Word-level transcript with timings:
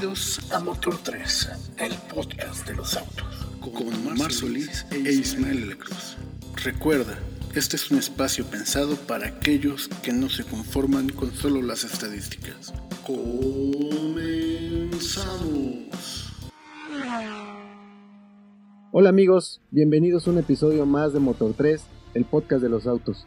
Bienvenidos 0.00 0.50
a 0.50 0.60
Motor 0.60 0.96
3, 1.04 1.50
el 1.76 1.92
podcast 2.14 2.66
de 2.66 2.74
los 2.74 2.96
autos, 2.96 3.46
con 3.60 4.16
Mar 4.16 4.32
Solís 4.32 4.86
e 4.90 5.12
Ismael 5.12 5.76
Cruz. 5.76 6.16
Recuerda, 6.64 7.18
este 7.54 7.76
es 7.76 7.90
un 7.90 7.98
espacio 7.98 8.46
pensado 8.46 8.96
para 8.96 9.26
aquellos 9.26 9.88
que 10.02 10.14
no 10.14 10.30
se 10.30 10.44
conforman 10.44 11.10
con 11.10 11.32
solo 11.32 11.60
las 11.60 11.84
estadísticas. 11.84 12.72
Comenzamos. 13.06 13.52
Hola 18.92 19.10
amigos, 19.10 19.60
bienvenidos 19.70 20.26
a 20.26 20.30
un 20.30 20.38
episodio 20.38 20.86
más 20.86 21.12
de 21.12 21.20
Motor 21.20 21.52
3, 21.54 21.82
el 22.14 22.24
podcast 22.24 22.62
de 22.62 22.70
los 22.70 22.86
autos. 22.86 23.26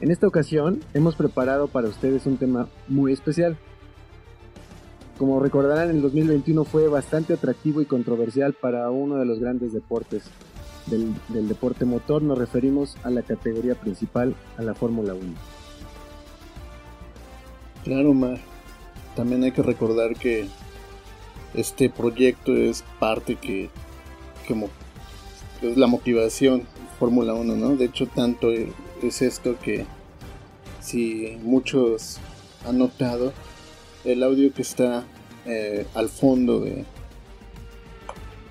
En 0.00 0.12
esta 0.12 0.28
ocasión 0.28 0.84
hemos 0.94 1.16
preparado 1.16 1.66
para 1.66 1.88
ustedes 1.88 2.26
un 2.26 2.36
tema 2.36 2.68
muy 2.86 3.12
especial 3.12 3.58
como 5.20 5.38
recordarán, 5.38 5.90
el 5.90 6.00
2021 6.00 6.64
fue 6.64 6.88
bastante 6.88 7.34
atractivo 7.34 7.82
y 7.82 7.84
controversial 7.84 8.54
para 8.54 8.90
uno 8.90 9.16
de 9.16 9.26
los 9.26 9.38
grandes 9.38 9.74
deportes 9.74 10.22
del, 10.86 11.12
deporte 11.46 11.84
motor. 11.84 12.22
Nos 12.22 12.38
referimos 12.38 12.96
a 13.02 13.10
la 13.10 13.20
categoría 13.20 13.74
principal, 13.74 14.34
a 14.56 14.62
la 14.62 14.72
Fórmula 14.72 15.12
1. 15.12 15.22
Claro, 17.84 18.14
Mar. 18.14 18.38
También 19.14 19.44
hay 19.44 19.52
que 19.52 19.62
recordar 19.62 20.16
que 20.16 20.46
este 21.52 21.90
proyecto 21.90 22.56
es 22.56 22.82
parte 22.98 23.36
que, 23.36 23.68
la 25.60 25.86
motivación 25.86 26.62
Fórmula 26.98 27.34
1, 27.34 27.56
¿no? 27.56 27.76
De 27.76 27.84
hecho, 27.84 28.06
tanto 28.06 28.50
es 28.50 29.20
esto 29.20 29.58
que 29.62 29.84
si 30.80 31.38
muchos 31.42 32.16
han 32.66 32.78
notado, 32.78 33.34
el 34.04 34.22
audio 34.22 34.52
que 34.52 34.62
está 34.62 35.04
eh, 35.46 35.86
al 35.94 36.08
fondo 36.08 36.60
de, 36.60 36.84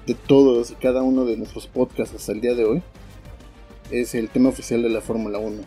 de 0.07 0.13
todos 0.15 0.71
y 0.71 0.75
cada 0.75 1.01
uno 1.01 1.25
de 1.25 1.37
nuestros 1.37 1.67
podcasts 1.67 2.15
hasta 2.15 2.31
el 2.31 2.41
día 2.41 2.55
de 2.55 2.65
hoy 2.65 2.83
es 3.91 4.15
el 4.15 4.29
tema 4.29 4.49
oficial 4.49 4.81
de 4.83 4.89
la 4.89 5.01
Fórmula 5.01 5.39
1. 5.39 5.61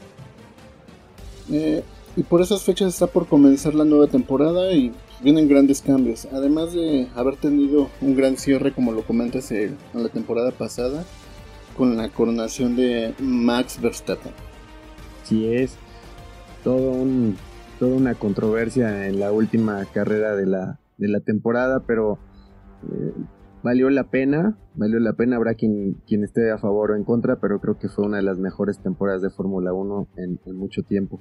Eh, 1.52 1.82
y 2.16 2.22
por 2.22 2.42
esas 2.42 2.62
fechas 2.62 2.88
está 2.88 3.06
por 3.06 3.26
comenzar 3.26 3.74
la 3.74 3.84
nueva 3.84 4.06
temporada 4.06 4.72
y 4.72 4.92
vienen 5.22 5.48
grandes 5.48 5.80
cambios. 5.80 6.26
Además 6.32 6.72
de 6.72 7.08
haber 7.14 7.36
tenido 7.36 7.88
un 8.00 8.14
gran 8.14 8.36
cierre, 8.36 8.72
como 8.72 8.92
lo 8.92 9.02
comentas 9.04 9.50
en 9.50 9.78
la 9.94 10.08
temporada 10.08 10.50
pasada, 10.50 11.04
con 11.76 11.96
la 11.96 12.10
coronación 12.10 12.76
de 12.76 13.14
Max 13.18 13.80
Verstappen. 13.80 14.32
Sí 15.24 15.46
es, 15.46 15.72
todo 16.62 16.90
un, 16.90 17.36
toda 17.82 17.96
una 17.96 18.14
controversia 18.14 19.08
en 19.08 19.18
la 19.18 19.32
última 19.32 19.84
carrera 19.86 20.36
de 20.36 20.46
la, 20.46 20.78
de 20.98 21.08
la 21.08 21.18
temporada, 21.18 21.82
pero 21.84 22.16
eh, 22.84 23.12
valió 23.64 23.90
la 23.90 24.04
pena, 24.04 24.56
valió 24.76 25.00
la 25.00 25.14
pena, 25.14 25.34
habrá 25.34 25.54
quien, 25.54 25.96
quien 26.06 26.22
esté 26.22 26.52
a 26.52 26.58
favor 26.58 26.92
o 26.92 26.94
en 26.94 27.02
contra, 27.02 27.40
pero 27.40 27.58
creo 27.58 27.80
que 27.80 27.88
fue 27.88 28.04
una 28.04 28.18
de 28.18 28.22
las 28.22 28.38
mejores 28.38 28.78
temporadas 28.78 29.20
de 29.20 29.30
Fórmula 29.30 29.72
1 29.72 30.06
en, 30.16 30.38
mucho 30.56 30.84
tiempo. 30.84 31.18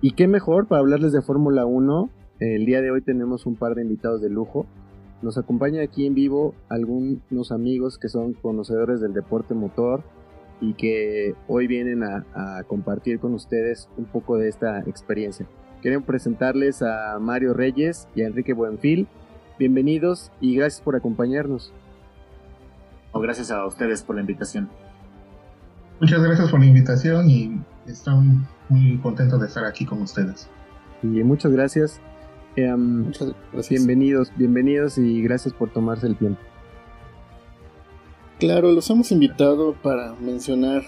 Y 0.00 0.12
qué 0.12 0.26
mejor 0.26 0.68
para 0.68 0.80
hablarles 0.80 1.12
de 1.12 1.20
Fórmula 1.20 1.66
1, 1.66 2.08
el 2.40 2.64
día 2.64 2.80
de 2.80 2.90
hoy 2.90 3.02
tenemos 3.02 3.44
un 3.44 3.56
par 3.56 3.74
de 3.74 3.82
invitados 3.82 4.22
de 4.22 4.30
lujo. 4.30 4.64
Nos 5.20 5.36
acompaña 5.36 5.82
aquí 5.82 6.06
en 6.06 6.14
vivo 6.14 6.54
algunos 6.70 7.52
amigos 7.52 7.98
que 7.98 8.08
son 8.08 8.32
conocedores 8.32 9.02
del 9.02 9.12
deporte 9.12 9.52
motor 9.52 10.02
y 10.62 10.72
que 10.72 11.34
hoy 11.46 11.66
vienen 11.66 12.04
a 12.04 12.62
compartir 12.68 13.18
con 13.20 13.34
ustedes 13.34 13.90
un 13.98 14.06
poco 14.06 14.38
de 14.38 14.48
esta 14.48 14.80
experiencia. 14.80 15.46
Queremos 15.84 16.06
presentarles 16.06 16.80
a 16.80 17.18
Mario 17.20 17.52
Reyes 17.52 18.08
y 18.14 18.22
a 18.22 18.26
Enrique 18.26 18.54
Buenfil. 18.54 19.06
Bienvenidos 19.58 20.32
y 20.40 20.56
gracias 20.56 20.80
por 20.80 20.96
acompañarnos. 20.96 21.74
gracias 23.12 23.50
a 23.50 23.66
ustedes 23.66 24.02
por 24.02 24.14
la 24.14 24.22
invitación. 24.22 24.70
Muchas 26.00 26.22
gracias 26.22 26.50
por 26.50 26.60
la 26.60 26.64
invitación 26.64 27.28
y 27.28 27.60
estoy 27.86 28.14
muy 28.70 28.96
contento 29.02 29.36
de 29.36 29.46
estar 29.46 29.66
aquí 29.66 29.84
con 29.84 30.00
ustedes. 30.00 30.48
Y 31.02 31.22
muchas 31.22 31.52
gracias. 31.52 32.00
Em, 32.56 33.02
muchas 33.02 33.34
gracias. 33.52 33.68
Bienvenidos, 33.68 34.32
bienvenidos 34.38 34.96
y 34.96 35.20
gracias 35.20 35.52
por 35.52 35.70
tomarse 35.70 36.06
el 36.06 36.16
tiempo. 36.16 36.40
Claro, 38.40 38.72
los 38.72 38.88
hemos 38.88 39.12
invitado 39.12 39.74
para 39.74 40.14
mencionar 40.14 40.82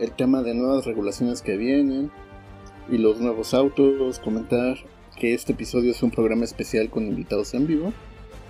el 0.00 0.10
tema 0.10 0.42
de 0.42 0.52
nuevas 0.54 0.84
regulaciones 0.84 1.42
que 1.42 1.56
vienen, 1.56 2.10
y 2.90 2.98
los 2.98 3.20
nuevos 3.20 3.54
autos, 3.54 4.18
comentar 4.18 4.76
que 5.18 5.34
este 5.34 5.52
episodio 5.52 5.92
es 5.92 6.02
un 6.02 6.10
programa 6.10 6.44
especial 6.44 6.90
con 6.90 7.06
invitados 7.06 7.54
en 7.54 7.66
vivo 7.66 7.92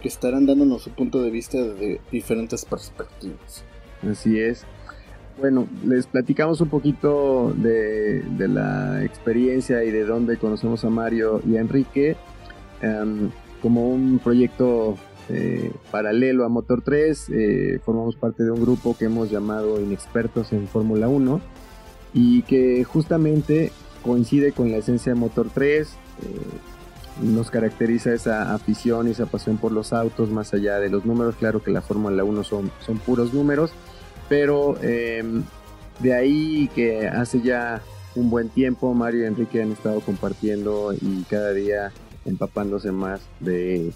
que 0.01 0.09
estarán 0.09 0.47
dándonos 0.47 0.83
su 0.83 0.91
punto 0.91 1.23
de 1.23 1.31
vista 1.31 1.59
de 1.59 2.01
diferentes 2.11 2.65
perspectivas. 2.65 3.65
Así 4.09 4.39
es. 4.39 4.65
Bueno, 5.39 5.67
les 5.85 6.07
platicamos 6.07 6.61
un 6.61 6.69
poquito 6.69 7.53
de, 7.57 8.23
la 8.39 9.05
experiencia 9.05 9.85
y 9.85 9.91
de 9.91 10.05
dónde 10.05 10.37
conocemos 10.37 10.85
a 10.85 10.91
Mario 10.91 11.41
y 11.47 11.57
a 11.57 11.61
Enrique 11.61 12.17
em, 12.83 13.31
como 13.63 13.91
un 13.91 14.19
proyecto 14.19 14.97
eh, 15.29 15.71
paralelo 15.91 16.45
a 16.45 16.49
Motor 16.49 16.83
3. 16.83 17.31
Eh, 17.31 17.81
formamos 17.85 18.17
parte 18.17 18.43
de 18.43 18.51
un 18.51 18.61
grupo 18.61 18.97
que 18.97 19.07
hemos 19.07 19.31
llamado 19.31 19.81
Inexpertos 19.81 20.53
en 20.53 20.67
Fórmula 20.67 21.09
1 21.09 21.41
y 22.13 22.43
que 22.43 22.85
justamente 22.85 23.73
coincide 24.03 24.53
con 24.53 24.71
la 24.71 24.79
esencia 24.79 25.13
de 25.13 25.19
Motor 25.19 25.49
3. 25.53 25.89
Eh, 25.89 25.95
nos 27.23 27.51
caracteriza 27.51 28.15
esa 28.15 28.55
afición 28.55 29.09
y 29.09 29.11
esa 29.11 29.27
pasión 29.27 29.59
por 29.59 29.73
los 29.73 29.93
autos 29.93 30.31
más 30.31 30.55
allá 30.55 30.79
de 30.79 30.89
los 30.89 31.05
números. 31.05 31.37
Claro 31.37 31.63
que 31.63 31.71
la 31.71 31.83
Fórmula 31.83 32.25
1 32.25 32.45
son, 32.45 32.71
son 32.85 32.99
puros 32.99 33.35
números, 33.35 33.73
pero 34.29 34.81
em, 34.83 35.43
de 35.99 36.15
ahí 36.15 36.71
que 36.75 37.09
hace 37.09 37.41
ya 37.43 37.83
un 38.15 38.31
buen 38.31 38.49
tiempo 38.49 38.93
Mario 38.95 39.25
y 39.25 39.27
Enrique 39.27 39.63
han 39.63 39.73
estado 39.73 40.01
compartiendo 40.01 40.93
y 40.93 41.23
cada 41.29 41.53
día 41.53 41.93
empapándose 42.25 42.91
más 42.91 43.21
de, 43.41 43.93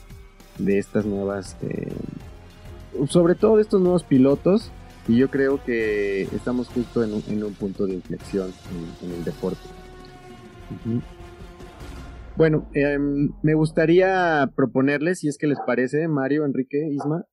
de 0.59 0.79
estas 0.79 1.07
nuevas, 1.07 1.57
em, 1.63 3.09
sobre 3.09 3.35
todo 3.35 3.57
de 3.57 3.63
estos 3.63 3.81
nuevos 3.81 4.05
pilotos. 4.05 4.71
Y 5.07 5.17
yo 5.17 5.31
creo 5.31 5.63
que 5.63 6.23
estamos 6.35 6.69
justo 6.69 7.03
en 7.05 7.13
un, 7.13 7.53
punto 7.55 7.87
de 7.87 7.95
inflexión 7.95 8.55
en 9.03 9.13
el 9.13 9.23
deporte. 9.23 9.61
Bueno, 12.37 12.69
em, 12.75 13.31
me 13.43 13.55
gustaría 13.55 14.51
proponerles, 14.57 15.21
si 15.21 15.29
es 15.29 15.39
que 15.39 15.47
les 15.47 15.59
parece, 15.67 16.09
Mario, 16.09 16.45
Enrique, 16.45 16.89
Isma, 16.91 17.27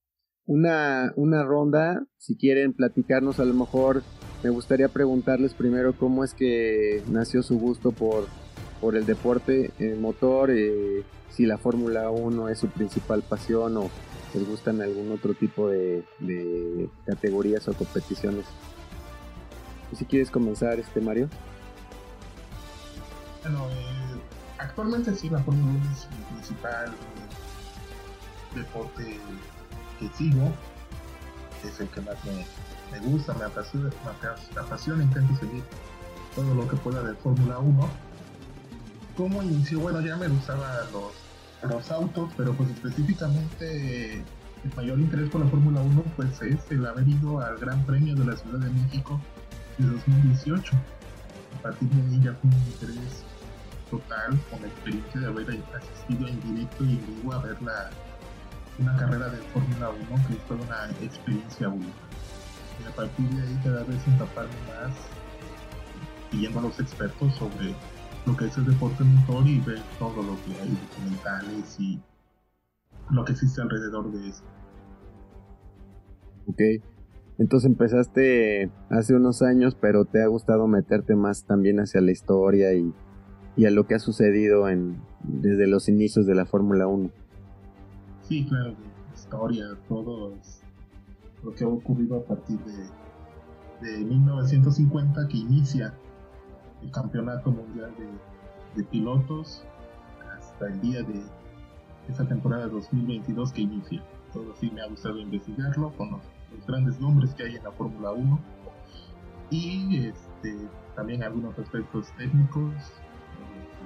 una, 0.46 1.12
una 1.16 1.44
ronda, 1.44 2.06
si 2.18 2.38
quieren 2.38 2.74
platicarnos 2.74 3.40
a 3.40 3.46
lo 3.46 3.54
mejor, 3.54 4.04
me 4.44 4.50
gustaría 4.50 4.90
preguntarles 4.90 5.54
primero 5.54 5.94
cómo 5.94 6.24
es 6.24 6.34
que 6.34 7.02
nació 7.10 7.42
su 7.42 7.60
gusto 7.60 7.92
por, 7.92 8.26
por 8.80 8.96
el 8.96 9.06
deporte 9.06 9.72
motor, 10.00 10.52
eh, 10.52 11.04
si 11.30 11.46
la 11.46 11.58
Fórmula 11.58 12.10
1 12.12 12.50
es 12.50 12.60
su 12.60 12.68
principal 12.68 13.24
pasión 13.28 13.78
o 13.78 13.90
les 14.34 14.48
gustan 14.48 14.82
algún 14.82 15.12
otro 15.12 15.34
tipo 15.34 15.70
de, 15.70 16.04
de 16.20 16.90
categorías 17.06 17.68
o 17.68 17.74
competiciones. 17.74 18.46
Si 19.94 20.06
quieres 20.06 20.32
comenzar, 20.32 20.80
este 20.80 21.02
Mario. 21.02 21.30
Bueno, 23.44 23.68
actualmente 24.60 25.16
sí, 25.16 25.30
la 25.30 25.40
Fórmula 25.40 25.72
1 25.72 25.92
es 25.92 26.08
mi 26.12 26.36
principal 26.36 26.94
deporte 28.56 29.20
que 30.00 30.10
sigo. 30.10 30.52
Es 31.66 31.80
el 31.80 31.88
que 31.90 32.02
más 32.02 32.16
me, 32.26 33.00
gusta, 33.00 33.34
me 33.34 33.46
apasiona, 33.46 33.90
me 34.56 34.62
apasiona, 34.62 35.04
intento 35.04 35.36
seguir 35.40 35.64
todo 36.36 36.54
lo 36.56 36.68
que 36.68 36.76
pueda 36.78 37.02
de 37.04 37.14
Fórmula 37.16 37.60
1. 37.60 37.90
¿Cómo 39.18 39.44
inició? 39.44 39.80
Bueno, 39.80 40.02
ya 40.02 40.16
me 40.16 40.28
gustaban 40.28 40.70
los, 40.92 41.72
los 41.72 41.92
autos, 41.92 42.32
pero 42.38 42.54
pues 42.54 42.70
específicamente 42.70 44.24
el 44.64 44.76
mayor 44.76 45.00
interés 45.00 45.30
por 45.30 45.42
la 45.42 45.48
Fórmula 45.48 45.82
1 45.82 46.04
pues 46.16 46.42
es 46.42 46.60
el 46.70 46.86
haber 46.86 47.08
ido 47.08 47.40
al 47.40 47.58
Gran 47.58 47.84
Premio 47.86 48.16
de 48.16 48.26
la 48.26 48.36
Ciudad 48.36 48.60
de 48.60 48.70
México 48.70 49.20
de 49.78 49.88
2018. 49.88 50.74
A 51.58 51.62
partir 51.64 51.90
de 51.90 52.02
ahí 52.02 52.22
ya 52.24 52.34
fue 52.34 52.50
un 52.50 52.58
interés 52.58 53.24
total 53.92 54.40
con 54.50 54.62
la 54.62 54.68
experiencia 54.68 55.22
de 55.22 55.28
haber 55.28 55.64
asistido 55.76 56.28
en 56.28 56.42
directo 56.42 56.84
y 56.86 56.94
en 56.94 57.06
vivo 57.06 57.34
a 57.34 57.42
ver 57.44 57.62
la, 57.62 57.90
una 58.80 58.98
carrera 58.98 59.30
de 59.30 59.38
Fórmula 59.54 59.90
1 59.90 60.28
que 60.28 60.36
fue 60.48 60.58
una 60.58 60.90
experiencia 61.02 61.70
única. 61.70 61.92
Y 62.82 62.88
a 62.88 62.96
partir 62.96 63.30
de 63.30 63.44
ahí 63.44 63.60
cada 63.64 63.84
vez 63.84 64.08
empaparme 64.08 64.56
más 64.68 64.96
yendo 66.32 66.60
a 66.60 66.62
los 66.64 66.80
expertos 66.80 67.34
sobre 67.36 67.76
lo 68.26 68.38
que 68.38 68.46
es 68.46 68.58
el 68.58 68.66
deporte 68.66 69.04
motor 69.04 69.46
y 69.48 69.60
ver 69.60 69.82
todo 70.00 70.24
lo 70.24 70.36
que 70.46 70.60
hay, 70.62 70.70
documentales 70.70 71.80
y 71.80 72.00
lo 73.10 73.26
que 73.26 73.34
existe 73.34 73.62
alrededor 73.62 74.12
de 74.12 74.30
eso. 74.30 74.44
Ok, 76.48 76.62
entonces 77.38 77.70
empezaste 77.70 78.72
hace 78.90 79.16
unos 79.16 79.42
años, 79.42 79.76
pero 79.80 80.06
te 80.06 80.22
ha 80.22 80.28
gustado 80.28 80.68
meterte 80.68 81.16
más 81.16 81.46
también 81.46 81.80
hacia 81.80 82.02
la 82.02 82.12
historia 82.12 82.74
y 82.74 82.94
y 83.56 83.66
a 83.66 83.72
lo 83.72 83.86
que 83.86 83.96
ha 83.96 84.00
sucedido 84.00 84.70
en, 84.70 85.02
desde 85.24 85.68
los 85.68 85.90
inicios 85.90 86.26
de 86.26 86.36
la 86.36 86.46
Fórmula 86.46 86.88
1. 86.88 87.10
Sí, 88.24 88.46
claro, 88.46 88.76
historia, 89.14 89.66
todo 89.88 90.34
lo 91.44 91.54
que 91.54 91.64
ha 91.64 91.68
ocurrido 91.68 92.18
a 92.18 92.24
partir 92.24 92.60
de, 92.60 93.92
de 93.92 94.06
1950 94.06 95.28
que 95.28 95.38
inicia 95.38 95.94
el 96.82 96.92
Campeonato 96.92 97.52
Mundial 97.52 97.94
de, 97.98 98.84
Pilotos 98.86 99.64
hasta 100.38 100.68
el 100.68 100.80
día 100.80 101.04
de 101.04 101.22
esa 102.08 102.26
temporada 102.26 102.68
2022 102.68 103.52
que 103.52 103.62
inicia. 103.62 104.02
Todo 104.32 104.56
sí 104.56 104.72
me 104.72 104.82
ha 104.82 104.88
gustado 104.88 105.20
investigarlo 105.20 105.92
con 105.98 106.12
los, 106.12 106.22
grandes 106.66 107.00
nombres 107.00 107.34
que 107.34 107.44
hay 107.44 107.56
en 107.58 107.64
la 107.64 107.72
Fórmula 107.72 108.12
1 108.12 108.40
y 109.52 110.06
este, 110.08 110.58
también 110.96 111.24
algunos 111.24 111.58
aspectos 111.60 112.08
técnicos 112.18 112.74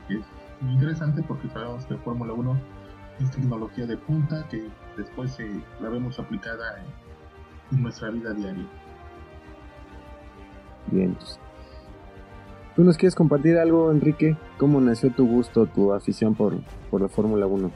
que 0.08 0.16
es 0.16 0.26
muy 0.62 0.74
interesante 0.74 1.24
porque 1.24 1.50
sabemos 1.50 1.86
que 1.86 1.96
Fórmula 1.98 2.34
1 2.34 2.60
es 3.22 3.32
tecnología 3.32 3.86
de 3.86 3.98
punta 3.98 4.48
que 4.50 4.68
después 4.98 5.38
la 5.80 5.90
vemos 5.90 6.20
aplicada 6.20 6.84
en, 7.72 7.82
nuestra 7.82 8.10
vida 8.12 8.34
diaria. 8.34 8.66
Bien. 10.92 11.16
Pues, 11.16 11.40
¿Tú 12.76 12.84
nos 12.84 12.98
quieres 12.98 13.16
compartir 13.16 13.58
algo, 13.58 13.92
Enrique? 13.92 14.36
¿Cómo 14.58 14.82
nació 14.82 15.12
tu 15.12 15.26
gusto, 15.26 15.66
tu 15.66 15.94
afición 15.94 16.36
por, 16.36 16.58
por 16.92 17.02
la 17.02 17.08
Fórmula 17.08 17.48
1? 17.48 17.72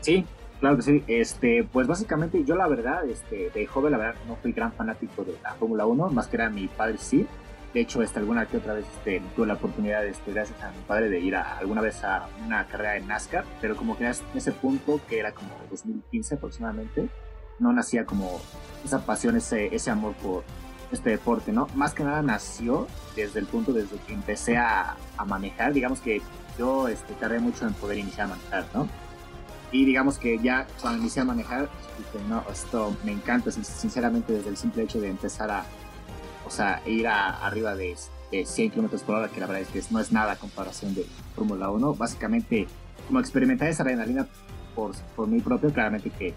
Sí, 0.00 0.26
claro 0.58 0.76
que 0.76 0.82
sí. 0.82 1.04
Este, 1.06 1.64
pues 1.72 1.86
básicamente 1.86 2.42
yo 2.44 2.56
la 2.56 2.66
verdad, 2.66 3.08
este, 3.08 3.50
de 3.50 3.66
joven 3.66 3.92
la 3.92 3.98
verdad 3.98 4.20
no 4.26 4.36
fui 4.36 4.52
gran 4.52 4.72
fanático 4.72 5.24
de 5.24 5.36
la 5.42 5.54
Fórmula 5.54 5.86
1, 5.86 6.10
más 6.10 6.26
que 6.26 6.36
era 6.36 6.50
mi 6.50 6.66
padre 6.66 6.98
sí. 6.98 7.26
De 7.74 7.80
hecho, 7.80 8.02
este, 8.02 8.18
alguna 8.18 8.46
que 8.46 8.56
otra 8.56 8.74
vez 8.74 8.86
este, 8.96 9.20
tuve 9.36 9.46
la 9.46 9.54
oportunidad, 9.54 10.06
este, 10.06 10.32
gracias 10.32 10.60
a 10.62 10.70
mi 10.70 10.80
padre, 10.86 11.10
de 11.10 11.20
ir 11.20 11.36
a, 11.36 11.58
alguna 11.58 11.82
vez 11.82 12.02
a 12.02 12.28
una 12.44 12.66
carrera 12.66 12.96
en 12.96 13.06
NASCAR, 13.06 13.44
pero 13.60 13.76
como 13.76 13.96
que 13.96 14.06
en 14.06 14.14
ese 14.34 14.52
punto, 14.52 15.00
que 15.08 15.18
era 15.18 15.32
como 15.32 15.50
2015 15.70 16.36
aproximadamente, 16.36 17.08
no 17.58 17.72
nacía 17.72 18.06
como 18.06 18.40
esa 18.84 19.04
pasión, 19.04 19.36
ese, 19.36 19.74
ese 19.74 19.90
amor 19.90 20.14
por 20.14 20.44
este 20.92 21.10
deporte, 21.10 21.52
¿no? 21.52 21.66
Más 21.74 21.92
que 21.92 22.04
nada 22.04 22.22
nació 22.22 22.86
desde 23.14 23.40
el 23.40 23.46
punto 23.46 23.72
desde 23.72 23.96
que 23.98 24.14
empecé 24.14 24.56
a, 24.56 24.96
a 25.18 25.24
manejar, 25.26 25.74
digamos 25.74 26.00
que 26.00 26.22
yo 26.58 26.88
este, 26.88 27.12
tardé 27.14 27.38
mucho 27.38 27.66
en 27.66 27.74
poder 27.74 27.98
iniciar 27.98 28.26
a 28.26 28.30
manejar, 28.30 28.64
¿no? 28.74 28.88
Y 29.70 29.84
digamos 29.84 30.18
que 30.18 30.38
ya 30.38 30.66
cuando 30.80 31.00
inicié 31.00 31.22
a 31.22 31.24
manejar, 31.26 31.68
dije, 31.98 32.24
no, 32.28 32.42
esto 32.50 32.96
me 33.04 33.12
encanta, 33.12 33.50
sinceramente, 33.50 34.32
desde 34.32 34.48
el 34.48 34.56
simple 34.56 34.84
hecho 34.84 34.98
de 34.98 35.10
empezar 35.10 35.50
a, 35.50 35.66
o 36.48 36.50
sea, 36.50 36.82
ir 36.86 37.06
a, 37.06 37.46
arriba 37.46 37.76
de, 37.76 37.94
de 38.32 38.46
100 38.46 38.70
kilómetros 38.70 39.02
por 39.02 39.16
hora, 39.16 39.28
que 39.28 39.38
la 39.38 39.46
verdad 39.46 39.62
es 39.62 39.68
que 39.68 39.92
no 39.92 40.00
es 40.00 40.12
nada 40.12 40.32
a 40.32 40.36
comparación 40.36 40.94
de 40.94 41.04
Fórmula 41.34 41.70
1. 41.70 41.94
Básicamente, 41.94 42.66
como 43.06 43.20
experimentar 43.20 43.68
esa 43.68 43.82
adrenalina 43.82 44.26
por, 44.74 44.92
por 45.14 45.28
mí 45.28 45.40
propio, 45.40 45.70
claramente 45.72 46.10
que 46.10 46.34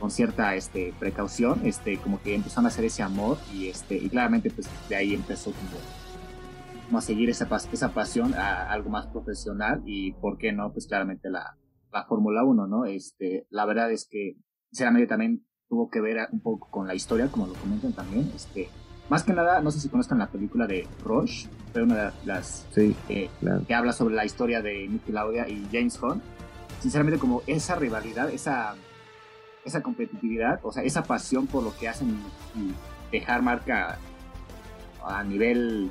con 0.00 0.10
cierta 0.10 0.54
este, 0.54 0.94
precaución, 0.98 1.60
este, 1.64 1.98
como 1.98 2.20
que 2.22 2.34
empezaron 2.34 2.64
a 2.64 2.68
hacer 2.68 2.86
ese 2.86 3.02
amor 3.02 3.36
y, 3.52 3.68
este, 3.68 3.96
y 3.96 4.08
claramente 4.08 4.50
pues 4.50 4.68
de 4.88 4.96
ahí 4.96 5.14
empezó 5.14 5.52
como, 5.52 6.98
a 6.98 7.00
seguir 7.02 7.28
esa, 7.28 7.48
esa 7.72 7.92
pasión 7.92 8.34
a 8.34 8.70
algo 8.70 8.88
más 8.88 9.06
profesional 9.08 9.82
y 9.84 10.12
por 10.12 10.38
qué 10.38 10.52
no, 10.52 10.72
pues 10.72 10.86
claramente 10.86 11.28
la, 11.28 11.58
la 11.92 12.04
Fórmula 12.06 12.44
1, 12.44 12.66
¿no? 12.66 12.84
Este, 12.86 13.46
la 13.50 13.66
verdad 13.66 13.92
es 13.92 14.06
que 14.10 14.36
sinceramente 14.70 15.06
también 15.06 15.46
tuvo 15.68 15.90
que 15.90 16.00
ver 16.00 16.28
un 16.32 16.40
poco 16.40 16.70
con 16.70 16.86
la 16.86 16.94
historia, 16.94 17.28
como 17.28 17.46
lo 17.46 17.54
comentan 17.54 17.92
también, 17.92 18.30
este, 18.34 18.68
más 19.08 19.22
que 19.22 19.32
nada, 19.32 19.60
no 19.60 19.70
sé 19.70 19.80
si 19.80 19.88
conozcan 19.88 20.18
la 20.18 20.28
película 20.28 20.66
de 20.66 20.86
Rush, 21.04 21.46
pero 21.72 21.84
una 21.84 21.96
de 21.96 22.12
las 22.24 22.66
sí, 22.74 22.96
que 23.06 23.74
habla 23.74 23.92
sobre 23.92 24.14
la 24.14 24.24
historia 24.24 24.62
de 24.62 24.88
Nicky 24.88 25.12
Lauda 25.12 25.48
y 25.48 25.66
James 25.70 26.00
Hunt. 26.02 26.22
Sinceramente, 26.80 27.18
como 27.18 27.42
esa 27.46 27.74
rivalidad, 27.74 28.30
esa, 28.30 28.74
esa 29.64 29.82
competitividad, 29.82 30.60
o 30.62 30.72
sea, 30.72 30.82
esa 30.82 31.02
pasión 31.02 31.46
por 31.46 31.62
lo 31.62 31.76
que 31.76 31.88
hacen 31.88 32.18
y, 32.54 32.72
dejar 33.12 33.42
marca 33.42 33.98
a 35.06 35.22
nivel 35.22 35.90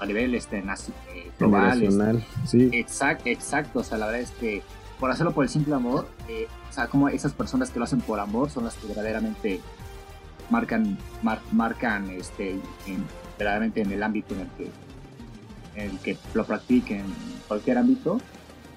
a 0.00 0.06
nivel 0.06 0.34
este 0.34 0.58
eh, 0.58 1.30
global 1.38 1.82
este, 1.82 2.24
sí. 2.46 2.70
exacto 2.72 3.28
exacto 3.28 3.80
o 3.80 3.84
sea 3.84 3.98
la 3.98 4.06
verdad 4.06 4.22
es 4.22 4.30
que 4.30 4.62
por 4.98 5.10
hacerlo 5.10 5.32
por 5.32 5.44
el 5.44 5.50
simple 5.50 5.74
amor 5.74 6.06
eh, 6.28 6.46
o 6.70 6.72
sea 6.72 6.86
como 6.86 7.08
esas 7.10 7.32
personas 7.32 7.70
que 7.70 7.78
lo 7.78 7.84
hacen 7.84 8.00
por 8.00 8.18
amor 8.18 8.48
son 8.48 8.64
las 8.64 8.76
que 8.76 8.86
verdaderamente 8.86 9.60
marcan, 10.50 10.98
marcan 11.52 12.10
este, 12.10 12.52
en, 12.86 13.04
verdaderamente 13.38 13.82
en 13.82 13.92
el 13.92 14.02
ámbito 14.02 14.34
en 14.34 14.40
el 14.40 14.48
que, 14.56 14.70
en 15.76 15.90
el 15.90 15.98
que 15.98 16.16
lo 16.34 16.44
practiquen, 16.44 17.00
en 17.00 17.06
cualquier 17.48 17.78
ámbito, 17.78 18.20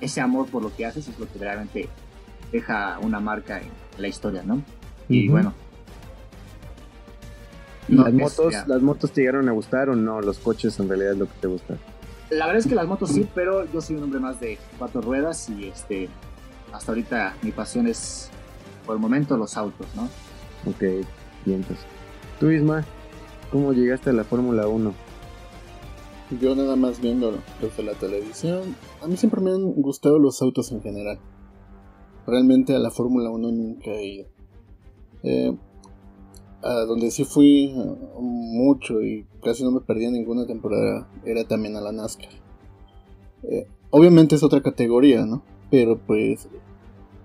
ese 0.01 0.21
amor 0.21 0.47
por 0.47 0.63
lo 0.63 0.75
que 0.75 0.85
haces 0.85 1.07
es 1.07 1.19
lo 1.19 1.25
que 1.27 1.39
verdaderamente 1.39 1.89
deja 2.51 2.97
una 3.01 3.19
marca 3.19 3.59
en 3.59 3.69
la 3.97 4.07
historia, 4.07 4.43
¿no? 4.43 4.61
Y 5.09 5.27
bueno. 5.27 5.53
¿Las, 7.87 8.13
motos, 8.13 8.53
¿Las 8.67 8.81
motos 8.81 9.11
te 9.11 9.21
llegaron 9.21 9.47
a 9.47 9.53
gustar 9.53 9.89
o 9.89 9.95
no? 9.95 10.19
¿Los 10.19 10.39
coches 10.39 10.77
en 10.79 10.89
realidad 10.89 11.13
es 11.13 11.17
lo 11.19 11.25
que 11.25 11.39
te 11.39 11.47
gusta? 11.47 11.77
La 12.29 12.45
verdad 12.45 12.59
es 12.59 12.67
que 12.67 12.75
las 12.75 12.85
motos 12.85 13.11
sí, 13.11 13.25
pero 13.33 13.65
yo 13.71 13.79
soy 13.79 13.95
un 13.95 14.03
hombre 14.03 14.19
más 14.19 14.41
de 14.41 14.57
cuatro 14.77 14.99
ruedas 14.99 15.49
y 15.49 15.67
este 15.67 16.09
hasta 16.73 16.91
ahorita 16.91 17.35
mi 17.41 17.51
pasión 17.51 17.87
es 17.87 18.29
por 18.85 18.95
el 18.95 19.01
momento 19.01 19.37
los 19.37 19.55
autos, 19.55 19.87
¿no? 19.95 20.09
Ok. 20.69 21.05
Tú, 22.39 22.51
Isma, 22.51 22.85
¿cómo 23.51 23.71
llegaste 23.73 24.09
a 24.09 24.13
la 24.13 24.23
Fórmula 24.23 24.67
1? 24.67 24.93
Yo 26.41 26.55
nada 26.55 26.75
más 26.75 26.99
viendo 26.99 27.33
desde 27.61 27.83
la 27.83 27.93
televisión. 27.93 28.75
A 29.01 29.07
mí 29.07 29.15
siempre 29.15 29.39
me 29.39 29.51
han 29.51 29.71
gustado 29.73 30.19
los 30.19 30.41
autos 30.41 30.71
en 30.73 30.81
general. 30.81 31.19
Realmente 32.25 32.75
a 32.75 32.79
la 32.79 32.91
Fórmula 32.91 33.29
1 33.29 33.51
nunca 33.51 33.91
he 33.91 34.05
ido. 34.05 34.25
Eh, 35.23 35.55
a 36.61 36.73
donde 36.81 37.11
sí 37.11 37.23
fui 37.23 37.73
uh, 37.73 38.21
mucho 38.21 39.01
y 39.01 39.25
casi 39.41 39.63
no 39.63 39.71
me 39.71 39.81
perdía 39.81 40.11
ninguna 40.11 40.45
temporada 40.45 41.07
era 41.25 41.47
también 41.47 41.77
a 41.77 41.81
la 41.81 41.93
NASCAR. 41.93 42.29
Eh, 43.43 43.67
obviamente 43.89 44.35
es 44.35 44.43
otra 44.43 44.61
categoría, 44.61 45.25
¿no? 45.25 45.43
Pero 45.71 45.97
pues 45.97 46.49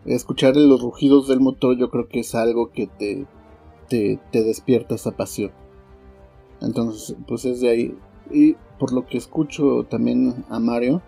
escuchar 0.05 0.57
los 0.57 0.81
rugidos 0.81 1.27
del 1.29 1.41
motor 1.41 1.77
yo 1.77 1.91
creo 1.91 2.09
que 2.09 2.21
es 2.21 2.35
algo 2.35 2.71
que 2.71 2.87
te 2.87 3.27
te, 3.93 4.43
despierta 4.45 4.95
esa 4.95 5.11
pasión. 5.13 5.51
Entonces, 6.61 7.17
pues 7.27 7.45
es 7.45 7.61
de 7.61 7.69
ahí. 7.69 7.99
Y 8.31 8.55
por 8.79 8.93
lo 8.93 9.07
que 9.07 9.19
escucho 9.19 9.85
también 9.85 10.45
a 10.49 10.59
Mario, 10.59 11.03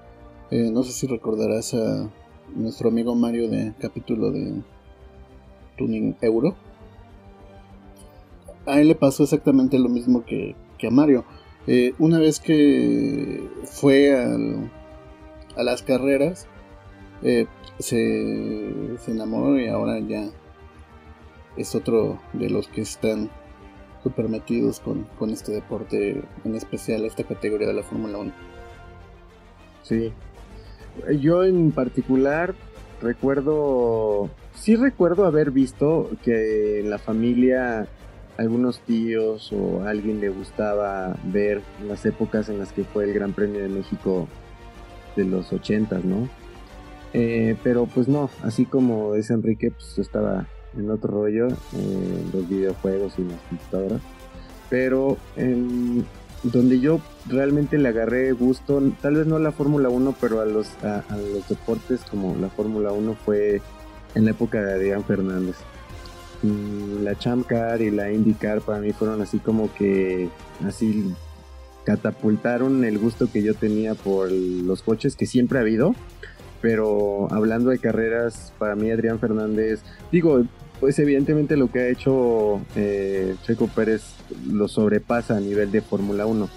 eh, 0.51 0.71
no 0.71 0.83
sé 0.83 0.93
si 0.93 1.07
recordarás 1.07 1.75
a 1.75 2.11
nuestro 2.55 2.91
amigo 2.91 3.15
Mario 3.15 3.49
de 3.49 3.73
capítulo 3.79 4.31
de 4.31 4.63
Tuning 5.79 6.17
Euro. 6.21 6.55
A 8.67 8.81
él 8.81 8.89
le 8.89 8.95
pasó 8.95 9.23
exactamente 9.23 9.79
lo 9.79 9.89
mismo 9.89 10.25
que, 10.25 10.55
a 10.87 10.91
Mario. 10.91 11.25
Eh, 11.67 11.95
una 11.99 12.19
vez 12.19 12.41
que 12.41 13.49
fue 13.65 14.15
a 14.15 15.63
las 15.63 15.83
carreras, 15.83 16.47
eh, 17.23 17.47
se, 17.79 18.99
se 18.99 19.11
enamoró 19.11 19.59
y 19.59 19.69
ahora 19.69 19.99
ya 20.01 20.29
es 21.57 21.75
otro 21.75 22.21
de 22.33 22.51
los 22.51 22.69
que 22.69 22.81
están 22.83 23.31
super 24.03 24.29
metidos 24.29 24.81
con, 24.81 25.31
este 25.31 25.53
deporte, 25.53 26.23
en 26.45 26.55
especial 26.55 27.05
esta 27.05 27.25
categoría 27.25 27.67
de 27.67 27.75
la 27.75 27.83
Fórmula 27.83 28.19
1. 28.19 28.33
Sí. 29.83 30.13
Yo 31.21 31.45
en 31.45 31.73
particular 31.73 32.55
recuerdo, 33.01 34.31
sí 34.55 34.77
recuerdo 34.77 35.25
haber 35.25 35.51
visto 35.51 36.11
que 36.23 36.81
en 36.81 36.91
la 36.91 36.99
familia 36.99 37.89
algunos 38.37 38.81
tíos 38.81 39.53
o 39.53 39.85
alguien 39.85 40.21
le 40.21 40.29
gustaba 40.29 41.17
ver 41.25 41.63
las 41.87 42.05
épocas 42.05 42.49
en 42.49 42.59
las 42.59 42.73
que 42.73 42.85
fue 42.85 43.05
el 43.05 43.15
Gran 43.15 43.33
Premio 43.33 43.63
de 43.63 43.69
México 43.69 44.29
de 45.17 45.25
los 45.25 45.53
80, 45.53 46.01
¿no? 46.05 46.29
Eh, 47.13 47.57
pero 47.63 47.87
pues 47.87 48.09
no, 48.09 48.29
así 48.43 48.67
como 48.67 49.15
dice 49.15 49.33
Enrique, 49.33 49.71
pues 49.71 49.99
estaba 49.99 50.47
en 50.77 50.91
otro 50.91 51.13
rollo, 51.13 51.49
en 51.73 52.31
los 52.33 52.49
videojuegos 52.49 53.15
y 53.19 53.25
las 53.25 53.41
computadoras. 53.49 54.01
Pero 54.71 55.17
en 55.37 56.05
donde 56.43 56.79
yo 56.79 57.01
realmente 57.27 57.79
le 57.79 57.89
agarré 57.89 58.33
gusto, 58.33 58.83
tal 59.01 59.15
vez 59.17 59.27
no 59.27 59.37
a 59.37 59.41
la 59.41 59.53
Fórmula 59.53 59.89
1, 59.89 60.15
pero 60.21 60.41
a 60.41 60.45
los, 60.45 60.69
a, 60.85 61.03
los 61.17 61.49
deportes 61.49 62.01
como 62.11 62.37
la 62.37 62.49
Fórmula 62.49 62.93
1 62.93 63.17
fue 63.25 63.63
en 64.15 64.25
la 64.25 64.33
época 64.33 64.63
de 64.63 64.73
Adrián 64.73 65.05
Fernández. 65.05 65.57
La 67.03 67.19
Champ 67.19 67.47
Car 67.47 67.81
y 67.81 67.91
la 67.91 68.13
IndyCar 68.13 68.61
para 68.61 68.81
mí 68.81 68.93
fueron 68.93 69.23
así 69.23 69.39
como 69.39 69.73
que 69.75 70.29
así 70.67 71.15
catapultaron 71.85 72.85
el 72.85 72.99
gusto 72.99 73.31
que 73.33 73.43
yo 73.43 73.55
tenía 73.55 73.95
por 73.95 74.31
los 74.31 74.83
coches 74.83 75.17
que 75.17 75.27
siempre 75.27 75.59
ha 75.59 75.63
habido. 75.63 75.95
Pero 76.61 77.29
hablando 77.31 77.71
de 77.71 77.79
carreras, 77.79 78.53
para 78.59 78.75
mí 78.75 78.91
Adrián 78.91 79.19
Fernández, 79.19 79.81
digo, 80.11 80.45
pues 80.81 80.99
evidentemente 80.99 81.57
lo 81.57 81.71
que 81.71 81.81
ha 81.81 81.89
hecho 81.89 82.61
eh, 82.77 83.37
Checo 83.43 83.69
Pérez 83.69 84.15
lo 84.51 84.69
sobrepasa 84.69 85.37
a 85.37 85.41
nivel 85.41 85.71
de 85.71 85.81
Fórmula 85.81 86.27
1. 86.27 86.49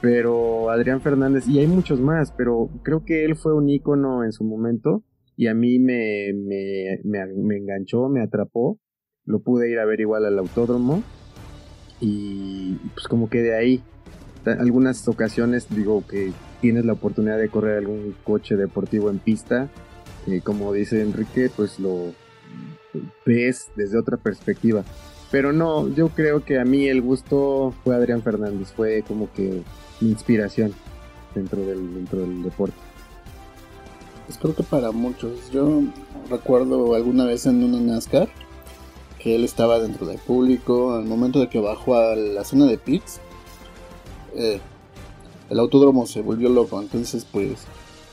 Pero 0.00 0.70
Adrián 0.70 1.00
Fernández, 1.00 1.48
y 1.48 1.58
hay 1.58 1.66
muchos 1.66 2.00
más, 2.00 2.32
pero 2.32 2.68
creo 2.82 3.04
que 3.04 3.24
él 3.24 3.36
fue 3.36 3.54
un 3.54 3.68
ícono 3.68 4.24
en 4.24 4.32
su 4.32 4.44
momento 4.44 5.02
y 5.36 5.48
a 5.48 5.54
mí 5.54 5.78
me, 5.78 6.32
me, 6.32 7.00
me, 7.04 7.56
enganchó, 7.56 8.08
me 8.08 8.22
atrapó. 8.22 8.78
Lo 9.24 9.40
pude 9.40 9.70
ir 9.70 9.78
a 9.78 9.84
ver 9.84 10.00
igual 10.00 10.24
al 10.24 10.38
autódromo 10.38 11.02
y 12.00 12.74
pues 12.94 13.08
como 13.08 13.28
que 13.28 13.42
de 13.42 13.56
ahí, 13.56 13.82
algunas 14.44 15.08
ocasiones 15.08 15.66
digo 15.70 16.04
que 16.06 16.32
tienes 16.60 16.84
la 16.84 16.92
oportunidad 16.92 17.38
de 17.38 17.48
correr 17.48 17.78
algún 17.78 18.14
coche 18.22 18.54
deportivo 18.56 19.10
en 19.10 19.18
pista, 19.18 19.68
eh, 20.28 20.40
como 20.42 20.72
dice 20.72 21.02
Enrique, 21.02 21.50
pues 21.54 21.80
lo 21.80 22.12
ves 23.24 23.70
desde 23.76 23.98
otra 23.98 24.16
perspectiva. 24.16 24.84
Pero 25.30 25.52
no, 25.52 25.88
yo 25.88 26.08
creo 26.08 26.44
que 26.44 26.58
a 26.58 26.64
mí 26.64 26.86
el 26.86 27.02
gusto 27.02 27.74
fue 27.82 27.94
Adrián 27.94 28.22
Fernández, 28.22 28.72
fue 28.74 29.02
como 29.06 29.32
que 29.32 29.62
mi 30.00 30.10
inspiración 30.10 30.72
dentro 31.34 31.60
del, 31.62 31.94
dentro 31.94 32.20
del 32.20 32.42
deporte. 32.42 32.76
Pues 34.26 34.38
creo 34.38 34.54
que 34.54 34.62
para 34.62 34.90
muchos. 34.90 35.50
Yo 35.52 35.82
recuerdo 36.28 36.94
alguna 36.94 37.24
vez 37.24 37.46
en 37.46 37.62
una 37.62 37.80
NASCAR 37.80 38.28
que 39.20 39.36
él 39.36 39.44
estaba 39.44 39.78
dentro 39.78 40.06
del 40.06 40.18
público. 40.18 40.94
Al 40.94 41.04
momento 41.04 41.38
de 41.38 41.48
que 41.48 41.60
bajó 41.60 41.94
a 41.94 42.16
la 42.16 42.44
zona 42.44 42.66
de 42.66 42.78
pits, 42.78 43.20
eh, 44.34 44.60
el 45.48 45.58
autódromo 45.60 46.06
se 46.06 46.22
volvió 46.22 46.48
loco. 46.48 46.80
Entonces, 46.80 47.24
pues, 47.24 47.66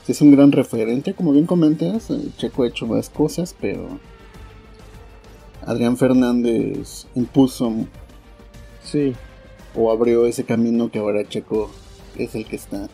es 0.06 0.20
un 0.20 0.30
gran 0.30 0.52
referente. 0.52 1.14
Como 1.14 1.32
bien 1.32 1.46
comentas, 1.46 2.08
Checo 2.36 2.62
ha 2.62 2.68
hecho 2.68 2.86
más 2.86 3.10
cosas, 3.10 3.54
pero 3.60 3.98
Adrián 5.66 5.96
Fernández 5.96 7.06
impuso 7.14 7.72
sí. 8.82 9.14
o 9.74 9.90
abrió 9.90 10.26
ese 10.26 10.44
camino 10.44 10.90
que 10.90 10.98
ahora 10.98 11.26
Checo 11.28 11.70
es 12.16 12.34
el 12.34 12.46
que 12.46 12.56
está. 12.56 12.88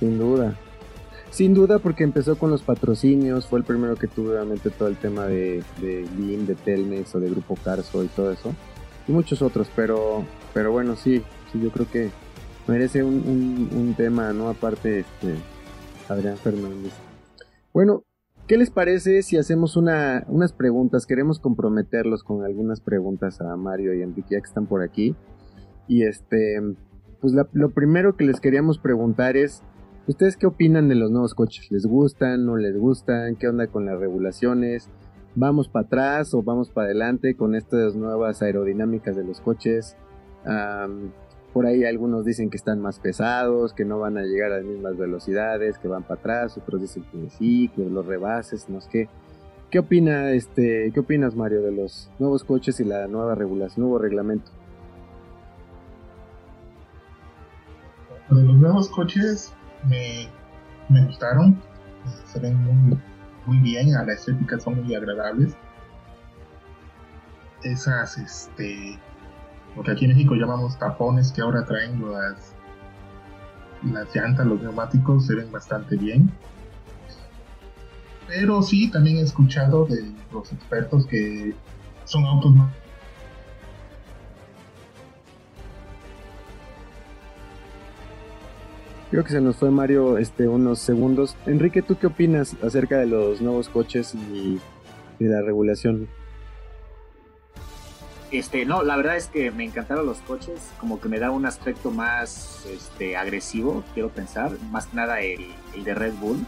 Sin 0.00 0.18
duda. 0.18 0.56
Sin 1.30 1.52
duda 1.52 1.78
porque 1.78 2.04
empezó 2.04 2.38
con 2.38 2.50
los 2.50 2.62
patrocinios, 2.62 3.46
fue 3.46 3.58
el 3.58 3.64
primero 3.64 3.96
que 3.96 4.06
tuvo 4.06 4.30
obviamente 4.30 4.70
todo 4.70 4.88
el 4.88 4.96
tema 4.96 5.26
de, 5.26 5.62
de 5.80 6.04
de 6.04 6.54
Telmex 6.54 7.14
o 7.14 7.20
de 7.20 7.28
Grupo 7.28 7.56
Carso 7.56 8.02
y 8.02 8.08
todo 8.08 8.30
eso. 8.30 8.54
Y 9.06 9.12
muchos 9.12 9.42
otros, 9.42 9.68
pero, 9.76 10.24
pero 10.54 10.72
bueno, 10.72 10.96
sí, 10.96 11.22
sí, 11.52 11.60
yo 11.60 11.70
creo 11.70 11.90
que 11.90 12.10
merece 12.66 13.04
un, 13.04 13.68
un, 13.72 13.94
tema, 13.94 14.32
¿no? 14.32 14.48
Aparte, 14.48 15.00
este, 15.00 15.34
Adrián 16.08 16.38
Fernández. 16.38 16.92
Bueno, 17.72 18.02
¿Qué 18.46 18.56
les 18.56 18.70
parece 18.70 19.22
si 19.22 19.36
hacemos 19.36 19.76
una, 19.76 20.24
unas 20.28 20.52
preguntas? 20.52 21.04
Queremos 21.04 21.40
comprometerlos 21.40 22.22
con 22.22 22.44
algunas 22.44 22.80
preguntas 22.80 23.40
a 23.40 23.56
Mario 23.56 23.92
y 23.92 24.02
Enrique 24.02 24.36
que 24.36 24.36
están 24.36 24.66
por 24.66 24.82
aquí. 24.82 25.16
Y 25.88 26.04
este, 26.04 26.62
pues 27.20 27.34
lo 27.52 27.70
primero 27.70 28.16
que 28.16 28.24
les 28.24 28.38
queríamos 28.38 28.78
preguntar 28.78 29.36
es, 29.36 29.64
¿ustedes 30.06 30.36
qué 30.36 30.46
opinan 30.46 30.88
de 30.88 30.94
los 30.94 31.10
nuevos 31.10 31.34
coches? 31.34 31.72
¿Les 31.72 31.86
gustan? 31.86 32.46
¿No 32.46 32.56
les 32.56 32.78
gustan? 32.78 33.34
¿Qué 33.34 33.48
onda 33.48 33.66
con 33.66 33.84
las 33.84 33.98
regulaciones? 33.98 34.90
¿Vamos 35.34 35.68
para 35.68 35.86
atrás 35.86 36.32
o 36.32 36.44
vamos 36.44 36.70
para 36.70 36.86
adelante 36.86 37.34
con 37.34 37.56
estas 37.56 37.96
nuevas 37.96 38.42
aerodinámicas 38.42 39.16
de 39.16 39.24
los 39.24 39.40
coches? 39.40 39.96
Por 41.56 41.64
ahí 41.64 41.86
algunos 41.86 42.26
dicen 42.26 42.50
que 42.50 42.58
están 42.58 42.82
más 42.82 42.98
pesados, 42.98 43.72
que 43.72 43.86
no 43.86 43.98
van 43.98 44.18
a 44.18 44.24
llegar 44.24 44.52
a 44.52 44.56
las 44.56 44.66
mismas 44.66 44.98
velocidades, 44.98 45.78
que 45.78 45.88
van 45.88 46.02
para 46.02 46.20
atrás, 46.20 46.58
otros 46.58 46.82
dicen 46.82 47.02
que 47.04 47.30
sí, 47.30 47.70
que 47.74 47.82
los 47.82 48.04
rebases, 48.04 48.68
no 48.68 48.78
sé 48.82 48.88
qué. 48.90 49.08
¿Qué 49.70 49.78
opina 49.78 50.32
este, 50.32 50.90
qué 50.92 51.00
opinas 51.00 51.34
Mario 51.34 51.62
de 51.62 51.72
los 51.72 52.10
nuevos 52.18 52.44
coches 52.44 52.78
y 52.80 52.84
la 52.84 53.06
nueva 53.06 53.34
regulación, 53.34 53.86
nuevo 53.86 53.98
reglamento? 53.98 54.50
De 58.28 58.42
los 58.42 58.56
nuevos 58.56 58.90
coches 58.90 59.54
me, 59.88 60.28
me 60.90 61.06
gustaron, 61.06 61.58
se 62.26 62.38
ven 62.38 62.54
muy, 62.64 62.98
muy 63.46 63.58
bien, 63.60 63.96
a 63.96 64.04
la 64.04 64.12
estética 64.12 64.60
son 64.60 64.84
muy 64.84 64.94
agradables. 64.94 65.56
Esas 67.62 68.18
este 68.18 68.98
lo 69.76 69.82
que 69.82 69.90
aquí 69.90 70.06
en 70.06 70.12
México 70.12 70.34
llamamos 70.34 70.78
tapones 70.78 71.30
que 71.30 71.42
ahora 71.42 71.64
traen 71.64 72.00
las, 72.10 72.54
las 73.84 74.14
llantas, 74.14 74.46
los 74.46 74.60
neumáticos, 74.62 75.26
se 75.26 75.34
ven 75.34 75.52
bastante 75.52 75.96
bien. 75.96 76.30
Pero 78.26 78.62
sí, 78.62 78.90
también 78.90 79.18
he 79.18 79.20
escuchado 79.20 79.84
de 79.84 80.12
los 80.32 80.52
expertos 80.52 81.06
que 81.06 81.54
son 82.04 82.24
autos 82.24 82.54
más 82.54 82.72
Creo 89.10 89.22
que 89.22 89.30
se 89.30 89.40
nos 89.40 89.56
fue 89.56 89.70
Mario 89.70 90.18
este, 90.18 90.48
unos 90.48 90.80
segundos. 90.80 91.36
Enrique, 91.46 91.80
¿tú 91.80 91.96
qué 91.96 92.08
opinas 92.08 92.56
acerca 92.62 92.98
de 92.98 93.06
los 93.06 93.40
nuevos 93.40 93.68
coches 93.68 94.14
y, 94.14 94.58
y 95.20 95.24
la 95.24 95.42
regulación? 95.42 96.08
Este, 98.32 98.66
no, 98.66 98.82
la 98.82 98.96
verdad 98.96 99.16
es 99.16 99.28
que 99.28 99.52
me 99.52 99.64
encantaron 99.64 100.04
los 100.04 100.18
coches, 100.18 100.72
como 100.80 101.00
que 101.00 101.08
me 101.08 101.20
da 101.20 101.30
un 101.30 101.46
aspecto 101.46 101.92
más 101.92 102.66
este, 102.66 103.16
agresivo, 103.16 103.84
quiero 103.94 104.08
pensar, 104.08 104.50
más 104.70 104.86
que 104.86 104.96
nada 104.96 105.20
el, 105.20 105.46
de 105.84 105.94
Red 105.94 106.14
Bull, 106.14 106.44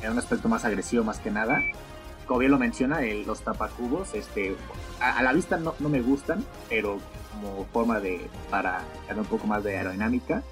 era 0.00 0.12
un 0.12 0.18
aspecto 0.18 0.48
más 0.48 0.64
agresivo 0.64 1.04
más 1.04 1.18
que 1.18 1.30
nada. 1.30 1.60
Como 2.26 2.40
bien 2.40 2.52
lo 2.52 2.58
menciona, 2.58 3.00
los 3.26 3.42
tapacubos, 3.42 4.14
este, 4.14 4.56
a, 4.98 5.22
la 5.22 5.34
vista 5.34 5.58
no, 5.58 5.74
me 5.78 6.00
gustan, 6.00 6.42
pero 6.70 6.98
como 7.32 7.66
forma 7.66 8.00
de, 8.00 8.26
para 8.50 8.82
dar 9.06 9.18
un 9.18 9.26
poco 9.26 9.46
más 9.46 9.62
de 9.62 9.76
aerodinámica, 9.76 10.42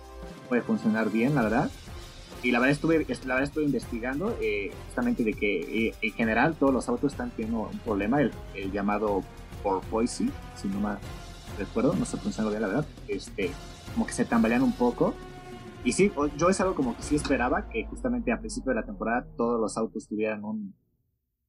puede 0.50 0.60
funcionar 0.60 1.10
bien, 1.10 1.34
la 1.34 1.42
verdad. 1.42 1.70
Y 2.42 2.50
la 2.50 2.58
verdad 2.58 2.72
estuve, 2.72 3.06
la 3.24 3.34
verdad 3.34 3.42
estuve 3.44 3.64
investigando 3.64 4.36
eh, 4.42 4.70
justamente 4.86 5.24
de 5.24 5.32
que 5.32 5.88
eh, 5.88 5.94
en 6.02 6.12
general 6.12 6.56
todos 6.56 6.74
los 6.74 6.88
autos 6.90 7.12
están 7.12 7.30
teniendo 7.30 7.70
un 7.72 7.78
problema, 7.78 8.20
el, 8.20 8.32
el 8.54 8.70
llamado 8.70 9.22
por 9.62 9.88
Boise, 9.90 10.28
si 10.54 10.68
no 10.68 10.80
me 10.80 10.96
recuerdo, 11.58 11.94
no 11.94 12.04
sé 12.04 12.16
pronunciarlo 12.16 12.50
bien 12.50 12.62
la 12.62 12.68
verdad, 12.68 12.86
este, 13.08 13.50
como 13.94 14.06
que 14.06 14.12
se 14.12 14.24
tambalean 14.24 14.62
un 14.62 14.72
poco. 14.72 15.14
Y 15.84 15.92
sí, 15.92 16.12
yo 16.36 16.48
es 16.48 16.60
algo 16.60 16.74
como 16.74 16.96
que 16.96 17.02
sí 17.02 17.16
esperaba 17.16 17.68
que 17.68 17.84
justamente 17.86 18.32
a 18.32 18.38
principio 18.38 18.70
de 18.70 18.76
la 18.76 18.86
temporada 18.86 19.26
todos 19.36 19.60
los 19.60 19.76
autos 19.76 20.06
tuvieran 20.06 20.44
un, 20.44 20.74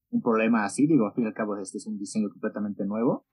un 0.09 0.21
problema 0.21 0.65
así. 0.65 0.87
Digo, 0.87 1.05
al 1.05 1.13
fin 1.13 1.25
y 1.25 1.27
al 1.27 1.33
cabo 1.33 1.55
este 1.57 1.77
es 1.77 1.85
un 1.85 1.99
diseño 1.99 2.29
completamente 2.29 2.85
nuevo. 2.85 3.25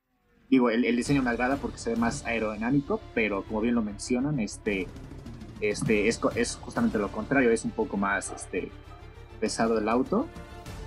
Digo, 0.49 0.69
el, 0.69 0.85
el 0.85 0.95
diseño 0.95 1.23
me 1.23 1.29
agrada 1.29 1.55
porque 1.55 1.77
se 1.77 1.91
ve 1.91 1.95
más 1.95 2.25
aerodinámico, 2.25 2.99
pero 3.15 3.43
como 3.43 3.61
bien 3.61 3.73
lo 3.73 3.81
mencionan, 3.81 4.39
este, 4.39 4.87
este 5.61 6.07
es, 6.07 6.19
es 6.35 6.57
justamente 6.57 6.97
lo 6.97 7.11
contrario, 7.11 7.51
es 7.51 7.63
un 7.63 7.71
poco 7.71 7.97
más 7.97 8.31
este, 8.31 8.69
pesado 9.39 9.79
el 9.79 9.87
auto, 9.87 10.27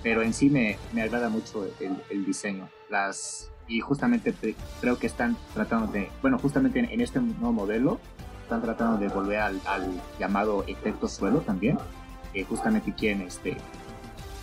pero 0.03 0.23
en 0.23 0.35
sí 0.35 0.51
me, 0.51 0.77
me 0.93 1.03
agrada 1.03 1.31
mucho 1.31 1.65
el, 1.81 1.97
el 2.11 2.25
diseño. 2.27 2.69
Las, 2.91 3.51
y 3.69 3.81
justamente 3.81 4.35
creo 4.81 4.99
que 4.99 5.07
están 5.07 5.37
tratando 5.55 5.91
de, 5.93 6.11
bueno, 6.21 6.39
justamente 6.39 6.81
en, 6.81 7.01
este 7.01 7.21
nuevo 7.21 7.53
modelo, 7.53 7.99
están 8.43 8.63
tratando 8.63 8.99
de 8.99 9.09
volver 9.09 9.39
al, 9.39 9.61
llamado 10.19 10.65
efecto 10.67 11.09
suelo 11.09 11.41
también, 11.41 11.79
que 12.33 12.45
justamente 12.45 12.93
quieren 12.93 13.23
este, 13.23 13.57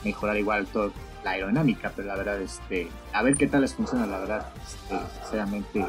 mejorar 0.04 0.38
igual 0.38 0.66
toda 0.68 0.92
la 1.24 1.32
aerodinámica, 1.32 1.92
pero 1.96 2.08
la 2.08 2.16
verdad, 2.16 2.42
este, 2.42 2.88
a 3.14 3.22
ver 3.22 3.36
qué 3.38 3.48
tal 3.48 3.62
les 3.62 3.76
funciona, 3.76 4.06
la 4.08 4.20
verdad, 4.20 4.48
este, 4.66 4.98
sinceramente. 5.22 5.86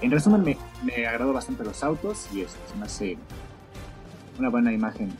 En 0.00 0.10
resumen, 0.10 0.42
me, 0.42 0.58
me 0.84 1.06
agradó 1.06 1.32
bastante 1.32 1.64
los 1.64 1.82
autos 1.82 2.28
y 2.32 2.42
esto 2.42 2.58
se 2.70 2.76
me 2.76 2.84
hace 2.84 3.18
una 4.38 4.48
buena 4.48 4.72
imagen 4.72 5.10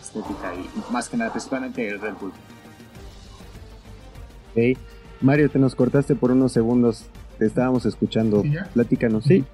estética 0.00 0.54
y 0.54 0.92
más 0.92 1.08
que 1.08 1.16
nada, 1.16 1.30
principalmente 1.30 1.88
el 1.88 2.00
Red 2.00 2.14
Bull. 2.14 2.32
Okay. 4.52 4.76
Mario, 5.20 5.50
te 5.50 5.58
nos 5.58 5.74
cortaste 5.74 6.14
por 6.14 6.30
unos 6.30 6.52
segundos. 6.52 7.04
Te 7.38 7.46
estábamos 7.46 7.86
escuchando. 7.86 8.42
¿Sí, 8.42 8.54
Platícanos, 8.74 9.24
sí. 9.24 9.44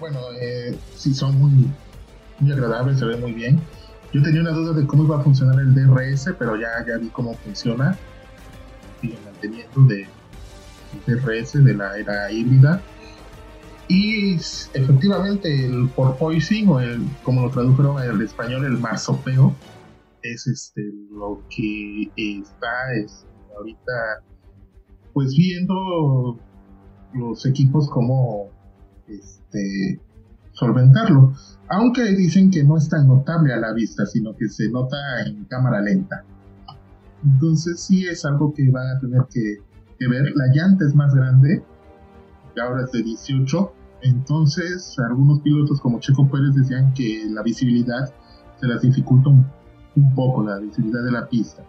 Bueno, 0.00 0.18
eh, 0.40 0.76
sí, 0.96 1.14
son 1.14 1.36
muy, 1.38 1.66
muy 2.40 2.52
agradables, 2.52 2.98
se 2.98 3.04
ven 3.04 3.20
muy 3.20 3.32
bien. 3.32 3.60
Yo 4.12 4.22
tenía 4.22 4.40
una 4.40 4.52
duda 4.52 4.72
de 4.72 4.86
cómo 4.86 5.04
iba 5.04 5.18
a 5.18 5.20
funcionar 5.20 5.58
el 5.60 5.74
DRS, 5.74 6.30
pero 6.38 6.56
ya, 6.56 6.68
ya 6.86 6.96
vi 6.96 7.08
cómo 7.08 7.34
funciona. 7.34 7.96
Sigue 9.00 9.18
manteniendo 9.24 9.82
de 9.82 10.06
DRS 11.06 11.64
de 11.64 11.74
la 11.74 11.96
era 11.96 12.30
híbrida. 12.30 12.80
Y 13.88 14.34
efectivamente 14.36 15.66
el 15.66 15.88
porpoising, 15.90 16.68
o 16.68 16.80
el, 16.80 17.00
como 17.22 17.42
lo 17.42 17.50
tradujeron 17.50 17.98
al 17.98 18.20
español, 18.20 18.64
el 18.64 18.78
marsopeo, 18.78 19.54
es 20.32 20.46
este 20.46 20.82
lo 21.10 21.42
que 21.48 22.10
está 22.16 22.94
es, 22.94 23.26
ahorita 23.56 24.22
pues 25.12 25.34
viendo 25.36 26.38
los 27.14 27.44
equipos 27.46 27.88
como 27.90 28.50
este 29.06 30.00
solventarlo. 30.52 31.32
Aunque 31.68 32.02
dicen 32.14 32.50
que 32.50 32.64
no 32.64 32.76
es 32.76 32.88
tan 32.88 33.06
notable 33.08 33.52
a 33.52 33.58
la 33.58 33.72
vista 33.72 34.06
sino 34.06 34.34
que 34.36 34.48
se 34.48 34.68
nota 34.70 34.96
en 35.26 35.44
cámara 35.46 35.80
lenta. 35.80 36.24
Entonces 37.24 37.80
sí 37.80 38.06
es 38.06 38.24
algo 38.24 38.52
que 38.54 38.70
van 38.70 38.96
a 38.96 39.00
tener 39.00 39.22
que, 39.30 39.58
ver. 40.06 40.32
La 40.36 40.46
llanta 40.54 40.86
es 40.86 40.94
más 40.94 41.14
grande 41.14 41.62
ahora 42.60 42.84
es 42.84 42.92
de 42.92 43.04
18 43.04 43.72
entonces 44.02 44.96
algunos 44.98 45.40
pilotos 45.40 45.80
como 45.80 46.00
Checo 46.00 46.28
Pérez 46.28 46.54
decían 46.54 46.92
que 46.94 47.26
la 47.30 47.42
visibilidad 47.42 48.12
se 48.60 48.66
las 48.66 48.82
dificulta 48.82 49.30
un 49.30 49.46
un 49.98 50.14
poco 50.14 50.42
la 50.42 50.58
visibilidad 50.58 51.02
de 51.04 51.12
la 51.12 51.28
pista. 51.28 51.62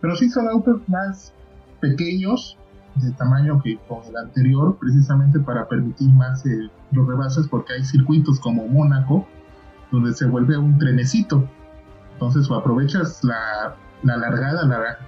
Pero 0.00 0.16
sí 0.16 0.28
son 0.28 0.48
autos 0.48 0.80
más 0.88 1.32
pequeños, 1.80 2.58
de 2.96 3.10
tamaño 3.12 3.62
que 3.62 3.78
con 3.88 4.04
el 4.04 4.16
anterior, 4.16 4.76
precisamente 4.78 5.38
para 5.40 5.66
permitir 5.66 6.10
más 6.10 6.44
eh, 6.44 6.70
los 6.90 7.06
rebases, 7.06 7.48
porque 7.48 7.74
hay 7.74 7.84
circuitos 7.84 8.38
como 8.40 8.66
Mónaco, 8.68 9.26
donde 9.90 10.12
se 10.12 10.26
vuelve 10.26 10.58
un 10.58 10.78
trenecito. 10.78 11.48
Entonces 12.14 12.50
o 12.50 12.54
aprovechas 12.54 13.22
la, 13.24 13.76
la 14.02 14.16
largada, 14.16 14.66
la, 14.66 14.98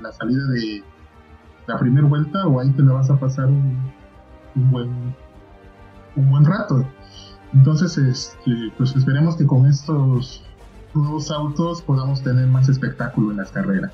la 0.00 0.12
salida 0.12 0.46
de 0.48 0.82
la 1.66 1.78
primera 1.78 2.06
vuelta, 2.06 2.46
o 2.46 2.60
ahí 2.60 2.70
te 2.70 2.82
la 2.82 2.92
vas 2.92 3.10
a 3.10 3.18
pasar 3.18 3.46
un, 3.46 3.92
un 4.54 4.70
buen 4.70 5.14
un 6.16 6.30
buen 6.30 6.44
rato. 6.44 6.84
Entonces, 7.54 7.96
este, 7.96 8.72
pues 8.76 8.94
esperemos 8.94 9.36
que 9.36 9.46
con 9.46 9.66
estos 9.66 10.44
nuevos 10.98 11.30
autos 11.30 11.82
podamos 11.82 12.22
tener 12.22 12.46
más 12.46 12.68
espectáculo 12.68 13.30
en 13.30 13.38
las 13.38 13.50
carreras. 13.50 13.92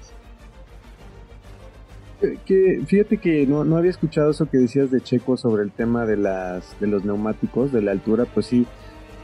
Que, 2.46 2.82
fíjate 2.86 3.18
que 3.18 3.46
no, 3.46 3.64
no 3.64 3.76
había 3.76 3.90
escuchado 3.90 4.30
eso 4.30 4.46
que 4.46 4.56
decías 4.58 4.90
de 4.90 5.00
Checo 5.00 5.36
sobre 5.36 5.62
el 5.62 5.70
tema 5.70 6.06
de 6.06 6.16
las 6.16 6.78
de 6.80 6.86
los 6.86 7.04
neumáticos, 7.04 7.70
de 7.70 7.82
la 7.82 7.92
altura, 7.92 8.24
pues 8.24 8.46
sí. 8.46 8.66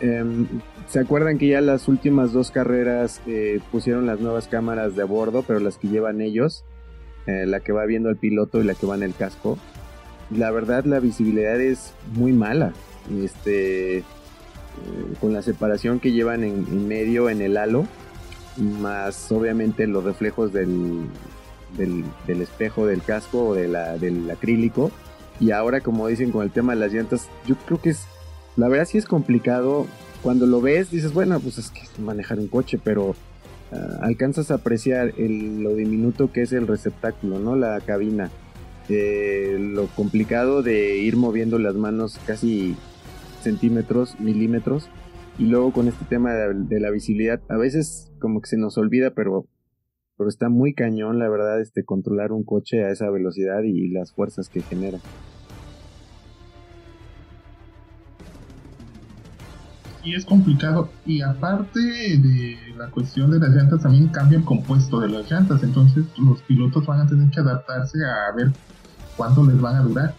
Em, 0.01 0.47
¿Se 0.87 0.99
acuerdan 0.99 1.39
que 1.39 1.49
ya 1.49 1.61
las 1.61 1.89
últimas 1.89 2.33
dos 2.33 2.51
carreras 2.51 3.21
eh, 3.27 3.61
pusieron 3.71 4.07
las 4.07 4.21
nuevas 4.21 4.49
cámaras 4.49 4.97
de 4.97 5.05
bordo, 5.05 5.45
pero 5.47 5.61
las 5.61 5.79
que 5.79 5.89
llevan 5.89 6.21
ellos, 6.21 6.65
eh, 7.27 7.47
la 7.47 7.61
que 7.61 7.73
va 7.73 7.87
viendo 7.87 8.09
al 8.09 8.17
piloto 8.17 8.61
y 8.61 8.65
la 8.65 8.75
que 8.75 8.87
va 8.87 8.97
en 8.97 9.03
el 9.03 9.15
casco? 9.15 9.57
La 10.31 10.51
verdad 10.51 10.85
la 10.85 11.01
visibilidad 11.01 11.61
es 11.61 11.95
muy 12.15 12.33
mala. 12.33 12.73
Este, 13.23 14.05
con 15.21 15.33
la 15.33 15.43
separación 15.43 16.01
que 16.01 16.13
llevan 16.13 16.45
en, 16.45 16.89
medio 16.89 17.29
en 17.29 17.43
el 17.43 17.57
halo, 17.57 17.87
más 18.57 19.31
obviamente 19.33 19.87
los 19.87 20.05
reflejos 20.05 20.53
del, 20.53 21.07
del, 21.77 22.43
espejo 22.43 22.87
del 22.87 23.03
casco 23.03 23.49
o 23.49 23.55
de 23.55 23.69
la, 23.69 23.97
del 23.99 24.31
acrílico. 24.31 24.91
Y 25.39 25.53
ahora, 25.53 25.81
como 25.81 26.07
dicen 26.07 26.33
con 26.33 26.43
el 26.43 26.51
tema 26.51 26.75
de 26.75 26.81
las 26.81 26.93
llantas, 26.93 27.29
yo 27.47 27.57
creo 27.67 27.81
que 27.81 27.91
es, 27.91 28.05
la 28.57 28.69
verdad 28.69 28.85
sí 28.85 28.99
es 28.99 29.07
complicado. 29.07 29.87
Cuando 30.23 30.47
lo 30.47 30.61
ves, 30.61 30.91
dices, 30.91 31.15
bueno, 31.15 31.41
pues 31.41 31.57
es 31.57 31.71
que 31.71 31.83
manejar 31.99 32.39
un 32.39 32.49
coche, 32.49 32.79
pero 32.83 33.15
ah, 33.73 34.01
alcanzas 34.03 34.51
a 34.51 34.55
apreciar 34.55 35.15
lo 35.17 35.75
diminuto 35.75 36.31
que 36.31 36.43
es 36.43 36.53
el 36.53 36.67
receptáculo, 36.67 37.39
¿no? 37.39 37.57
La 37.57 37.81
cabina. 37.81 38.31
Eh, 38.93 39.57
lo 39.61 39.87
complicado 39.87 40.63
de 40.63 40.99
ir 40.99 41.17
moviendo 41.17 41.61
las 41.61 41.77
manos 41.77 42.19
casi 42.27 42.77
centímetros, 43.41 44.19
milímetros. 44.21 44.89
Y 45.39 45.47
luego 45.47 45.73
con 45.73 45.89
este 45.89 46.05
tema 46.05 46.33
de, 46.33 46.81
la 46.81 46.91
visibilidad, 46.91 47.41
a 47.49 47.57
veces 47.57 48.13
como 48.19 48.41
que 48.41 48.49
se 48.49 48.59
nos 48.59 48.77
olvida, 48.77 49.15
pero, 49.15 49.47
pero 50.19 50.29
está 50.29 50.49
muy 50.49 50.75
cañón, 50.75 51.19
la 51.19 51.29
verdad, 51.29 51.61
este 51.61 51.85
controlar 51.85 52.33
un 52.33 52.45
coche 52.45 52.85
a 52.85 52.91
esa 52.91 53.09
velocidad 53.11 53.63
y, 53.63 53.89
las 53.89 54.13
fuerzas 54.13 54.49
que 54.49 54.61
genera. 54.61 54.99
Y 60.03 60.15
es 60.15 60.25
complicado. 60.25 60.91
Y 61.07 61.21
aparte 61.23 61.81
de 61.81 62.57
la 62.77 62.91
cuestión 62.91 63.31
de 63.31 63.39
las 63.39 63.51
llantas, 63.51 63.83
también 63.83 64.09
cambia 64.09 64.39
el 64.39 64.45
compuesto 64.45 65.01
de 65.01 65.09
las 65.09 65.31
llantas. 65.31 65.63
Entonces 65.63 66.05
los 66.19 66.43
pilotos 66.43 66.87
van 66.87 67.01
a 67.01 67.07
tener 67.07 67.31
que 67.31 67.41
adaptarse 67.41 67.99
a 68.05 68.35
ver 68.35 68.51
cuánto 69.17 69.45
les 69.45 69.61
van 69.61 69.77
a 69.77 69.83
durar. 69.83 70.15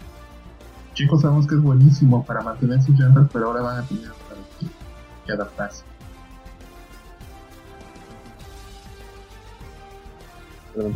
Chicos, 0.94 1.22
sabemos 1.22 1.48
que 1.48 1.56
es 1.56 1.62
buenísimo 1.62 2.26
para 2.26 2.42
mantener 2.42 2.82
sus 2.82 3.00
llantas, 3.00 3.30
pero 3.32 3.48
ahora 3.48 3.62
van 3.62 3.84
a 3.84 3.88
tener 3.88 4.12
que 5.26 5.32
adaptarse. 5.34 5.84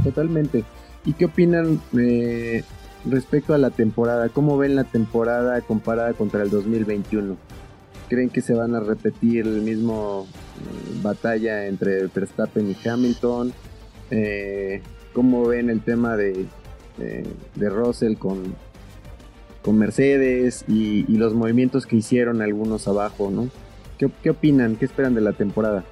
totalmente. 0.03 0.63
¿Y 1.05 1.13
qué 1.13 1.25
opinan 1.25 1.81
eh, 1.97 2.63
respecto 3.05 3.53
a 3.53 3.57
la 3.57 3.69
temporada? 3.69 4.29
¿Cómo 4.29 4.57
ven 4.57 4.75
la 4.75 4.85
temporada 4.85 5.59
comparada 5.61 6.13
contra 6.13 6.43
el 6.43 6.49
2021? 6.49 7.35
¿Creen 8.09 8.29
que 8.29 8.41
se 8.41 8.53
van 8.53 8.75
a 8.75 8.79
repetir 8.79 9.47
el 9.47 9.61
mismo 9.61 10.27
eh, 10.27 10.99
batalla 11.01 11.67
entre 11.67 12.07
Verstappen 12.07 12.69
y 12.69 12.87
Hamilton? 12.87 13.53
Eh, 14.11 14.81
¿Cómo 15.13 15.45
ven 15.47 15.69
el 15.69 15.81
tema 15.81 16.15
de, 16.15 16.45
de 16.97 17.69
Russell 17.69 18.15
con, 18.15 18.55
con 19.65 19.79
Mercedes 19.79 20.63
y, 20.67 21.03
los 21.17 21.33
movimientos 21.33 21.87
que 21.87 21.95
hicieron 21.95 22.43
algunos 22.43 22.87
abajo, 22.87 23.31
¿no? 23.31 23.49
¿Qué, 23.97 24.29
opinan? 24.29 24.75
¿Qué 24.75 24.85
esperan 24.85 25.15
de 25.15 25.21
la 25.21 25.33
temporada? 25.33 25.83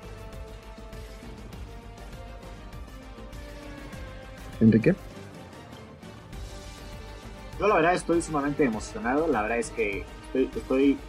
Enrique. 4.61 4.93
Yo 7.59 7.67
la 7.67 7.75
verdad 7.75 7.95
estoy 7.95 8.21
sumamente 8.21 8.63
emocionado, 8.63 9.27
la 9.27 9.41
verdad 9.41 9.57
es 9.57 9.71
que 9.71 10.05
estoy, 10.55 10.99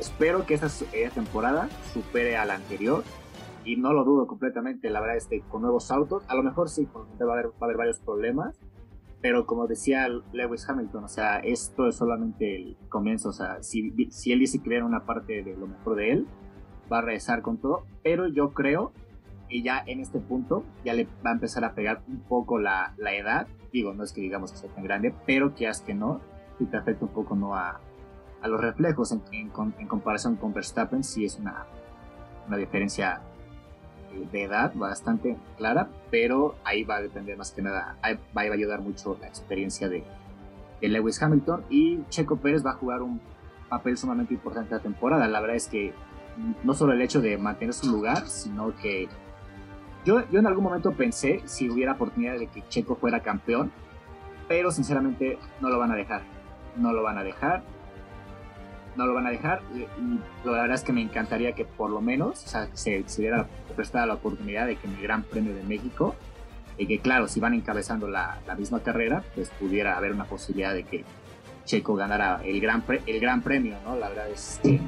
espero 0.00 0.46
que 0.46 0.54
esta, 0.54 0.68
temporada 1.14 1.68
supere 1.94 2.36
a 2.36 2.44
la 2.44 2.56
anterior 2.56 3.04
y 3.64 3.76
no 3.76 3.92
lo 3.92 4.02
dudo 4.02 4.26
completamente, 4.26 4.90
la 4.90 5.00
verdad 5.00 5.16
es 5.16 5.26
que 5.26 5.42
con 5.42 5.62
nuevos 5.62 5.92
autos, 5.92 6.24
a 6.26 6.34
lo 6.34 6.42
mejor 6.42 6.68
sí, 6.68 6.88
va 6.92 7.30
a 7.30 7.32
haber, 7.34 7.46
va 7.50 7.52
a 7.60 7.64
haber 7.66 7.76
varios 7.76 8.00
problemas, 8.00 8.56
pero 9.26 9.44
como 9.44 9.66
decía 9.66 10.06
Lewis 10.32 10.70
Hamilton, 10.70 11.02
o 11.02 11.08
sea, 11.08 11.38
esto 11.38 11.88
es 11.88 11.96
solamente 11.96 12.54
el 12.54 12.76
comienzo, 12.88 13.30
o 13.30 13.32
sea, 13.32 13.60
si, 13.60 13.92
él 14.30 14.38
dice 14.38 14.62
que 14.62 14.68
viene 14.68 14.84
una 14.84 15.04
parte 15.04 15.42
de 15.42 15.56
lo 15.56 15.66
mejor 15.66 15.96
de 15.96 16.12
él, 16.12 16.28
va 16.92 16.98
a 16.98 17.00
regresar 17.00 17.42
con 17.42 17.56
todo, 17.58 17.86
pero 18.04 18.28
yo 18.28 18.54
creo 18.54 18.92
que 19.48 19.62
ya 19.62 19.82
en 19.84 19.98
este 19.98 20.20
punto 20.20 20.62
ya 20.84 20.94
le 20.94 21.08
va 21.26 21.30
a 21.30 21.32
empezar 21.32 21.64
a 21.64 21.74
pegar 21.74 22.04
un 22.06 22.20
poco 22.20 22.60
la, 22.60 22.94
la 22.98 23.16
edad, 23.16 23.48
digo, 23.72 23.94
no 23.94 24.04
es 24.04 24.12
que 24.12 24.20
digamos 24.20 24.52
que 24.52 24.58
sea 24.58 24.70
tan 24.72 24.84
grande, 24.84 25.12
pero 25.26 25.56
que 25.56 25.68
que 25.84 25.94
no, 25.94 26.20
y 26.60 26.66
te 26.66 26.76
afecta 26.76 27.04
un 27.04 27.10
poco 27.12 27.34
no 27.34 27.56
a, 27.56 27.80
a 28.42 28.46
los 28.46 28.60
reflejos 28.60 29.10
en, 29.10 29.22
en, 29.32 29.50
en 29.76 29.88
comparación 29.88 30.36
con 30.36 30.54
Verstappen, 30.54 31.02
sí 31.02 31.24
es 31.24 31.36
una, 31.36 31.66
una 32.46 32.58
diferencia 32.58 33.22
de 34.32 34.44
edad 34.44 34.72
bastante 34.74 35.36
clara, 35.56 35.88
pero 36.10 36.56
ahí 36.64 36.84
va 36.84 36.96
a 36.96 37.02
depender 37.02 37.36
más 37.36 37.52
que 37.52 37.62
nada, 37.62 37.96
ahí 38.02 38.18
va 38.36 38.42
a 38.42 38.52
ayudar 38.52 38.80
mucho 38.80 39.16
la 39.20 39.28
experiencia 39.28 39.88
de, 39.88 40.04
Lewis 40.80 41.20
Hamilton 41.20 41.64
y 41.70 42.00
Checo 42.10 42.36
Pérez 42.36 42.64
va 42.64 42.70
a 42.70 42.74
jugar 42.74 43.02
un 43.02 43.20
papel 43.68 43.96
sumamente 43.96 44.34
importante 44.34 44.74
la 44.74 44.80
temporada. 44.80 45.26
La 45.26 45.40
verdad 45.40 45.56
es 45.56 45.66
que 45.66 45.92
no 46.62 46.74
solo 46.74 46.92
el 46.92 47.00
hecho 47.00 47.20
de 47.20 47.36
mantener 47.38 47.74
su 47.74 47.90
lugar, 47.90 48.28
sino 48.28 48.76
que 48.76 49.08
yo, 50.04 50.22
yo 50.30 50.38
en 50.38 50.46
algún 50.46 50.62
momento 50.62 50.92
pensé 50.92 51.40
si 51.46 51.68
hubiera 51.68 51.94
oportunidad 51.94 52.38
de 52.38 52.46
que 52.46 52.62
Checo 52.68 52.94
fuera 52.94 53.20
campeón, 53.20 53.72
pero 54.46 54.70
sinceramente 54.70 55.38
no 55.60 55.70
lo 55.70 55.78
van 55.78 55.90
a 55.90 55.96
dejar. 55.96 56.22
No 56.76 56.92
lo 56.92 57.02
van 57.02 57.18
a 57.18 57.24
dejar 57.24 57.64
no 58.96 59.06
lo 59.06 59.14
van 59.14 59.26
a 59.26 59.30
dejar. 59.30 59.62
Y, 59.74 59.86
la 60.46 60.52
verdad 60.52 60.74
es 60.74 60.82
que 60.82 60.92
me 60.92 61.02
encantaría 61.02 61.52
que 61.52 61.64
por 61.64 61.90
lo 61.90 62.00
menos 62.00 62.38
se, 62.74 63.02
se 63.06 63.22
diera 63.22 63.46
prestada 63.74 64.06
la 64.06 64.14
oportunidad 64.14 64.66
de 64.66 64.76
que 64.76 64.86
en 64.86 64.94
el 64.94 65.02
Gran 65.02 65.22
Premio 65.22 65.54
de 65.54 65.62
México, 65.62 66.14
y 66.78 66.86
que 66.86 66.98
claro, 66.98 67.28
si 67.28 67.40
van 67.40 67.54
encabezando 67.54 68.08
la, 68.08 68.38
la, 68.46 68.54
misma 68.54 68.80
carrera, 68.80 69.24
pues 69.34 69.50
pudiera 69.50 69.96
haber 69.96 70.12
una 70.12 70.24
posibilidad 70.24 70.74
de 70.74 70.84
que 70.84 71.04
Checo 71.64 71.94
ganara 71.94 72.40
el 72.44 72.60
gran, 72.60 72.84
el 73.06 73.20
gran 73.20 73.42
premio, 73.42 73.76
¿no? 73.84 73.96
La 73.96 74.08
verdad 74.08 74.28
es 74.28 74.60
que 74.62 74.80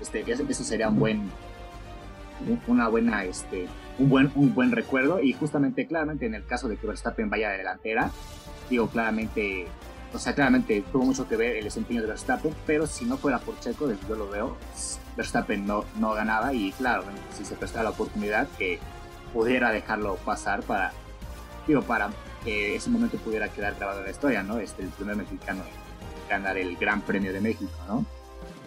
este, 0.00 0.24
eso 0.30 0.64
sería 0.64 0.88
un 0.88 0.98
buen, 0.98 1.30
una 2.66 2.88
buena, 2.88 3.24
este, 3.24 3.68
un 3.98 4.08
buen, 4.08 4.32
un 4.34 4.54
buen 4.54 4.72
recuerdo 4.72 5.20
y 5.20 5.32
justamente, 5.32 5.86
claramente 5.86 6.26
en 6.26 6.34
el 6.34 6.44
caso 6.44 6.68
de 6.68 6.76
que 6.76 6.86
Verstappen 6.86 7.30
vaya 7.30 7.50
de 7.50 7.58
delantera, 7.58 8.10
digo, 8.68 8.88
claramente 8.88 9.66
o 10.14 10.18
sea, 10.18 10.34
claramente 10.34 10.84
tuvo 10.92 11.04
mucho 11.04 11.26
que 11.26 11.36
ver 11.36 11.56
el 11.56 11.64
desempeño 11.64 12.02
de 12.02 12.08
Verstappen, 12.08 12.54
pero 12.66 12.86
si 12.86 13.04
no 13.04 13.16
fuera 13.16 13.38
por 13.38 13.58
Checo, 13.60 13.86
desde 13.86 14.06
yo 14.08 14.14
lo 14.14 14.28
veo, 14.28 14.56
Verstappen 15.16 15.66
no, 15.66 15.84
no 15.98 16.12
ganaba 16.12 16.52
y 16.52 16.72
claro, 16.72 17.04
si 17.36 17.44
se 17.44 17.54
prestara 17.54 17.84
la 17.84 17.90
oportunidad 17.90 18.46
que 18.58 18.78
pudiera 19.32 19.70
dejarlo 19.70 20.16
pasar 20.16 20.62
para, 20.62 20.92
digo, 21.66 21.82
para 21.82 22.10
que 22.44 22.76
ese 22.76 22.90
momento 22.90 23.16
pudiera 23.18 23.48
quedar 23.48 23.74
grabado 23.76 24.00
en 24.00 24.04
la 24.04 24.10
historia, 24.10 24.42
¿no? 24.42 24.58
Este, 24.58 24.82
el 24.82 24.88
primer 24.90 25.16
mexicano 25.16 25.62
en 25.62 26.28
ganar 26.28 26.58
el 26.58 26.76
Gran 26.76 27.00
Premio 27.00 27.32
de 27.32 27.40
México, 27.40 27.72
¿no? 27.88 28.04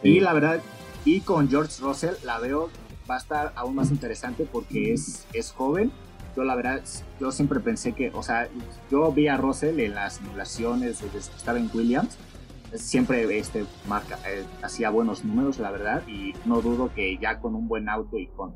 Y 0.02 0.20
la 0.20 0.34
verdad, 0.34 0.62
y 1.04 1.22
con 1.22 1.50
George 1.50 1.82
Russell 1.82 2.16
la 2.24 2.40
veo 2.40 2.70
va 3.10 3.16
a 3.16 3.20
estar 3.20 3.54
aún 3.56 3.76
más 3.76 3.92
interesante 3.92 4.48
porque 4.52 4.94
es, 4.94 5.28
es 5.34 5.52
joven 5.52 5.92
yo 6.36 6.44
la 6.44 6.56
verdad, 6.56 6.82
yo 7.20 7.32
siempre 7.32 7.60
pensé 7.60 7.94
que, 7.94 8.12
o 8.14 8.24
sea, 8.24 8.50
yo 8.90 9.12
vi 9.12 9.28
a 9.28 9.38
Russell 9.38 9.80
en 9.80 9.96
las 9.96 10.16
simulaciones 10.16 11.02
desde 11.02 11.10
que 11.10 11.18
estaba 11.18 11.60
en 11.60 11.70
Williams, 11.74 12.18
siempre 12.74 13.38
este, 13.38 13.66
marca, 13.88 14.18
eh, 14.28 14.46
hacía 14.62 14.90
buenos 14.90 15.24
números, 15.24 15.60
la 15.60 15.72
verdad, 15.72 16.04
y 16.08 16.34
no 16.46 16.62
dudo 16.62 16.94
que 16.94 17.18
ya 17.18 17.40
con 17.40 17.56
un 17.56 17.68
buen 17.68 17.88
auto 17.90 18.18
y 18.18 18.28
con, 18.28 18.56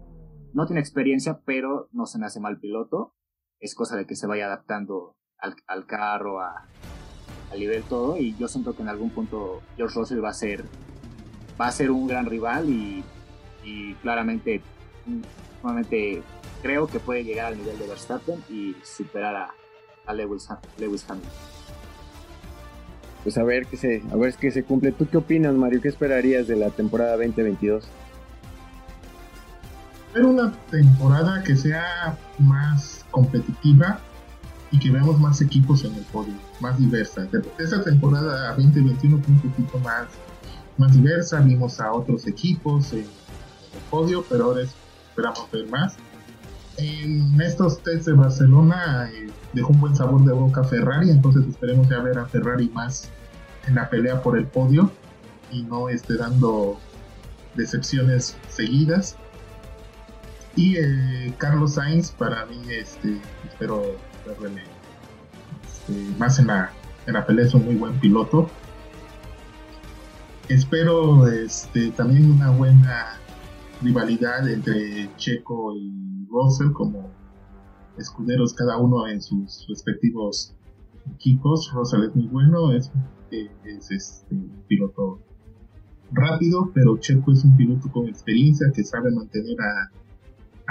no 0.54 0.66
tiene 0.66 0.82
experiencia, 0.82 1.40
pero 1.46 1.90
no 1.92 2.06
se 2.06 2.20
me 2.20 2.26
hace 2.26 2.40
mal 2.40 2.60
piloto, 2.60 3.16
es 3.60 3.76
cosa 3.76 3.96
de 3.96 4.06
que 4.06 4.16
se 4.16 4.28
vaya 4.28 4.48
adaptando 4.48 5.16
al, 5.38 5.56
al 5.68 5.86
carro, 5.86 6.42
a, 6.42 6.68
al 7.52 7.60
nivel 7.60 7.84
todo, 7.84 8.18
y 8.18 8.36
yo 8.38 8.48
siento 8.48 8.76
que 8.76 8.82
en 8.82 8.90
algún 8.90 9.10
punto 9.10 9.62
George 9.78 9.98
Russell 9.98 10.24
va 10.24 10.30
a 10.30 10.34
ser, 10.34 10.66
va 11.60 11.68
a 11.68 11.72
ser 11.72 11.92
un 11.92 12.08
gran 12.08 12.26
rival 12.26 12.70
y, 12.70 13.04
y 13.64 13.94
claramente 13.96 14.62
Nuevamente 15.62 16.22
creo 16.62 16.88
que 16.88 17.00
puede 17.00 17.24
llegar 17.24 17.48
al 17.48 17.58
nivel 17.58 17.78
de 17.78 17.88
Verstappen 17.88 18.44
y 18.50 18.76
superar 18.84 19.36
a, 19.36 19.54
a 20.06 20.14
Lewis, 20.14 20.48
Lewis 20.78 21.06
Hamilton. 21.08 21.32
Pues 23.24 23.38
a 23.38 23.44
ver 23.44 23.66
qué 23.66 23.78
se, 23.78 24.02
a 24.12 24.16
ver 24.16 24.34
qué 24.36 24.52
se 24.52 24.64
cumple. 24.64 24.92
¿Tú 24.92 25.08
qué 25.10 25.18
opinas, 25.18 25.54
Mario? 25.54 25.82
¿Qué 25.82 25.90
esperarías 25.90 26.48
de 26.48 26.56
la 26.56 26.70
temporada 26.70 27.18
2022? 27.18 27.88
Espero 30.08 30.30
una 30.30 30.52
temporada 30.72 31.44
que 31.44 31.56
sea 31.56 32.18
más 32.40 33.06
competitiva 33.12 34.00
y 34.72 34.80
que 34.80 34.90
veamos 34.92 35.20
más 35.20 35.42
equipos 35.42 35.84
en 35.84 35.94
el 35.96 36.04
podio, 36.06 36.34
más 36.60 36.78
diversa. 36.78 37.28
Esta 37.58 37.84
temporada 37.84 38.56
2021 38.56 39.22
fue 39.22 39.34
un 39.34 39.42
poquito 39.42 39.80
más, 39.80 40.08
más 40.78 40.94
diversa, 40.94 41.40
vimos 41.42 41.80
a 41.80 41.92
otros 41.92 42.26
equipos 42.28 42.94
en, 42.94 43.00
el 43.00 43.82
podio, 43.92 44.24
pero 44.28 44.46
ahora 44.46 44.62
esperamos 44.64 45.52
ver 45.52 45.70
más. 45.70 45.98
En 46.82 47.42
estos 47.42 47.84
test 47.84 48.08
de 48.08 48.14
Barcelona 48.14 49.10
eh, 49.14 49.28
dejó 49.52 49.74
un 49.74 49.82
buen 49.82 49.96
sabor 49.96 50.24
de 50.24 50.32
boca 50.32 50.64
Ferrari, 50.64 51.10
entonces 51.10 51.46
esperemos 51.46 51.90
ya 51.90 52.00
ver 52.00 52.18
a 52.18 52.26
Ferrari 52.26 52.70
más 52.70 53.10
en 53.68 53.76
la 53.76 53.90
pelea 53.90 54.22
por 54.22 54.38
el 54.38 54.46
podio 54.46 54.90
y 55.52 55.64
no 55.64 55.90
esté 55.90 56.16
dando 56.16 56.80
decepciones 57.56 58.38
seguidas. 58.48 59.18
Y 60.56 60.78
eh, 60.78 61.34
Carlos 61.38 61.74
Sainz, 61.74 62.12
para 62.12 62.46
mí, 62.46 62.62
este, 62.70 63.20
espero 63.50 63.98
verle 64.40 64.64
este, 65.66 66.18
más 66.18 66.40
en 66.40 66.48
la, 66.48 66.72
en 67.08 67.14
la 67.14 67.26
pelea, 67.26 67.46
es 67.46 67.54
un 67.54 67.66
muy 67.66 67.76
buen 67.76 68.00
piloto. 68.00 68.50
Espero 70.48 71.28
este, 71.28 71.92
también 71.92 72.32
una 72.32 72.52
buena 72.52 73.19
rivalidad 73.82 74.50
entre 74.50 75.10
Checo 75.18 75.74
y 75.76 76.28
Russell 76.30 76.72
como 76.74 77.10
escuderos 77.98 78.54
cada 78.54 78.78
uno 78.78 79.08
en 79.08 79.22
sus 79.22 79.66
respectivos 79.68 80.54
equipos. 81.16 81.72
Russell 81.74 82.04
es 82.04 82.16
muy 82.16 82.28
bueno, 82.28 82.72
es, 82.74 82.92
es 83.32 83.92
este, 83.92 84.36
un 84.36 84.64
piloto 84.68 85.20
rápido, 86.12 86.72
pero 86.74 86.98
Checo 86.98 87.32
es 87.32 87.44
un 87.44 87.56
piloto 87.56 87.90
con 87.92 88.08
experiencia 88.08 88.72
que 88.74 88.84
sabe 88.84 89.12
mantener 89.12 89.58
a, 89.62 89.92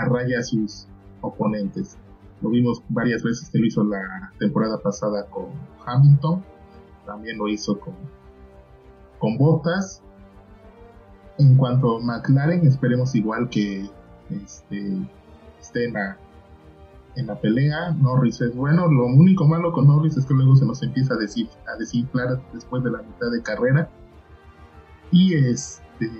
a 0.02 0.04
raya 0.06 0.40
a 0.40 0.42
sus 0.42 0.86
oponentes. 1.20 1.96
Lo 2.40 2.50
vimos 2.50 2.82
varias 2.88 3.22
veces 3.22 3.48
que 3.50 3.58
lo 3.58 3.66
hizo 3.66 3.84
la 3.84 4.32
temporada 4.38 4.80
pasada 4.80 5.26
con 5.26 5.46
Hamilton, 5.84 6.44
también 7.06 7.38
lo 7.38 7.48
hizo 7.48 7.78
con, 7.80 7.94
con 9.18 9.38
Bottas 9.38 10.02
en 11.38 11.56
cuanto 11.56 11.96
a 11.96 12.00
McLaren, 12.00 12.66
esperemos 12.66 13.14
igual 13.14 13.48
que 13.48 13.88
este, 14.30 14.98
esté 15.60 15.86
en 15.86 15.94
la, 15.94 16.16
en 17.16 17.26
la 17.26 17.40
pelea. 17.40 17.92
Norris 17.92 18.40
es 18.40 18.54
bueno. 18.54 18.88
Lo 18.88 19.06
único 19.06 19.46
malo 19.46 19.72
con 19.72 19.86
Norris 19.86 20.16
es 20.16 20.26
que 20.26 20.34
luego 20.34 20.56
se 20.56 20.66
nos 20.66 20.82
empieza 20.82 21.14
a, 21.14 21.16
decir, 21.16 21.48
a 21.72 21.78
desinflar 21.78 22.40
después 22.52 22.82
de 22.82 22.90
la 22.90 22.98
mitad 22.98 23.30
de 23.30 23.42
carrera. 23.42 23.88
Y 25.10 25.34
este 25.34 26.10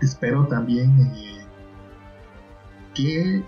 espero 0.00 0.46
también 0.46 0.90
eh, 1.14 1.44
que 2.94 3.42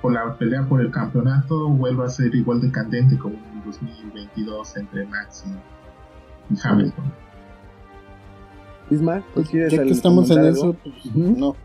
por 0.00 0.12
la 0.12 0.36
pelea 0.38 0.64
por 0.68 0.80
el 0.80 0.90
campeonato 0.90 1.68
vuelva 1.68 2.06
a 2.06 2.08
ser 2.08 2.34
igual 2.34 2.60
de 2.60 2.70
candente 2.70 3.18
como 3.18 3.34
en 3.34 3.64
2022 3.64 4.76
entre 4.76 5.06
Max 5.06 5.44
y 6.50 6.56
Hamilton. 6.62 7.27
Isma, 8.90 9.20
¿tú 9.20 9.24
pues, 9.34 9.48
quieres 9.50 9.72
Ya 9.72 9.82
que 9.82 9.90
estamos 9.90 10.30
en 10.30 10.44
eso, 10.46 10.76
pues 10.82 11.14
no. 11.14 11.56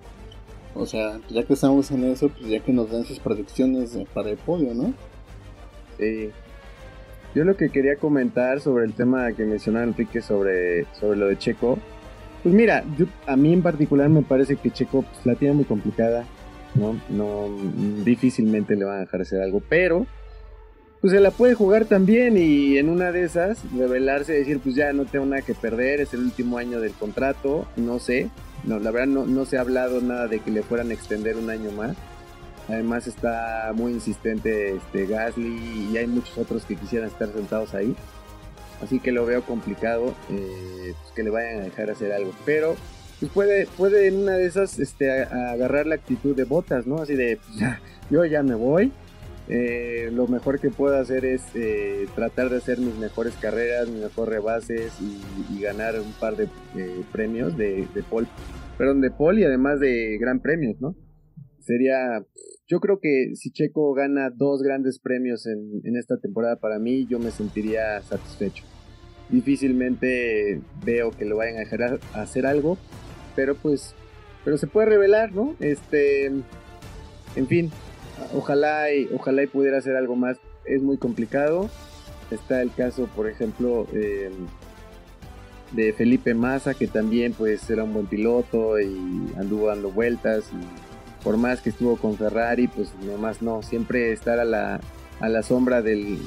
O 0.75 0.86
sea, 0.86 1.19
ya 1.29 1.43
que 1.43 1.53
estamos 1.53 1.91
en 1.91 2.03
eso, 2.05 2.29
pues 2.29 2.49
ya 2.49 2.59
que 2.59 2.73
nos 2.73 2.89
den 2.89 3.05
sus 3.05 3.19
predicciones 3.19 3.97
para 4.13 4.31
el 4.31 4.38
podio, 4.38 4.73
¿no? 4.73 4.93
Sí. 5.97 6.31
Yo 7.36 7.43
lo 7.43 7.55
que 7.55 7.69
quería 7.69 7.95
comentar 7.95 8.59
sobre 8.59 8.86
el 8.86 8.93
tema 8.93 9.31
que 9.33 9.45
mencionaba 9.45 9.86
Enrique 9.86 10.21
sobre, 10.21 10.86
sobre 10.93 11.17
lo 11.17 11.27
de 11.27 11.38
Checo, 11.38 11.79
pues 12.43 12.53
mira, 12.53 12.83
a 13.25 13.36
mí 13.36 13.53
en 13.53 13.62
particular 13.62 14.09
me 14.09 14.21
parece 14.21 14.55
que 14.55 14.69
Checo 14.69 15.03
pues, 15.03 15.25
la 15.25 15.36
tiene 15.36 15.55
muy 15.55 15.65
complicada, 15.65 16.25
¿no? 16.75 16.99
No, 17.09 17.49
difícilmente 18.03 18.75
le 18.75 18.86
van 18.86 18.97
a 18.97 18.99
dejar 19.01 19.21
hacer 19.21 19.41
algo, 19.41 19.62
pero 19.67 20.05
pues 21.03 21.11
se 21.11 21.19
la 21.19 21.31
puede 21.31 21.53
jugar 21.53 21.83
también 21.83 22.37
y 22.37 22.77
en 22.77 22.87
una 22.87 23.11
de 23.11 23.25
esas 23.25 23.57
revelarse, 23.75 24.31
decir, 24.31 24.61
pues 24.61 24.73
ya 24.73 24.93
no 24.93 25.03
tengo 25.03 25.25
nada 25.25 25.41
que 25.41 25.53
perder, 25.53 25.99
es 25.99 26.13
el 26.13 26.21
último 26.21 26.57
año 26.57 26.79
del 26.79 26.93
contrato, 26.93 27.67
no 27.75 27.99
sé, 27.99 28.29
no, 28.63 28.79
la 28.79 28.89
verdad 28.89 29.07
no, 29.07 29.25
no 29.25 29.43
se 29.43 29.57
ha 29.57 29.61
hablado 29.61 29.99
nada 29.99 30.29
de 30.29 30.39
que 30.39 30.49
le 30.49 30.63
fueran 30.63 30.91
a 30.91 30.93
extender 30.93 31.35
un 31.35 31.49
año 31.49 31.73
más. 31.73 31.97
Además 32.69 33.05
está 33.07 33.73
muy 33.75 33.91
insistente 33.91 34.77
este 34.77 35.05
Gasly 35.05 35.89
y 35.91 35.97
hay 35.97 36.07
muchos 36.07 36.37
otros 36.37 36.63
que 36.63 36.77
quisieran 36.77 37.09
estar 37.09 37.27
sentados 37.33 37.73
ahí. 37.73 37.93
Así 38.81 39.01
que 39.01 39.11
lo 39.11 39.25
veo 39.25 39.41
complicado 39.41 40.15
eh, 40.29 40.93
pues 41.01 41.13
que 41.13 41.23
le 41.23 41.31
vayan 41.31 41.59
a 41.59 41.63
dejar 41.65 41.89
hacer 41.89 42.13
algo. 42.13 42.31
Pero 42.45 42.77
pues 43.19 43.29
puede, 43.29 43.67
puede 43.75 44.07
en 44.07 44.19
una 44.19 44.37
de 44.37 44.45
esas 44.45 44.79
este, 44.79 45.11
agarrar 45.11 45.85
la 45.85 45.95
actitud 45.95 46.33
de 46.33 46.45
botas, 46.45 46.87
¿no? 46.87 47.01
Así 47.01 47.15
de, 47.15 47.39
pues 47.45 47.71
yo 48.09 48.23
ya 48.23 48.41
me 48.41 48.55
voy, 48.55 48.93
eh, 49.49 50.10
lo 50.13 50.27
mejor 50.27 50.60
que 50.60 50.69
puedo 50.69 50.95
hacer 50.97 51.25
es 51.25 51.43
eh, 51.53 52.06
tratar 52.15 52.49
de 52.49 52.58
hacer 52.58 52.79
mis 52.79 52.95
mejores 52.95 53.34
carreras, 53.36 53.89
mis 53.89 54.03
mejores 54.03 54.36
rebases 54.36 54.93
y, 55.01 55.62
ganar 55.62 55.99
un 55.99 56.12
par 56.13 56.36
de 56.36 56.45
eh, 56.75 57.03
premios 57.12 57.56
de, 57.58 57.88
de 57.93 58.03
Paul, 58.03 58.27
perdón, 58.77 59.01
Paul 59.17 59.39
y 59.39 59.45
además 59.45 59.79
de 59.79 60.17
gran 60.17 60.41
premios, 60.41 60.79
¿no? 60.82 60.95
Sería, 61.60 62.25
yo 62.67 62.82
creo 62.82 62.99
que 62.99 63.36
si 63.36 63.51
Checo 63.51 63.93
gana 63.93 64.29
dos 64.29 64.62
grandes 64.62 64.99
premios 64.99 65.45
en, 65.45 65.95
esta 65.95 66.17
temporada 66.17 66.58
para 66.58 66.79
mí, 66.79 67.06
yo 67.06 67.19
me 67.19 67.32
sentiría 67.32 68.01
satisfecho. 68.01 68.65
Difícilmente 69.29 70.60
veo 70.86 71.12
que 71.12 71.23
lo 71.23 71.38
vayan 71.38 71.56
a 71.56 71.60
dejar 71.60 71.99
hacer 72.13 72.45
algo, 72.45 72.77
pero 73.36 73.56
pues, 73.56 73.95
pero 74.43 74.58
se 74.58 74.67
puede 74.67 74.88
revelar, 74.88 75.32
¿no? 75.32 75.56
Este, 75.62 76.25
en 76.25 77.47
fin, 77.47 77.71
ojalá 78.34 78.91
y, 78.93 79.10
ojalá 79.13 79.43
y 79.43 79.47
pudiera 79.47 79.78
hacer 79.78 79.95
algo 79.95 80.15
más. 80.15 80.38
Es 80.65 80.82
muy 80.82 80.97
complicado. 80.97 81.69
Está 82.32 82.62
el 82.62 82.71
caso, 82.73 83.08
por 83.15 83.30
ejemplo, 83.30 83.88
em, 83.93 84.47
de 85.71 85.93
Felipe 85.93 86.34
Massa, 86.34 86.73
que 86.73 86.88
también 86.88 87.34
pues 87.34 87.69
era 87.69 87.84
un 87.84 87.93
buen 87.93 88.06
piloto 88.06 88.80
y 88.80 89.32
anduvo 89.38 89.67
dando 89.67 89.91
vueltas. 89.91 90.45
Y 90.52 91.23
por 91.23 91.38
más 91.38 91.62
que 91.62 91.69
estuvo 91.69 91.97
con 91.97 92.17
Ferrari, 92.17 92.67
pues 92.67 92.93
nomás 93.04 93.41
no. 93.41 93.62
Siempre 93.62 94.12
estar 94.12 94.39
a 94.39 94.45
la, 94.45 94.80
a 95.19 95.30
la 95.30 95.43
sombra 95.43 95.82
del, 95.82 96.17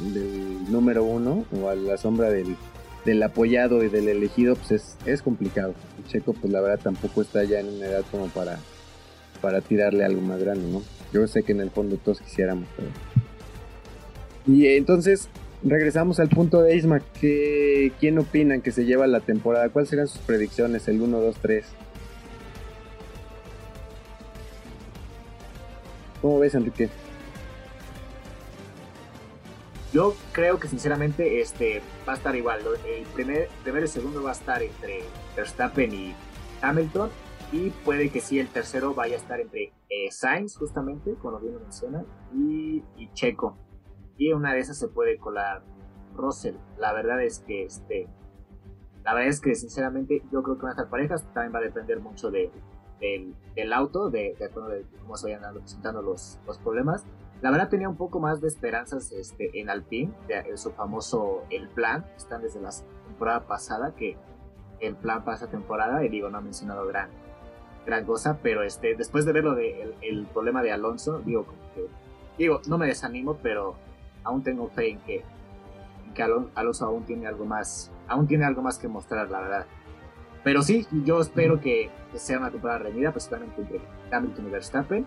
número 0.70 1.04
uno 1.04 1.44
o 1.60 1.68
a 1.68 1.74
la 1.74 1.96
sombra 1.96 2.30
del, 2.30 2.56
del 3.04 3.22
apoyado 3.22 3.84
y 3.84 3.88
del 3.88 4.08
elegido, 4.08 4.56
pues 4.56 4.72
es, 4.72 4.96
es 5.06 5.22
complicado. 5.22 5.74
Checo, 6.08 6.32
pues 6.32 6.52
la 6.52 6.60
verdad 6.60 6.80
tampoco 6.82 7.22
está 7.22 7.44
ya 7.44 7.60
en 7.60 7.68
una 7.68 7.86
edad 7.86 8.04
como 8.10 8.26
para, 8.28 8.58
para 9.40 9.60
tirarle 9.60 10.04
algo 10.04 10.20
más 10.20 10.40
grande, 10.40 10.70
¿no? 10.70 10.82
Yo 11.16 11.26
sé 11.26 11.42
que 11.44 11.52
en 11.52 11.62
el 11.62 11.70
fondo 11.70 11.96
todos 11.96 12.20
quisiéramos. 12.20 12.68
Y 14.46 14.66
entonces 14.66 15.30
regresamos 15.64 16.20
al 16.20 16.28
punto 16.28 16.60
de 16.60 16.76
Isma. 16.76 17.00
que 17.18 17.90
¿Quién 17.98 18.18
opinan 18.18 18.60
que 18.60 18.70
se 18.70 18.84
lleva 18.84 19.06
la 19.06 19.20
temporada? 19.20 19.70
¿Cuáles 19.70 19.88
serán 19.88 20.08
sus 20.08 20.20
predicciones? 20.20 20.86
El 20.88 21.00
1, 21.00 21.18
2, 21.18 21.36
3. 21.40 21.64
¿Cómo 26.20 26.38
ves, 26.38 26.54
Enrique? 26.54 26.90
Yo 29.94 30.14
creo 30.32 30.60
que 30.60 30.68
sinceramente 30.68 31.40
este 31.40 31.80
va 32.06 32.12
a 32.12 32.16
estar 32.16 32.36
igual. 32.36 32.60
El 32.86 33.04
primer, 33.06 33.48
primero 33.62 33.86
y 33.86 33.88
segundo 33.88 34.22
va 34.22 34.32
a 34.32 34.34
estar 34.34 34.62
entre 34.62 35.00
Verstappen 35.34 35.94
y 35.94 36.14
Hamilton 36.60 37.08
y 37.52 37.70
puede 37.84 38.10
que 38.10 38.20
sí 38.20 38.38
el 38.38 38.48
tercero 38.48 38.94
vaya 38.94 39.14
a 39.14 39.18
estar 39.18 39.40
entre 39.40 39.72
eh, 39.88 40.10
Sainz, 40.10 40.56
justamente, 40.56 41.14
como 41.14 41.38
bien 41.38 41.54
lo 41.54 41.60
menciona, 41.60 42.04
y, 42.34 42.82
Checo. 43.12 43.56
Y 44.18 44.32
una 44.32 44.52
de 44.52 44.60
esas 44.60 44.78
se 44.78 44.88
puede 44.88 45.18
colar 45.18 45.62
Russell. 46.14 46.56
La 46.78 46.92
verdad 46.92 47.22
es 47.22 47.40
que 47.40 47.64
este. 47.64 48.08
La 49.04 49.14
verdad 49.14 49.28
es 49.28 49.40
que 49.40 49.54
sinceramente 49.54 50.22
yo 50.32 50.42
creo 50.42 50.56
que 50.56 50.62
van 50.62 50.70
a 50.70 50.72
estar 50.72 50.90
parejas. 50.90 51.24
También 51.32 51.54
va 51.54 51.58
a 51.58 51.62
depender 51.62 52.00
mucho 52.00 52.30
de, 52.30 52.50
del, 53.00 53.72
auto, 53.72 54.10
de, 54.10 54.34
de, 54.38 54.50
cómo 54.50 55.16
se 55.16 55.32
vayan 55.32 55.54
presentando 55.54 56.02
los, 56.02 56.40
los 56.46 56.58
problemas. 56.58 57.04
La 57.42 57.50
verdad 57.50 57.68
tenía 57.68 57.88
un 57.88 57.96
poco 57.96 58.18
más 58.18 58.40
de 58.40 58.48
esperanzas 58.48 59.12
este, 59.12 59.60
en 59.60 59.68
Alpine, 59.68 60.12
de, 60.26 60.56
su 60.56 60.72
famoso 60.72 61.44
El 61.50 61.68
Plan, 61.68 62.06
están 62.16 62.42
desde 62.42 62.60
la 62.60 62.70
temporada 63.06 63.46
pasada, 63.46 63.94
que 63.94 64.16
el 64.80 64.96
plan 64.96 65.24
para 65.24 65.34
esta 65.36 65.48
temporada, 65.48 66.04
y 66.04 66.08
digo, 66.08 66.30
no 66.30 66.38
ha 66.38 66.40
mencionado 66.40 66.86
gran, 66.86 67.10
gran 67.86 68.04
cosa, 68.04 68.38
pero 68.42 68.62
este, 68.62 68.96
después 68.96 69.24
de 69.24 69.32
ver 69.32 69.44
lo 69.44 69.54
de 69.54 69.94
el, 70.02 70.26
problema 70.26 70.62
de 70.62 70.72
Alonso, 70.72 71.20
digo, 71.20 71.46
que, 71.74 71.86
digo, 72.36 72.60
no 72.66 72.78
me 72.78 72.86
desanimo, 72.86 73.38
pero 73.42 73.76
aún 74.24 74.42
tengo 74.42 74.68
fe 74.68 74.90
en 74.90 74.98
que, 75.00 75.22
que 76.14 76.22
Alonso 76.22 76.84
aún 76.84 77.04
tiene 77.04 77.26
algo 77.26 77.44
más, 77.44 77.92
aún 78.08 78.26
tiene 78.26 78.44
algo 78.44 78.60
más 78.60 78.78
que 78.78 78.88
mostrar, 78.88 79.30
la 79.30 79.40
verdad. 79.40 79.66
Pero 80.42 80.62
sí, 80.62 80.86
yo 81.04 81.20
espero 81.20 81.60
que, 81.60 81.90
sea 82.14 82.38
una 82.38 82.50
temporada 82.50 82.78
reñida, 82.80 83.10
principalmente 83.10 83.60
entre 83.60 83.80
Hamilton 84.10 84.46
y 84.46 84.50
Verstappen. 84.50 85.06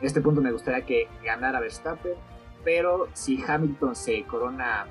En 0.00 0.06
este 0.06 0.20
punto 0.20 0.40
me 0.40 0.52
gustaría 0.52 0.84
que 0.84 1.08
ganara 1.24 1.60
Verstappen, 1.60 2.14
pero 2.64 3.08
si 3.14 3.42
Hamilton 3.42 3.96
se 3.96 4.22
corona 4.24 4.86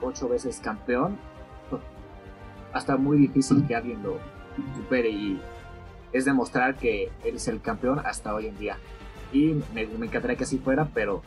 ocho 0.00 0.28
veces 0.28 0.60
campeón, 0.60 1.18
va 1.72 2.74
a 2.74 2.78
estar 2.78 2.98
muy 2.98 3.16
difícil 3.16 3.66
que 3.66 3.74
alguien 3.74 4.02
lo 4.02 4.18
supere 4.76 5.08
y 5.08 5.40
es 6.16 6.24
demostrar 6.24 6.76
que 6.76 7.10
él 7.24 7.36
es 7.36 7.48
el 7.48 7.60
campeón 7.60 8.00
hasta 8.04 8.34
hoy 8.34 8.46
en 8.46 8.58
día. 8.58 8.78
Y 9.32 9.62
me, 9.74 9.82
encantaría 9.82 10.36
que 10.36 10.44
así 10.44 10.58
fuera, 10.58 10.88
pero 10.94 11.22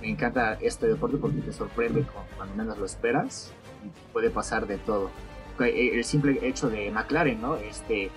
me 0.00 0.10
encanta 0.10 0.54
este 0.60 0.86
deporte 0.86 1.16
porque 1.16 1.40
te 1.40 1.52
sorprende 1.52 2.06
cuando 2.36 2.54
menos 2.54 2.78
lo 2.78 2.84
esperas 2.84 3.52
y 3.84 4.12
puede 4.12 4.30
pasar 4.30 4.66
de 4.66 4.78
todo. 4.78 5.10
El 5.58 6.04
simple 6.04 6.38
hecho 6.42 6.68
de 6.68 6.90
McLaren, 6.90 7.40
¿no? 7.40 7.56
Este, 7.56 8.10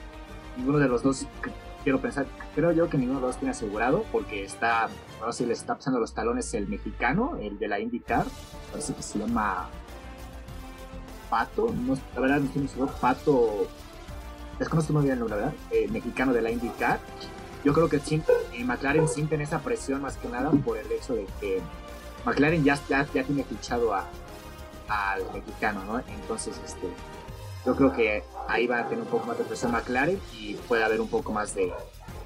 ninguno 0.57 0.77
de 0.77 0.89
los 0.89 1.01
dos, 1.01 1.25
quiero 1.83 2.01
pensar, 2.01 2.27
creo 2.53 2.71
yo 2.73 2.89
que 2.89 2.97
ninguno 2.97 3.19
de 3.19 3.25
los 3.25 3.35
dos 3.35 3.39
tiene 3.39 3.51
asegurado 3.51 4.03
porque 4.11 4.43
está, 4.43 4.89
no 5.21 5.31
sé 5.31 5.47
le 5.47 5.53
está 5.53 5.75
pasando 5.75 5.99
los 5.99 6.13
talones 6.13 6.53
el 6.53 6.67
mexicano, 6.67 7.37
el 7.41 7.57
de 7.57 7.67
la 7.69 7.79
IndyCar, 7.79 8.25
parece 8.71 8.93
que 8.93 9.01
se 9.01 9.19
llama 9.19 9.69
Pato, 11.29 11.73
no, 11.73 11.97
la 12.13 12.19
verdad 12.19 12.39
no 12.41 12.47
estoy 12.47 12.67
seguro, 12.67 12.91
Pato, 12.99 13.67
desconozco 14.59 14.93
muy 14.93 15.03
bien 15.03 15.13
el 15.13 15.19
nombre, 15.19 15.37
¿verdad? 15.37 15.53
Eh, 15.71 15.87
mexicano 15.89 16.33
de 16.33 16.41
la 16.41 16.51
IndyCar. 16.51 16.99
Yo 17.63 17.73
creo 17.73 17.89
que 17.89 17.97
eh, 17.97 18.63
McLaren 18.63 19.07
sienten 19.07 19.41
esa 19.41 19.59
presión 19.59 20.01
más 20.01 20.17
que 20.17 20.29
nada 20.29 20.51
por 20.51 20.77
el 20.77 20.89
hecho 20.91 21.15
de 21.15 21.25
que 21.39 21.61
McLaren 22.25 22.63
ya, 22.63 22.79
ya, 22.87 23.05
tiene 23.05 23.43
fichado 23.43 23.93
al 23.93 25.23
mexicano, 25.33 25.83
¿no? 25.85 25.99
Entonces, 25.99 26.59
este, 26.65 26.87
yo 27.65 27.75
creo 27.75 27.93
que 27.93 28.23
ahí 28.47 28.67
va 28.67 28.79
a 28.79 28.87
tener 28.87 29.03
un 29.03 29.09
poco 29.09 29.25
más 29.25 29.37
de 29.37 29.43
presión 29.43 29.71
McLaren 29.71 30.19
y 30.37 30.53
puede 30.67 30.83
haber 30.83 31.01
un 31.01 31.09
poco 31.09 31.31
más 31.31 31.55
de, 31.55 31.73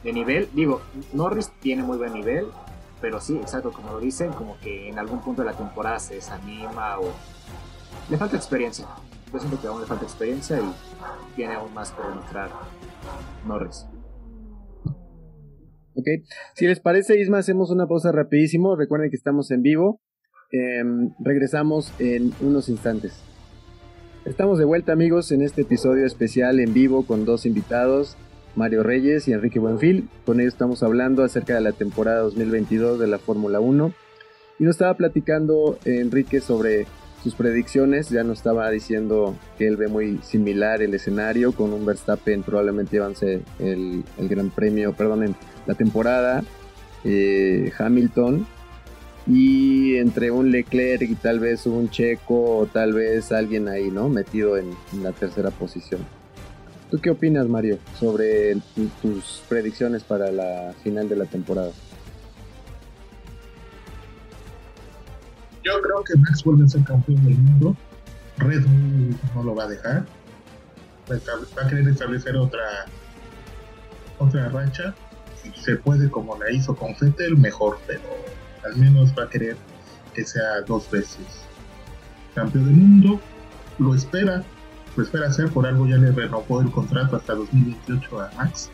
de 0.03 0.13
nivel. 0.13 0.49
Digo, 0.53 0.81
Norris 1.13 1.51
tiene 1.61 1.83
muy 1.83 1.97
buen 1.97 2.13
nivel, 2.13 2.47
pero 3.01 3.19
sí, 3.19 3.37
exacto, 3.37 3.71
como 3.71 3.93
lo 3.93 3.99
dicen, 3.99 4.31
como 4.33 4.57
que 4.59 4.89
en 4.89 4.99
algún 4.99 5.19
punto 5.21 5.41
de 5.41 5.51
la 5.51 5.57
temporada 5.57 5.99
se 5.99 6.15
desanima 6.15 6.99
o 6.99 7.11
le 8.09 8.17
falta 8.17 8.37
experiencia. 8.37 8.87
Yo 9.33 9.61
que 9.61 9.67
aún 9.67 9.81
le 9.81 9.87
falta 9.87 10.03
experiencia 10.03 10.59
y 10.59 11.35
tiene 11.35 11.55
aún 11.55 11.73
más 11.73 11.91
por 11.91 12.07
demostrar 12.07 12.51
Norris. 13.47 13.87
Ok, 15.95 16.07
si 16.55 16.67
les 16.67 16.79
parece, 16.79 17.19
Isma, 17.19 17.39
hacemos 17.39 17.71
una 17.71 17.87
pausa 17.87 18.11
rapidísimo. 18.11 18.75
Recuerden 18.75 19.09
que 19.09 19.15
estamos 19.15 19.49
en 19.49 19.63
vivo. 19.63 20.01
Em, 20.51 21.13
regresamos 21.19 21.91
en 21.99 22.31
unos 22.41 22.69
instantes. 22.69 23.23
Estamos 24.25 24.59
de 24.59 24.65
vuelta, 24.65 24.93
amigos, 24.93 25.31
en 25.31 25.41
este 25.41 25.63
episodio 25.63 26.05
especial 26.05 26.59
en 26.59 26.73
vivo 26.73 27.05
con 27.05 27.25
dos 27.25 27.47
invitados, 27.47 28.17
Mario 28.55 28.83
Reyes 28.83 29.27
y 29.27 29.33
Enrique 29.33 29.59
Buenfil. 29.59 30.09
Con 30.25 30.39
ellos 30.39 30.53
estamos 30.53 30.83
hablando 30.83 31.23
acerca 31.23 31.55
de 31.55 31.61
la 31.61 31.71
temporada 31.71 32.19
2022 32.19 32.99
de 32.99 33.07
la 33.07 33.17
Fórmula 33.17 33.59
1. 33.59 33.93
Y 34.59 34.63
nos 34.63 34.75
estaba 34.75 34.93
platicando 34.93 35.79
Enrique 35.85 36.39
sobre 36.39 36.85
sus 37.23 37.35
predicciones, 37.35 38.09
ya 38.09 38.23
nos 38.23 38.39
estaba 38.39 38.69
diciendo 38.69 39.35
que 39.57 39.65
él 39.65 39.77
ve 39.77 39.87
muy 39.87 40.19
similar 40.23 40.81
el 40.81 40.93
escenario 40.93 41.53
con 41.53 41.71
un 41.71 41.85
Verstappen 41.85 42.43
probablemente 42.43 42.99
avance 42.99 43.41
el, 43.59 44.03
el 44.17 44.27
Gran 44.27 44.49
Premio, 44.49 44.91
perdón, 44.91 45.35
la 45.65 45.75
temporada, 45.75 46.43
eh, 47.05 47.71
Hamilton 47.77 48.45
y 49.25 49.95
entre 49.95 50.31
un 50.31 50.51
Leclerc 50.51 51.09
y 51.09 51.15
tal 51.15 51.39
vez 51.39 51.65
un 51.65 51.89
Checo 51.89 52.57
o 52.57 52.65
tal 52.65 52.93
vez 52.93 53.31
alguien 53.31 53.69
ahí, 53.69 53.89
¿no? 53.89 54.09
Metido 54.09 54.57
en, 54.57 54.71
la 55.01 55.13
tercera 55.13 55.49
posición. 55.49 56.01
¿Tú 56.91 56.99
qué 56.99 57.09
opinas, 57.09 57.47
Mario, 57.47 57.79
sobre 57.99 58.57
tus 59.01 59.41
predicciones 59.47 60.03
para 60.03 60.31
la 60.31 60.73
final 60.83 61.09
de 61.09 61.15
la 61.15 61.25
temporada? 61.25 61.71
Yo 65.63 65.81
creo 65.81 66.03
que 66.03 66.15
Max 66.17 66.43
vuelve 66.43 66.65
a 66.65 66.67
ser 66.67 66.83
campeón 66.83 67.23
del 67.23 67.37
mundo. 67.37 67.75
Red 68.37 68.63
Bull 68.63 69.17
no 69.35 69.43
lo 69.43 69.55
va 69.55 69.63
a 69.63 69.67
dejar. 69.67 70.05
Va 71.09 71.65
a 71.65 71.67
querer 71.67 71.87
establecer 71.87 72.35
otra 72.35 72.85
otra 74.17 74.49
rancha. 74.49 74.93
Si 75.41 75.51
se 75.61 75.75
puede, 75.75 76.09
como 76.09 76.37
la 76.37 76.51
hizo 76.51 76.75
con 76.75 76.95
Fettel, 76.95 77.37
mejor, 77.37 77.77
pero 77.87 78.01
al 78.63 78.75
menos 78.77 79.13
va 79.17 79.23
a 79.23 79.29
querer 79.29 79.57
que 80.13 80.23
sea 80.23 80.61
dos 80.61 80.89
veces 80.89 81.25
campeón 82.33 82.65
del 82.65 82.75
mundo. 82.75 83.21
Lo 83.79 83.95
espera, 83.95 84.43
lo 84.95 85.03
espera 85.03 85.27
hacer, 85.27 85.49
por 85.51 85.65
algo 85.65 85.87
ya 85.87 85.97
le 85.97 86.11
renovó 86.11 86.61
el 86.61 86.71
contrato 86.71 87.15
hasta 87.15 87.33
2028 87.33 88.21
a 88.21 88.31
Max. 88.35 88.69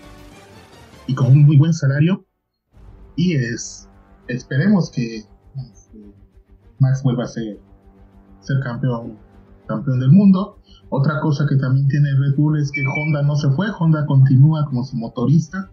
Y 1.08 1.16
con 1.16 1.28
un 1.28 1.44
muy 1.44 1.58
buen 1.58 1.74
salario. 1.74 2.26
Y 3.16 3.36
es, 3.36 3.90
esperemos 4.28 4.92
que 4.92 5.26
Max 6.80 7.04
vuelva 7.04 7.26
a 7.26 7.28
ser, 7.28 7.60
ser 8.42 8.60
campeón, 8.62 9.18
campeón 9.68 10.00
del 10.00 10.12
mundo. 10.12 10.58
Otra 10.90 11.20
cosa 11.22 11.46
que 11.48 11.56
también 11.56 11.88
tiene 11.88 12.10
Red 12.18 12.36
Bull 12.36 12.60
es 12.60 12.72
que 12.72 12.84
Honda 12.88 13.22
no 13.22 13.36
se 13.36 13.50
fue, 13.52 13.68
Honda 13.78 14.06
continúa 14.06 14.66
como 14.66 14.84
su 14.84 14.98
motorista, 14.98 15.70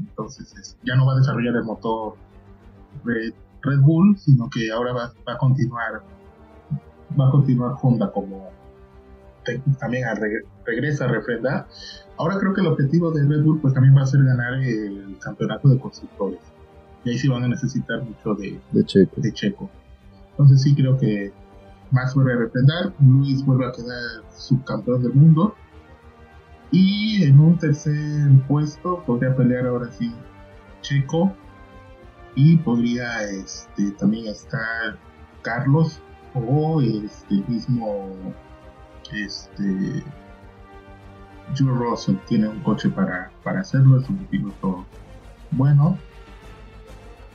entonces 0.00 0.76
ya 0.84 0.96
no 0.96 1.06
va 1.06 1.12
a 1.14 1.16
desarrollar 1.16 1.54
el 1.56 1.64
motor 1.64 2.14
Red, 3.04 3.34
Bull, 3.80 4.16
sino 4.18 4.48
que 4.50 4.70
ahora 4.72 4.92
va, 4.92 5.12
a 5.26 5.38
continuar 5.38 6.02
va 7.18 7.28
a 7.28 7.30
continuar 7.30 7.74
Honda 7.80 8.10
como 8.10 8.50
también 9.78 10.04
regresa 10.66 11.04
a 11.04 11.08
refrendar. 11.08 11.66
Ahora 12.18 12.38
creo 12.38 12.52
que 12.52 12.60
el 12.60 12.66
objetivo 12.66 13.10
de 13.12 13.24
Red 13.24 13.42
Bull 13.42 13.60
pues 13.60 13.74
también 13.74 13.96
va 13.96 14.02
a 14.02 14.06
ser 14.06 14.22
ganar 14.22 14.54
el 14.54 15.16
campeonato 15.20 15.68
de 15.68 15.78
constructores. 15.78 16.40
Y 17.04 17.10
ahí 17.10 17.18
sí 17.18 17.28
van 17.28 17.44
a 17.44 17.48
necesitar 17.48 18.02
mucho 18.02 18.34
de, 18.34 18.60
De 18.72 19.32
Checo. 19.32 19.70
Entonces 20.38 20.62
sí 20.62 20.74
creo 20.74 20.96
que 20.96 21.32
Max 21.90 22.14
vuelve 22.14 22.34
a 22.34 22.36
reprender, 22.36 22.92
Luis 23.00 23.44
vuelve 23.44 23.66
a 23.66 23.72
quedar 23.72 24.22
subcampeón 24.36 25.02
del 25.02 25.14
mundo. 25.14 25.54
Y 26.70 27.24
en 27.24 27.40
un 27.40 27.58
tercer 27.58 28.28
puesto 28.46 29.02
podría 29.04 29.34
pelear 29.34 29.66
ahora 29.66 29.90
sí 29.90 30.14
Checo. 30.82 31.32
Y 32.34 32.56
podría 32.58 33.24
este, 33.24 33.90
también 33.92 34.28
estar 34.28 34.96
Carlos 35.42 36.00
o 36.34 36.80
este 36.80 37.42
mismo 37.48 38.14
este 39.12 40.04
Joe 41.56 41.72
Russell 41.72 42.16
tiene 42.26 42.48
un 42.48 42.60
coche 42.60 42.90
para, 42.90 43.30
para 43.42 43.60
hacerlo, 43.60 43.98
es 43.98 44.08
un 44.08 44.18
piloto 44.26 44.84
bueno, 45.50 45.98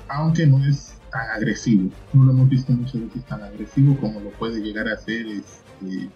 aunque 0.08 0.46
no 0.46 0.64
es 0.64 0.93
tan 1.14 1.30
agresivo. 1.30 1.90
No 2.12 2.26
lo 2.26 2.32
hemos 2.32 2.50
visto 2.50 2.74
muchas 2.74 3.02
veces 3.02 3.24
tan 3.26 3.44
agresivo 3.44 3.96
como 3.98 4.20
lo 4.20 4.32
puede 4.32 4.60
llegar 4.60 4.88
a 4.90 4.98
ser 4.98 5.26
este, 5.28 6.10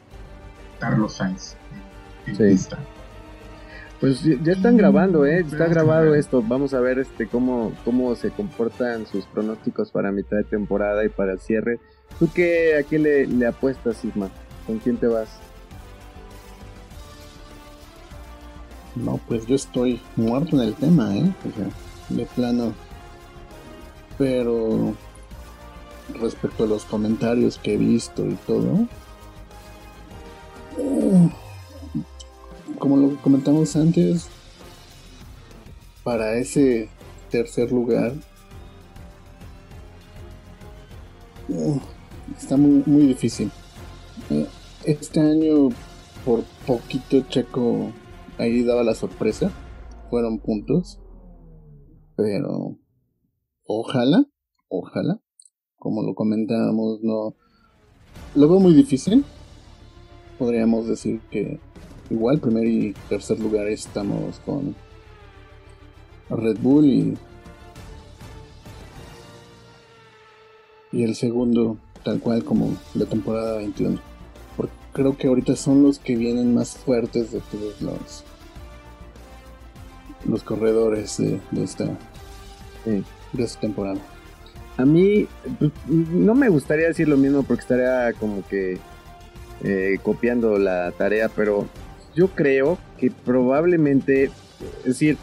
Carlos 0.80 1.14
Sainz 1.14 1.56
en, 2.26 2.36
pista. 2.36 2.78
Pues 4.02 4.22
ya 4.24 4.52
están 4.52 4.78
grabando, 4.78 5.26
¿eh? 5.26 5.40
Está 5.40 5.68
grabado 5.68 6.14
esto. 6.14 6.44
Vamos 6.46 6.74
a 6.74 6.80
ver 6.80 7.00
este 7.00 7.28
cómo, 7.28 7.74
cómo 7.86 8.14
se 8.16 8.30
comportan 8.32 9.08
sus 9.08 9.26
pronósticos 9.26 9.92
para 9.92 10.12
mitad 10.12 10.38
de 10.38 10.44
temporada 10.44 11.06
y 11.06 11.10
para 11.10 11.34
el 11.34 11.40
cierre. 11.40 11.80
¿Tú 12.20 12.30
qué, 12.34 12.78
a 12.78 12.84
qué 12.84 13.00
le, 13.00 13.26
le 13.26 13.48
apuestas, 13.48 14.04
Isma? 14.04 14.30
¿Con 14.68 14.80
quién 14.80 14.98
te 14.98 15.08
vas? 15.08 15.30
No, 18.96 19.20
pues 19.28 19.46
yo 19.46 19.56
estoy 19.56 20.02
muerto 20.16 20.62
en 20.62 20.68
el 20.68 20.74
tema, 20.76 21.16
¿eh? 21.16 21.34
O 21.48 21.56
sea, 21.56 21.70
de 22.10 22.26
plano 22.26 22.74
pero 24.18 24.96
respecto 26.20 26.64
a 26.64 26.68
los 26.68 26.86
comentarios 26.86 27.58
que 27.58 27.74
he 27.74 27.78
visto 27.78 28.26
y 28.26 28.36
todo, 28.48 28.88
eh, 30.78 31.30
como 32.80 32.98
lo 32.98 33.16
comentamos 33.22 33.76
antes, 33.76 34.28
para 36.04 36.36
ese 36.36 36.90
tercer 37.30 37.72
lugar 37.72 38.14
eh, 41.50 41.80
está 42.38 42.56
muy, 42.56 42.84
muy 42.86 43.08
difícil. 43.08 43.52
Eh, 44.30 44.48
este 44.86 45.20
año 45.20 45.70
por 46.24 46.44
poquito 46.66 47.22
Checo 47.30 47.92
ahí 48.38 48.64
daba 48.64 48.84
la 48.84 48.96
sorpresa, 48.96 49.52
fueron 50.10 50.40
puntos, 50.40 51.00
pero 52.16 52.78
Ojalá, 53.68 54.26
ojalá, 54.70 55.20
como 55.78 56.02
lo 56.02 56.16
comentábamos, 56.16 57.02
no 57.04 57.36
lo 58.34 58.50
veo 58.50 58.60
muy 58.60 58.74
difícil. 58.74 59.26
Podríamos 60.40 60.88
decir 60.88 61.20
que 61.30 61.60
igual 62.10 62.40
primer 62.40 62.66
y 62.66 62.94
tercer 63.10 63.40
lugar 63.40 63.68
estamos 63.68 64.40
con 64.40 64.76
Red 66.30 66.58
Bull 66.62 66.86
y 66.86 67.18
y 70.92 71.04
el 71.04 71.16
segundo 71.16 71.78
tal 72.04 72.20
cual 72.22 72.44
como 72.44 72.72
la 72.94 73.06
temporada 73.06 73.58
21. 73.58 74.00
Porque 74.56 74.74
creo 74.94 75.18
que 75.18 75.28
ahorita 75.28 75.56
son 75.56 75.84
los 75.84 76.00
que 76.00 76.16
vienen 76.16 76.54
más 76.54 76.78
fuertes 76.78 77.32
de 77.32 77.42
todos 77.42 77.82
los 77.82 78.24
los 80.26 80.44
corredores 80.44 81.18
de, 81.18 81.40
esta 81.62 81.98
de 83.34 83.44
esta 83.44 83.62
temporada. 83.62 84.00
A 84.78 84.86
mí 84.86 85.28
pues, 85.58 85.72
no 85.88 86.36
me 86.36 86.50
gustaría 86.50 86.88
decir 86.88 87.08
lo 87.08 87.18
mismo 87.18 87.44
porque 87.44 87.62
estaría 87.62 88.14
como 88.14 88.46
que 88.48 88.78
eh, 89.64 89.98
copiando 90.04 90.60
la 90.60 90.92
tarea, 90.92 91.30
pero 91.30 91.68
yo 92.16 92.30
creo 92.30 92.78
que 93.00 93.12
probablemente, 93.12 94.26
es 94.80 94.86
decir, 94.86 95.18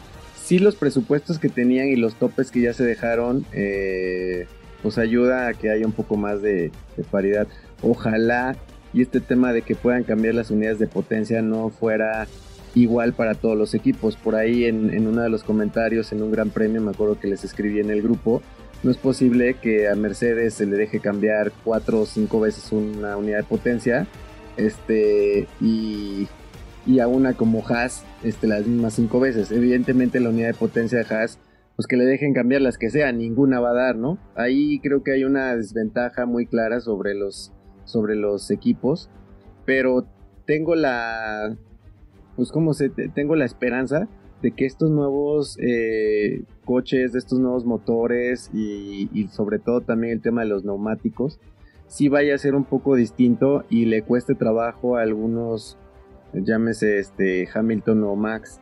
sí 0.45 0.59
los 0.59 0.75
presupuestos 0.75 1.39
que 1.39 1.49
tenían 1.49 1.87
y 1.87 1.95
los 1.95 2.15
topes 2.15 2.51
que 2.51 2.61
ya 2.61 2.73
se 2.73 2.83
dejaron, 2.83 3.45
eh, 3.53 4.47
pues 4.83 4.97
ayuda 4.97 5.47
a 5.47 5.53
que 5.53 5.71
haya 5.71 5.85
un 5.85 5.91
poco 5.91 6.17
más 6.17 6.41
de, 6.41 6.71
paridad. 7.09 7.47
Ojalá 7.81 8.55
y 8.93 9.01
este 9.01 9.19
tema 9.19 9.51
de 9.51 9.61
que 9.61 9.75
puedan 9.75 10.03
cambiar 10.03 10.35
las 10.35 10.51
unidades 10.51 10.79
de 10.79 10.87
potencia 10.87 11.41
no 11.41 11.69
fuera 11.69 12.27
igual 12.75 13.13
para 13.13 13.33
todos 13.33 13.57
los 13.57 13.73
equipos. 13.73 14.15
Por 14.15 14.35
ahí 14.35 14.65
en, 14.65 14.93
en 14.93 15.07
uno 15.07 15.23
de 15.23 15.29
los 15.29 15.43
comentarios 15.43 16.11
en 16.11 16.21
un 16.21 16.31
gran 16.31 16.51
premio, 16.51 16.81
me 16.81 16.91
acuerdo 16.91 17.19
que 17.19 17.27
les 17.27 17.43
escribí 17.43 17.79
en 17.79 17.89
el 17.89 18.01
grupo, 18.01 18.41
no 18.83 18.91
es 18.91 18.97
posible 18.97 19.55
que 19.55 19.87
a 19.87 19.95
Mercedes 19.95 20.53
se 20.53 20.67
le 20.67 20.77
deje 20.77 20.99
cambiar 20.99 21.51
cuatro 21.63 22.01
o 22.01 22.05
cinco 22.05 22.39
veces 22.39 22.71
una 22.71 23.17
unidad 23.17 23.37
de 23.37 23.43
potencia 23.43 24.05
este 24.57 25.47
y, 25.59 26.27
y 26.85 26.99
a 26.99 27.07
una 27.07 27.33
como 27.33 27.65
Haas 27.67 28.05
este, 28.23 28.45
las 28.45 28.67
mismas 28.67 28.93
cinco 28.93 29.19
veces. 29.19 29.51
Evidentemente 29.51 30.19
la 30.19 30.29
unidad 30.29 30.49
de 30.49 30.53
potencia 30.53 30.99
de 30.99 31.15
Haas, 31.15 31.39
pues 31.75 31.87
que 31.87 31.97
le 31.97 32.05
dejen 32.05 32.33
cambiar 32.33 32.61
las 32.61 32.77
que 32.77 32.91
sean, 32.91 33.17
ninguna 33.17 33.59
va 33.59 33.71
a 33.71 33.73
dar, 33.73 33.95
¿no? 33.95 34.19
Ahí 34.35 34.79
creo 34.81 35.03
que 35.03 35.13
hay 35.13 35.23
una 35.23 35.55
desventaja 35.55 36.25
muy 36.25 36.45
clara 36.45 36.79
sobre 36.79 37.15
los, 37.15 37.51
sobre 37.85 38.15
los 38.15 38.51
equipos, 38.51 39.09
pero 39.65 40.05
tengo 40.45 40.75
la, 40.75 41.57
pues 42.35 42.51
como 42.51 42.73
se, 42.73 42.89
tengo 42.89 43.35
la 43.35 43.45
esperanza 43.45 44.07
de 44.41 44.51
que 44.51 44.65
estos 44.65 44.91
nuevos 44.91 45.57
eh, 45.59 46.43
coches, 46.65 47.13
de 47.13 47.19
estos 47.19 47.39
nuevos 47.39 47.65
motores 47.65 48.49
y, 48.53 49.27
sobre 49.31 49.59
todo 49.59 49.81
también 49.81 50.13
el 50.13 50.21
tema 50.21 50.41
de 50.41 50.49
los 50.49 50.65
neumáticos, 50.65 51.39
sí 51.87 52.09
vaya 52.09 52.35
a 52.35 52.37
ser 52.37 52.55
un 52.55 52.65
poco 52.65 52.95
distinto 52.95 53.63
y 53.69 53.85
le 53.85 54.01
cueste 54.01 54.35
trabajo 54.35 54.97
a 54.97 55.01
algunos, 55.01 55.77
llámese 56.33 56.99
este 56.99 57.47
Hamilton 57.53 58.03
o 58.03 58.15
Max, 58.15 58.59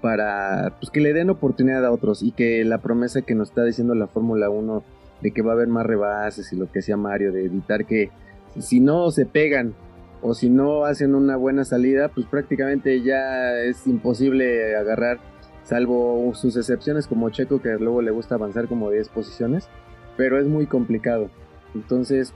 para 0.00 0.76
pues, 0.78 0.90
que 0.90 1.00
le 1.00 1.12
den 1.12 1.30
oportunidad 1.30 1.84
a 1.84 1.90
otros 1.90 2.22
y 2.22 2.32
que 2.32 2.64
la 2.64 2.78
promesa 2.78 3.22
que 3.22 3.34
nos 3.34 3.48
está 3.48 3.64
diciendo 3.64 3.94
la 3.94 4.06
Fórmula 4.06 4.48
1 4.48 4.82
de 5.22 5.32
que 5.32 5.42
va 5.42 5.52
a 5.52 5.54
haber 5.54 5.68
más 5.68 5.84
rebases 5.84 6.52
y 6.52 6.56
lo 6.56 6.70
que 6.70 6.82
sea 6.82 6.96
Mario, 6.96 7.32
de 7.32 7.44
evitar 7.44 7.84
que 7.84 8.10
si 8.58 8.80
no 8.80 9.10
se 9.10 9.26
pegan 9.26 9.74
o 10.20 10.34
si 10.34 10.48
no 10.48 10.84
hacen 10.84 11.14
una 11.14 11.36
buena 11.36 11.64
salida, 11.64 12.08
pues 12.08 12.26
prácticamente 12.26 13.02
ya 13.02 13.60
es 13.60 13.86
imposible 13.86 14.76
agarrar, 14.76 15.18
salvo 15.62 16.32
sus 16.34 16.56
excepciones 16.56 17.06
como 17.06 17.30
Checo, 17.30 17.60
que 17.60 17.76
luego 17.78 18.02
le 18.02 18.10
gusta 18.10 18.34
avanzar 18.34 18.68
como 18.68 18.90
10 18.90 19.08
posiciones, 19.10 19.68
pero 20.16 20.38
es 20.38 20.46
muy 20.46 20.66
complicado. 20.66 21.30
Entonces, 21.74 22.34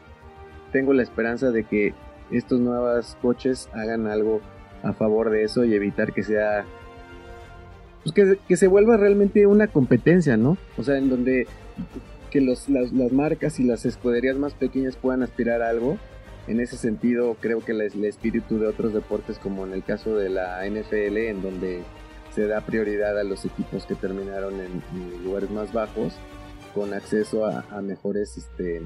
tengo 0.73 0.93
la 0.93 1.03
esperanza 1.03 1.51
de 1.51 1.65
que 1.65 1.95
estos 2.31 2.61
nuevos 2.61 3.17
coches 3.21 3.69
hagan 3.73 4.07
algo 4.07 4.41
a 4.83 4.93
favor 4.93 5.31
de 5.31 5.45
eso 5.45 5.65
y 5.65 5.75
evitar 5.75 6.13
que 6.13 6.23
sea 6.23 6.65
pues 8.03 8.15
que, 8.15 8.39
que, 8.49 8.57
se 8.57 8.67
vuelva 8.67 8.97
realmente 8.97 9.47
una 9.47 9.69
competencia, 9.69 10.37
¿no? 10.37 10.59
O 10.77 10.83
sea, 10.83 10.99
en 10.99 11.09
donde 11.09 11.47
que 12.31 12.41
los, 12.41 12.69
las, 12.69 12.93
las, 12.93 13.13
marcas 13.13 13.61
y 13.61 13.65
las 13.65 13.87
escuderías 13.87 14.37
más 14.39 14.55
pequeñas 14.55 14.97
puedan 14.97 15.23
aspirar 15.23 15.63
a 15.63 15.69
algo 15.69 15.99
en 16.47 16.61
ese 16.61 16.77
sentido, 16.77 17.37
creo 17.41 17.61
que 17.61 17.73
el, 17.73 18.05
espíritu 18.05 18.59
de 18.59 18.67
otros 18.67 18.93
deportes, 18.93 19.39
como 19.39 19.65
en 19.65 19.73
el 19.73 19.85
caso 19.85 20.17
de 20.17 20.29
la 20.29 20.67
NFL, 20.67 21.17
en 21.17 21.43
donde 21.43 21.83
se 22.35 22.47
da 22.47 22.61
prioridad 22.63 23.19
a 23.19 23.25
los 23.25 23.45
equipos 23.45 23.87
que 23.87 23.95
terminaron 23.95 24.55
en, 24.61 24.83
lugares 25.25 25.51
más 25.51 25.73
bajos, 25.73 26.15
con 26.75 26.95
acceso 26.95 27.47
a, 27.47 27.83
mejores 27.83 28.39
este, 28.39 28.83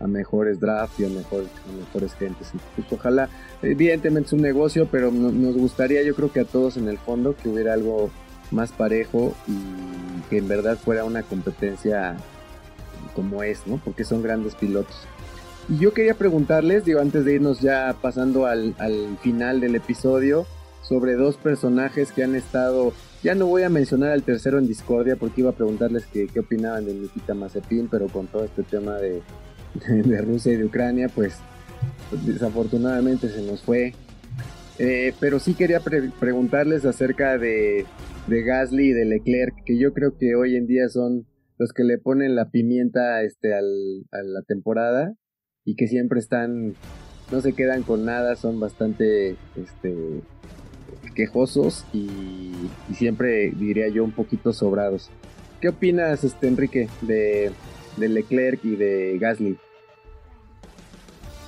a 0.00 0.06
mejores 0.06 0.58
drafts 0.60 1.00
y 1.00 1.04
a, 1.04 1.08
mejor, 1.08 1.44
mejores 1.78 2.12
gentes. 2.14 2.52
Pues 2.76 2.92
ojalá, 2.92 3.28
evidentemente 3.62 4.26
es 4.26 4.32
un 4.32 4.42
negocio, 4.42 4.88
pero 4.90 5.10
no, 5.10 5.30
nos 5.30 5.56
gustaría, 5.56 6.02
yo 6.02 6.14
creo 6.14 6.32
que 6.32 6.40
a 6.40 6.44
todos 6.44 6.76
en 6.76 6.88
el 6.88 6.98
fondo, 6.98 7.34
que 7.34 7.48
hubiera 7.48 7.72
algo 7.72 8.10
más 8.50 8.72
parejo 8.72 9.32
y 9.46 10.28
que 10.28 10.38
en 10.38 10.48
verdad 10.48 10.76
fuera 10.76 11.04
una 11.04 11.22
competencia 11.22 12.16
como 13.14 13.42
es, 13.42 13.66
¿no? 13.66 13.80
Porque 13.82 14.04
son 14.04 14.22
grandes 14.22 14.54
pilotos. 14.54 15.06
Y 15.68 15.78
yo 15.78 15.92
quería 15.92 16.14
preguntarles, 16.14 16.84
digo, 16.84 17.00
antes 17.00 17.24
de 17.24 17.34
irnos 17.34 17.60
ya 17.60 17.96
pasando 18.00 18.46
al, 18.46 18.74
al, 18.78 19.18
final 19.22 19.60
del 19.60 19.76
episodio, 19.76 20.46
sobre 20.82 21.14
dos 21.14 21.36
personajes 21.36 22.10
que 22.10 22.24
han 22.24 22.34
estado. 22.34 22.92
Ya 23.22 23.36
no 23.36 23.46
voy 23.46 23.62
a 23.62 23.68
mencionar 23.68 24.10
al 24.10 24.24
tercero 24.24 24.58
en 24.58 24.66
Discordia 24.66 25.14
porque 25.14 25.42
iba 25.42 25.50
a 25.50 25.54
preguntarles 25.54 26.04
qué, 26.06 26.26
qué 26.26 26.40
opinaban 26.40 26.84
de 26.84 26.94
Nikita 26.94 27.34
Mazepin, 27.34 27.88
pero 27.88 28.08
con 28.08 28.26
todo 28.26 28.44
este 28.44 28.64
tema 28.64 28.96
de, 28.96 29.22
de, 29.86 30.22
Rusia 30.22 30.52
y 30.52 30.56
de 30.56 30.64
Ucrania, 30.64 31.08
pues, 31.14 31.36
pues 32.08 32.26
desafortunadamente 32.26 33.28
se 33.28 33.42
nos 33.42 33.62
fue. 33.62 33.94
Eh, 34.80 35.12
pero 35.20 35.38
sí 35.38 35.54
quería 35.54 35.78
pre 35.78 36.10
preguntarles 36.18 36.84
acerca 36.84 37.38
de, 37.38 37.84
de 38.26 38.42
Gasly 38.42 38.88
y 38.88 38.92
de 38.92 39.04
Leclerc, 39.04 39.54
que 39.64 39.78
yo 39.78 39.92
creo 39.92 40.16
que 40.18 40.34
hoy 40.34 40.56
en 40.56 40.66
día 40.66 40.88
son 40.88 41.26
los 41.58 41.72
que 41.72 41.84
le 41.84 41.98
ponen 41.98 42.34
la 42.34 42.50
pimienta 42.50 43.22
este, 43.22 43.54
al, 43.54 44.06
a 44.10 44.22
la 44.22 44.42
temporada 44.42 45.14
y 45.70 45.76
que 45.76 45.86
siempre 45.86 46.18
están, 46.18 46.74
no 47.30 47.40
se 47.40 47.52
quedan 47.52 47.84
con 47.84 48.04
nada, 48.04 48.34
son 48.34 48.58
bastante 48.58 49.36
este, 49.54 50.20
quejosos 51.14 51.84
y, 51.92 52.50
siempre 52.92 53.52
diría 53.52 53.86
yo 53.86 54.02
un 54.02 54.10
poquito 54.10 54.52
sobrados. 54.52 55.10
¿Qué 55.60 55.68
opinas, 55.68 56.24
este, 56.24 56.48
Enrique, 56.48 56.88
de, 57.02 57.52
de 57.96 58.08
Leclerc 58.08 58.64
y 58.64 58.74
de 58.74 59.16
Gasly? 59.20 59.58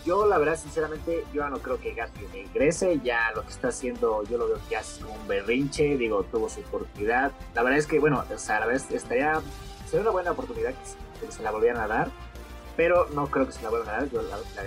Yo, 0.07 0.25
la 0.29 0.39
verdad, 0.39 0.57
sinceramente, 0.57 1.25
yo 1.35 1.49
no 1.49 1.59
creo 1.59 1.81
que 1.81 1.93
Gasly 1.93 2.27
ingrese. 2.45 3.01
Ya 3.03 3.33
lo 3.35 3.43
que 3.43 3.51
está 3.51 3.69
haciendo, 3.69 4.23
yo 4.31 4.39
lo 4.39 4.47
veo 4.47 4.59
que 4.69 4.77
hace 4.77 5.03
un 5.03 5.27
berrinche. 5.27 5.97
Digo, 5.97 6.23
tuvo 6.31 6.49
su 6.49 6.61
oportunidad. 6.61 7.33
La 7.57 7.65
verdad 7.65 7.79
es 7.79 7.89
que, 7.89 7.99
bueno, 7.99 8.23
o 8.33 8.39
sea, 8.39 8.61
la 8.61 8.67
vez 8.67 8.89
estaría. 8.93 9.41
Sería 9.87 10.03
una 10.03 10.11
buena 10.11 10.31
oportunidad 10.31 10.71
que, 10.71 11.27
que 11.27 11.33
se 11.33 11.43
la 11.43 11.51
volvieran 11.51 11.83
a 11.83 11.89
dar 11.89 12.11
pero 12.77 13.09
no 13.15 13.27
creo 13.27 13.47
que 13.47 13.53
se 13.53 13.63
la 13.63 13.71
vuelvan 13.71 13.89
a 13.89 13.93
dar, 13.99 14.11
yo 14.11 14.23
la, 14.23 14.37
la, 14.39 14.63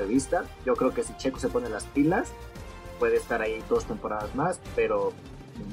de 0.00 0.06
vista. 0.06 0.44
Yo 0.64 0.74
creo 0.74 0.92
que 0.92 1.02
si 1.02 1.16
Checo 1.16 1.38
se 1.38 1.48
pone 1.48 1.68
las 1.68 1.84
pilas, 1.84 2.32
puede 2.98 3.16
estar 3.16 3.42
ahí 3.42 3.62
dos 3.68 3.84
temporadas 3.84 4.34
más, 4.34 4.60
pero 4.74 5.12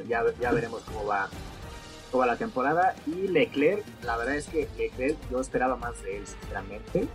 ya, 0.08 0.24
ya 0.39 0.52
veremos 0.52 0.82
cómo 0.84 1.06
va, 1.06 1.30
toda 2.12 2.26
la 2.26 2.38
temporada. 2.38 2.96
Y 3.06 3.28
Leclerc, 3.28 3.84
la 4.04 4.18
verdad 4.18 4.36
es 4.36 4.48
que 4.48 4.68
Leclerc 4.78 5.18
yo 5.30 5.39
esperaba 5.39 5.76
más 5.76 6.02
de 6.04 6.18
él, 6.18 6.28
sinceramente. 6.28 7.08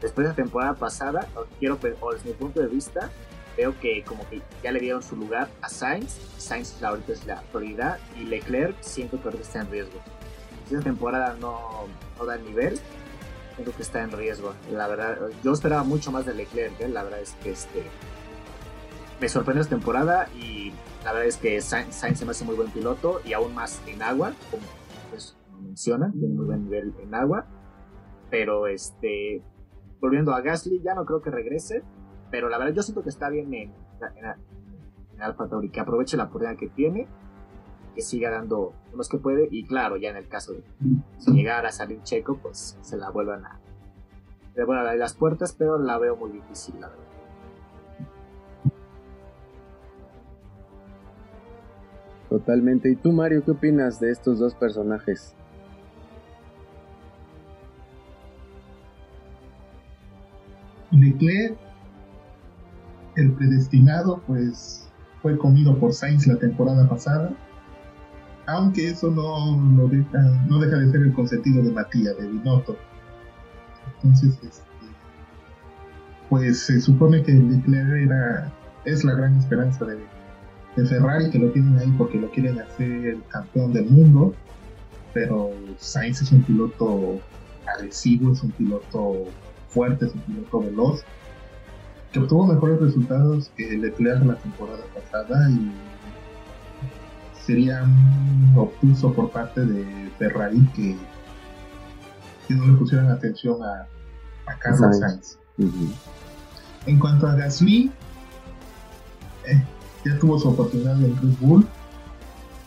Después 0.00 0.26
de 0.26 0.30
la 0.30 0.36
temporada 0.36 0.74
pasada, 0.74 1.28
quiero, 1.58 1.78
o 2.00 2.12
desde 2.12 2.30
mi 2.30 2.34
punto 2.34 2.60
de 2.60 2.68
vista, 2.68 3.10
veo 3.56 3.78
que 3.80 4.04
como 4.04 4.28
que 4.28 4.40
ya 4.62 4.70
le 4.70 4.78
dieron 4.78 5.02
su 5.02 5.16
lugar 5.16 5.48
a 5.60 5.68
Sainz. 5.68 6.18
Sainz 6.38 6.80
ahorita 6.82 7.12
es 7.12 7.26
la 7.26 7.42
prioridad 7.52 7.98
y 8.16 8.24
Leclerc 8.24 8.76
siento 8.80 9.20
que 9.20 9.24
ahorita 9.24 9.42
está 9.42 9.60
en 9.60 9.70
riesgo. 9.70 10.00
Esta 10.64 10.80
temporada 10.80 11.36
no, 11.40 11.86
no 12.18 12.24
da 12.24 12.36
el 12.36 12.42
creo 13.62 13.76
que 13.76 13.82
está 13.82 14.02
en 14.02 14.12
riesgo. 14.12 14.54
La 14.72 14.88
verdad, 14.88 15.18
yo 15.42 15.52
esperaba 15.52 15.84
mucho 15.84 16.10
más 16.12 16.26
de 16.26 16.34
Leclerc, 16.34 16.80
¿eh? 16.80 16.88
la 16.88 17.02
verdad 17.02 17.20
es 17.20 17.34
que 17.42 17.50
este 17.50 17.82
me 19.20 19.28
sorprendió 19.28 19.62
esta 19.62 19.74
temporada 19.74 20.28
y 20.36 20.72
la 21.04 21.12
verdad 21.12 21.26
es 21.26 21.36
que 21.36 21.60
Sainz, 21.60 21.96
se 21.96 22.24
me 22.24 22.30
hace 22.30 22.44
muy 22.44 22.54
buen 22.54 22.70
piloto 22.70 23.20
y 23.24 23.32
aún 23.32 23.54
más 23.54 23.82
en 23.86 24.00
agua, 24.02 24.32
como 24.50 24.62
pues, 25.10 25.36
menciona, 25.60 26.12
tiene 26.12 26.34
muy 26.34 26.46
buen 26.46 26.64
nivel 26.64 26.94
en 27.00 27.14
agua. 27.14 27.46
Pero 28.30 28.66
este, 28.68 29.42
volviendo 30.00 30.32
a 30.34 30.40
Gasly, 30.40 30.82
ya 30.82 30.94
no 30.94 31.04
creo 31.04 31.20
que 31.20 31.30
regrese, 31.30 31.82
pero 32.30 32.48
la 32.48 32.58
verdad 32.58 32.74
yo 32.74 32.82
siento 32.82 33.02
que 33.02 33.08
está 33.08 33.28
bien 33.28 33.52
en, 33.54 33.70
en, 33.70 34.24
en 35.14 35.22
Alfa 35.22 35.48
Tauri, 35.48 35.70
que 35.70 35.80
aproveche 35.80 36.16
la 36.16 36.24
oportunidad 36.24 36.56
que 36.56 36.68
tiene 36.68 37.08
que 37.98 38.02
siga 38.02 38.30
dando 38.30 38.74
los 38.94 39.08
que 39.08 39.18
puede 39.18 39.48
y 39.50 39.64
claro, 39.64 39.96
ya 39.96 40.10
en 40.10 40.16
el 40.18 40.28
caso 40.28 40.52
de 40.52 40.62
si 41.18 41.32
llegara 41.32 41.70
a 41.70 41.72
salir 41.72 42.00
Checo, 42.04 42.38
pues 42.40 42.78
se 42.80 42.96
la 42.96 43.10
vuelvan 43.10 43.44
a, 43.44 43.58
le 44.54 44.64
vuelvan 44.64 44.86
a 44.86 44.90
dar 44.90 44.98
las 44.98 45.14
puertas, 45.14 45.52
pero 45.58 45.78
la 45.78 45.98
veo 45.98 46.14
muy 46.14 46.30
difícil, 46.30 46.80
la 46.80 46.90
verdad. 46.90 47.04
Totalmente. 52.28 52.88
¿Y 52.88 52.94
tú, 52.94 53.10
Mario, 53.10 53.42
qué 53.44 53.50
opinas 53.50 53.98
de 53.98 54.12
estos 54.12 54.38
dos 54.38 54.54
personajes? 54.54 55.34
Leclerc, 60.92 61.58
el 63.16 63.32
predestinado, 63.32 64.22
pues 64.28 64.88
fue 65.20 65.36
comido 65.36 65.76
por 65.80 65.92
Sainz 65.92 66.28
la 66.28 66.38
temporada 66.38 66.88
pasada 66.88 67.34
aunque 68.48 68.88
eso 68.88 69.10
no, 69.10 69.56
no, 69.56 69.88
deja, 69.88 70.18
no 70.48 70.58
deja 70.58 70.76
de 70.76 70.90
ser 70.90 71.02
el 71.02 71.12
consentido 71.12 71.62
de 71.62 71.70
Matías, 71.70 72.16
de 72.16 72.26
Binotto. 72.26 72.76
Entonces, 73.96 74.38
este, 74.42 74.64
pues 76.30 76.60
se 76.60 76.80
supone 76.80 77.22
que 77.22 77.32
Leclerc 77.32 77.90
era 77.90 78.50
es 78.86 79.04
la 79.04 79.14
gran 79.14 79.36
esperanza 79.38 79.84
de, 79.84 79.98
Ferrari, 80.86 81.28
que 81.30 81.40
lo 81.40 81.50
tienen 81.50 81.76
ahí 81.76 81.92
porque 81.98 82.18
lo 82.18 82.30
quieren 82.30 82.60
hacer 82.60 83.18
campeón 83.30 83.72
del 83.72 83.86
mundo, 83.86 84.32
pero 85.12 85.50
Sainz 85.76 86.22
es 86.22 86.30
un 86.30 86.42
piloto 86.42 87.18
agresivo, 87.66 88.32
es 88.32 88.44
un 88.44 88.52
piloto 88.52 89.24
fuerte, 89.70 90.06
es 90.06 90.14
un 90.14 90.20
piloto 90.20 90.60
veloz, 90.60 91.02
que 92.12 92.20
obtuvo 92.20 92.46
mejores 92.46 92.80
resultados 92.80 93.50
que 93.56 93.76
Leclerc 93.76 94.24
la 94.24 94.36
temporada 94.36 94.84
pasada 94.94 95.50
y 95.50 95.72
sería 97.48 97.82
un 97.82 98.52
obtuso 98.58 99.10
por 99.14 99.30
parte 99.30 99.64
de 99.64 100.10
Ferrari 100.18 100.60
que, 100.76 100.94
no 102.54 102.66
le 102.66 102.74
pusieran 102.74 103.10
atención 103.10 103.62
a, 103.62 103.86
a 104.50 104.58
Carlos 104.58 104.98
Sainz. 104.98 105.38
En 106.86 106.98
cuanto 106.98 107.26
a 107.26 107.34
Gasly, 107.34 107.90
eh, 109.46 109.64
ya 110.04 110.18
tuvo 110.18 110.38
su 110.38 110.48
oportunidad 110.50 111.02
en 111.02 111.16
Red 111.16 111.38
Bull, 111.40 111.66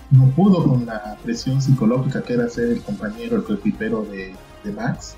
no 0.09 0.25
pudo 0.31 0.67
con 0.67 0.85
la 0.87 1.15
presión 1.23 1.61
psicológica 1.61 2.23
que 2.23 2.33
era 2.33 2.49
ser 2.49 2.69
el 2.69 2.81
compañero, 2.81 3.37
el 3.37 3.43
coequipero 3.43 4.03
de, 4.05 4.35
de 4.63 4.71
Max. 4.71 5.15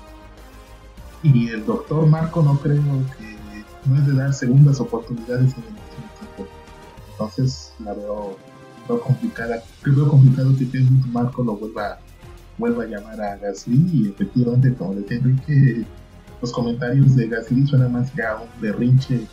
Y 1.22 1.48
el 1.48 1.64
doctor 1.64 2.06
Marco 2.06 2.42
no 2.42 2.58
creo 2.58 2.82
que 3.16 3.34
no 3.86 3.96
es 3.96 4.06
de 4.06 4.14
dar 4.14 4.34
segundas 4.34 4.78
oportunidades 4.78 5.54
en 5.56 5.62
el 5.62 5.70
equipo. 5.70 6.46
Entonces 7.12 7.72
la 7.78 7.94
veo, 7.94 8.36
complicada. 8.88 9.62
Creo 9.82 10.08
complicado 10.08 10.54
que 10.56 10.64
Helmut 10.64 11.06
Marco 11.06 11.42
lo 11.42 11.56
vuelva, 11.56 11.98
vuelva 12.58 12.84
a 12.84 12.86
llamar 12.86 13.20
a 13.20 13.36
Gasly 13.36 13.90
y 13.92 14.08
efectivamente 14.08 14.74
como 14.74 14.94
le 14.94 15.02
que 15.02 15.84
los 16.40 16.52
comentarios 16.52 17.16
de 17.16 17.28
Gasly 17.28 17.66
suenan 17.66 17.92
más 17.92 18.10
que 18.10 18.22
a 18.22 18.36
un 18.36 18.48
berrinche 18.60 19.26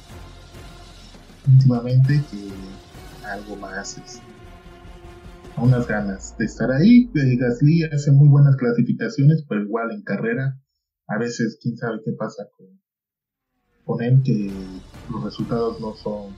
últimamente 1.47 2.21
que 2.31 2.49
algo 3.25 3.55
más 3.57 3.97
este, 3.97 4.21
a 5.55 5.61
unas 5.61 5.87
ganas 5.87 6.35
de 6.37 6.45
estar 6.45 6.71
ahí. 6.71 7.11
Eh, 7.13 7.37
Gasly 7.37 7.83
hace 7.83 8.11
muy 8.11 8.29
buenas 8.29 8.55
clasificaciones, 8.55 9.43
pero 9.47 9.63
igual 9.63 9.91
en 9.91 10.03
carrera 10.03 10.57
a 11.07 11.17
veces 11.17 11.59
quién 11.61 11.77
sabe 11.77 11.99
qué 12.05 12.13
pasa 12.13 12.47
con, 12.57 12.67
con 13.83 14.01
él 14.01 14.21
que 14.23 14.53
los 15.09 15.23
resultados 15.23 15.79
no 15.81 15.93
son 15.95 16.35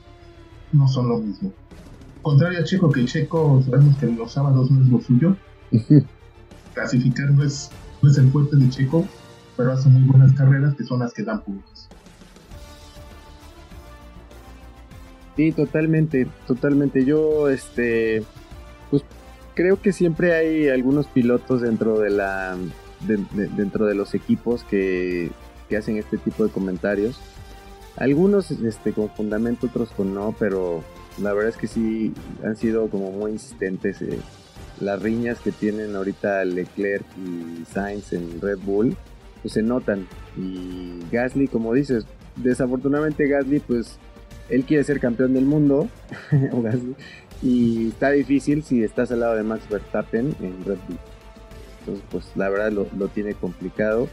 no 0.72 0.88
son 0.88 1.08
lo 1.10 1.20
mismo. 1.20 1.54
Contrario 2.24 2.60
a 2.60 2.64
Checo, 2.64 2.90
que 2.90 3.04
Checo 3.04 3.62
sabemos 3.64 3.98
que 3.98 4.06
los 4.08 4.32
sábados 4.32 4.72
no 4.72 4.82
es 4.82 4.90
lo 4.90 5.02
suyo. 5.02 5.36
Clasificar 6.74 7.30
no 7.32 7.44
es, 7.44 7.70
no 8.02 8.10
es 8.10 8.18
el 8.18 8.32
fuerte 8.32 8.56
de 8.56 8.70
Checo, 8.70 9.06
pero 9.58 9.74
hace 9.74 9.90
muy 9.90 10.08
buenas 10.08 10.32
carreras 10.32 10.74
que 10.76 10.86
son 10.86 11.02
las 11.02 11.14
que 11.14 11.24
dan 11.24 11.42
puntos. 11.42 11.90
Sí, 15.36 15.52
totalmente, 15.52 16.28
totalmente. 16.48 17.04
Yo, 17.04 17.50
este, 17.50 18.24
pues 18.90 19.04
creo 19.54 19.82
que 19.82 19.92
siempre 19.92 20.34
hay 20.34 20.70
algunos 20.70 21.08
pilotos 21.08 21.62
dentro 21.62 22.00
de 22.00 22.10
la, 22.10 22.56
dentro 23.02 23.86
de 23.86 23.96
los 23.96 24.14
equipos 24.14 24.64
que, 24.64 25.30
que 25.68 25.76
hacen 25.76 25.98
este 25.98 26.18
tipo 26.18 26.46
de 26.46 26.52
comentarios. 26.52 27.20
Algunos 27.98 28.50
este, 28.50 28.94
con 28.94 29.10
fundamento, 29.10 29.68
otros 29.68 29.90
con 29.90 30.14
no, 30.14 30.34
pero 30.40 30.84
la 31.22 31.34
verdad 31.34 31.50
es 31.50 31.58
que 31.58 31.68
sí 31.68 32.14
han 32.44 32.56
sido 32.56 32.88
como 32.90 33.12
muy 33.12 33.32
insistentes. 33.32 34.02
Eh, 34.02 34.20
las 34.80 35.02
riñas 35.02 35.40
que 35.40 35.52
tienen 35.52 35.96
ahorita 35.96 36.44
Leclerc 36.46 37.06
y 37.18 37.64
Sainz 37.66 38.14
en 38.14 38.42
Red 38.42 38.60
Bull, 38.60 38.98
pues 39.42 39.54
se 39.54 39.62
notan. 39.62 40.08
Y 40.36 41.00
Gasly, 41.12 41.48
como 41.48 41.74
dices, 41.74 42.06
desafortunadamente 42.36 43.28
Gasly, 43.28 43.60
pues 43.60 43.98
él 44.50 44.64
quiere 44.66 44.84
ser 44.84 45.00
campeón 45.00 45.34
del 45.34 45.46
mundo, 45.46 45.88
y 47.42 47.90
está 47.90 48.12
difícil 48.12 48.64
si 48.64 48.84
estás 48.84 49.12
al 49.12 49.22
lado 49.22 49.36
de 49.36 49.44
Max 49.44 49.64
Verstappen 49.70 50.36
en 50.42 50.66
Red 50.66 50.80
Bull. 50.88 51.00
Entonces, 51.80 52.06
pues 52.10 52.26
la 52.36 52.50
verdad 52.50 52.72
lo, 52.72 52.88
lo 52.98 53.08
tiene 53.10 53.34
complicado 53.36 54.08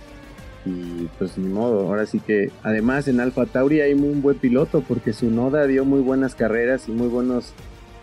y 0.64 1.08
pues 1.18 1.38
ni 1.38 1.48
modo, 1.48 1.88
ahora 1.88 2.04
sí 2.06 2.20
que 2.20 2.50
además 2.62 3.08
en 3.08 3.20
Alfa 3.20 3.46
Tauri 3.46 3.80
hay 3.80 3.94
un 3.94 4.20
buen 4.20 4.38
piloto 4.38 4.82
porque 4.86 5.12
su 5.12 5.30
Noda 5.30 5.66
dio 5.66 5.84
muy 5.84 6.00
buenas 6.00 6.34
carreras 6.34 6.88
y 6.88 6.92
muy 6.92 7.08
buenos 7.08 7.54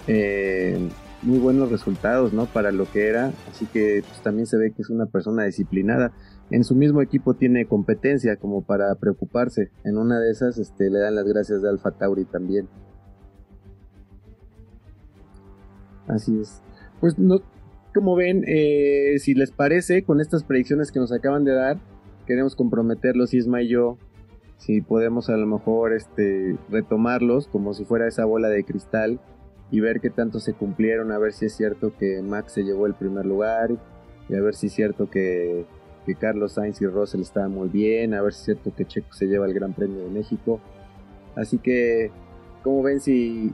eh, 0.08 0.90
muy 1.22 1.40
buenos 1.40 1.72
resultados 1.72 2.34
¿no? 2.34 2.46
para 2.46 2.72
lo 2.72 2.90
que 2.90 3.08
era, 3.08 3.34
así 3.50 3.66
que 3.66 4.04
pues, 4.08 4.22
también 4.22 4.48
se 4.48 4.58
ve 4.58 4.72
que 4.72 4.82
es 4.82 4.90
una 4.90 5.06
persona 5.06 5.44
disciplinada. 5.44 6.14
En 6.50 6.64
su 6.64 6.76
mismo 6.76 7.02
equipo 7.02 7.34
tiene 7.34 7.66
competencia 7.66 8.38
como 8.38 8.62
para 8.62 8.96
preocuparse. 8.96 9.70
En 9.84 9.98
una 9.98 10.20
de 10.20 10.32
esas 10.32 10.58
este, 10.58 10.90
le 10.90 11.00
dan 11.00 11.16
las 11.16 11.26
gracias 11.26 11.62
de 11.62 11.70
Alfa 11.70 11.92
Tauri 11.92 12.24
también. 12.24 12.70
Así 16.08 16.40
es. 16.40 16.62
Pues 17.02 17.20
no, 17.20 17.42
como 17.94 18.16
ven, 18.16 18.44
eh, 18.48 19.16
si 19.20 19.34
les 19.34 19.52
parece, 19.52 20.04
con 20.04 20.22
estas 20.22 20.46
predicciones 20.46 20.92
que 20.92 21.00
nos 21.00 21.12
acaban 21.12 21.44
de 21.44 21.54
dar, 21.54 21.80
queremos 22.28 22.56
comprometerlos 22.56 23.34
Isma 23.34 23.64
y 23.64 23.70
yo 23.70 23.98
si 24.58 24.82
podemos 24.82 25.30
a 25.30 25.38
lo 25.38 25.48
mejor 25.48 25.94
este 25.94 26.58
retomarlos 26.70 27.48
como 27.48 27.74
si 27.74 27.86
fuera 27.86 28.08
esa 28.08 28.26
bola 28.26 28.50
de 28.50 28.64
cristal 28.64 29.20
y 29.72 29.80
ver 29.80 30.00
qué 30.00 30.10
tanto 30.10 30.40
se 30.40 30.54
cumplieron, 30.54 31.12
a 31.12 31.18
ver 31.18 31.34
si 31.34 31.46
es 31.46 31.56
cierto 31.56 31.94
que 31.98 32.22
Max 32.22 32.54
se 32.54 32.64
llevó 32.64 32.86
el 32.86 32.94
primer 32.94 33.26
lugar 33.26 33.72
y 34.30 34.36
a 34.36 34.42
ver 34.42 34.56
si 34.56 34.68
es 34.68 34.74
cierto 34.74 35.10
que, 35.10 35.66
que 36.06 36.16
Carlos 36.16 36.54
Sainz 36.54 36.82
y 36.82 36.88
Russell 36.88 37.22
estaban 37.22 37.52
muy 37.52 37.70
bien, 37.70 38.14
a 38.14 38.22
ver 38.22 38.34
si 38.34 38.40
es 38.40 38.46
cierto 38.46 38.74
que 38.76 38.86
Checo 38.86 39.14
se 39.14 39.28
lleva 39.28 39.46
el 39.46 39.54
Gran 39.54 39.74
Premio 39.74 40.00
de 40.00 40.10
México. 40.10 40.60
Así 41.36 41.58
que, 41.58 42.12
como 42.64 42.82
ven 42.82 43.00
si 43.00 43.54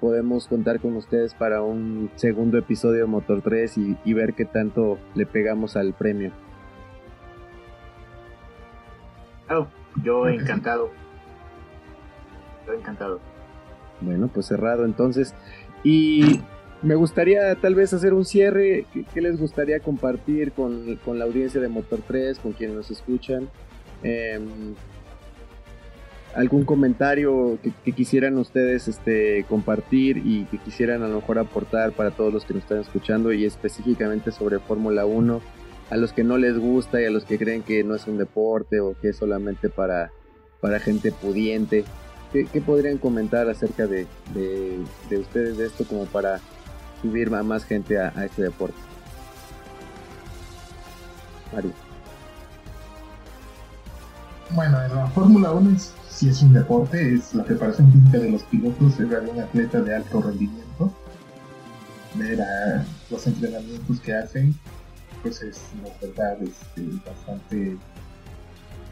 podemos 0.00 0.46
contar 0.46 0.80
con 0.80 0.96
ustedes 0.96 1.34
para 1.34 1.62
un 1.62 2.10
segundo 2.14 2.56
episodio 2.56 3.00
de 3.00 3.06
Motor 3.06 3.42
3 3.42 3.78
y, 3.78 3.96
y 4.04 4.14
ver 4.14 4.34
qué 4.34 4.44
tanto 4.44 4.98
le 5.14 5.26
pegamos 5.26 5.76
al 5.76 5.92
premio? 5.92 6.32
Yo 10.02 10.28
encantado. 10.28 10.90
Yo 12.66 12.72
encantado. 12.74 13.20
Bueno, 14.00 14.28
pues 14.28 14.46
cerrado 14.46 14.84
entonces. 14.84 15.34
Y 15.82 16.40
me 16.82 16.94
gustaría 16.94 17.54
tal 17.56 17.74
vez 17.74 17.92
hacer 17.92 18.14
un 18.14 18.24
cierre. 18.24 18.86
¿Qué, 19.12 19.20
les 19.20 19.38
gustaría 19.38 19.80
compartir 19.80 20.52
con, 20.52 20.98
la 21.18 21.24
audiencia 21.24 21.60
de 21.60 21.68
Motor 21.68 22.00
3, 22.06 22.38
con 22.38 22.52
quienes 22.52 22.76
nos 22.76 22.90
escuchan? 22.90 23.48
Em, 24.02 24.74
¿Algún 26.34 26.64
comentario 26.64 27.58
que, 27.84 27.92
quisieran 27.92 28.36
ustedes 28.38 28.86
este, 28.86 29.44
compartir 29.48 30.18
y 30.18 30.44
que 30.44 30.58
quisieran 30.58 31.02
a 31.02 31.08
lo 31.08 31.16
mejor 31.16 31.38
aportar 31.38 31.92
para 31.92 32.10
todos 32.10 32.32
los 32.32 32.44
que 32.44 32.54
nos 32.54 32.62
están 32.62 32.78
escuchando 32.78 33.32
y 33.32 33.44
específicamente 33.44 34.30
sobre 34.30 34.58
Fórmula 34.60 35.04
1? 35.06 35.40
A 35.90 35.96
los 35.96 36.12
que 36.12 36.24
no 36.24 36.36
les 36.36 36.58
gusta 36.58 37.00
y 37.00 37.06
a 37.06 37.10
los 37.10 37.24
que 37.24 37.38
creen 37.38 37.62
que 37.62 37.82
no 37.82 37.94
es 37.94 38.06
un 38.06 38.18
deporte 38.18 38.80
o 38.80 38.94
que 39.00 39.10
es 39.10 39.16
solamente 39.16 39.68
para, 39.68 40.10
para 40.60 40.80
gente 40.80 41.12
pudiente. 41.12 41.84
¿Qué, 42.32 42.60
podrían 42.60 42.98
comentar 42.98 43.48
acerca 43.48 43.86
de, 43.86 44.06
de, 44.34 45.18
ustedes 45.18 45.56
de 45.56 45.66
esto 45.66 45.84
como 45.84 46.04
para 46.04 46.40
subir 47.00 47.34
a 47.34 47.42
más 47.42 47.64
gente 47.64 47.98
a, 47.98 48.12
este 48.22 48.42
deporte? 48.42 48.76
Mario. 51.54 51.72
Bueno, 54.50 54.82
en 54.82 54.94
la 54.94 55.06
Fórmula 55.06 55.52
1 55.52 55.70
es, 55.74 55.94
si 56.10 56.28
es 56.28 56.42
un 56.42 56.52
deporte, 56.52 57.14
es 57.14 57.34
la 57.34 57.44
preparación 57.44 57.90
física 57.92 58.18
de 58.18 58.30
los 58.30 58.42
pilotos, 58.44 59.00
es 59.00 59.06
un 59.06 59.40
atleta 59.40 59.80
de 59.80 59.96
alto 59.96 60.20
rendimiento. 60.20 60.92
Ver 62.14 62.42
a 62.42 62.84
los 63.10 63.26
entrenamientos 63.26 64.00
que 64.00 64.12
hacen 64.12 64.54
pues 65.22 65.42
es 65.42 65.60
la 65.82 65.90
verdad 66.06 66.42
este, 66.42 66.82
bastante 67.04 67.76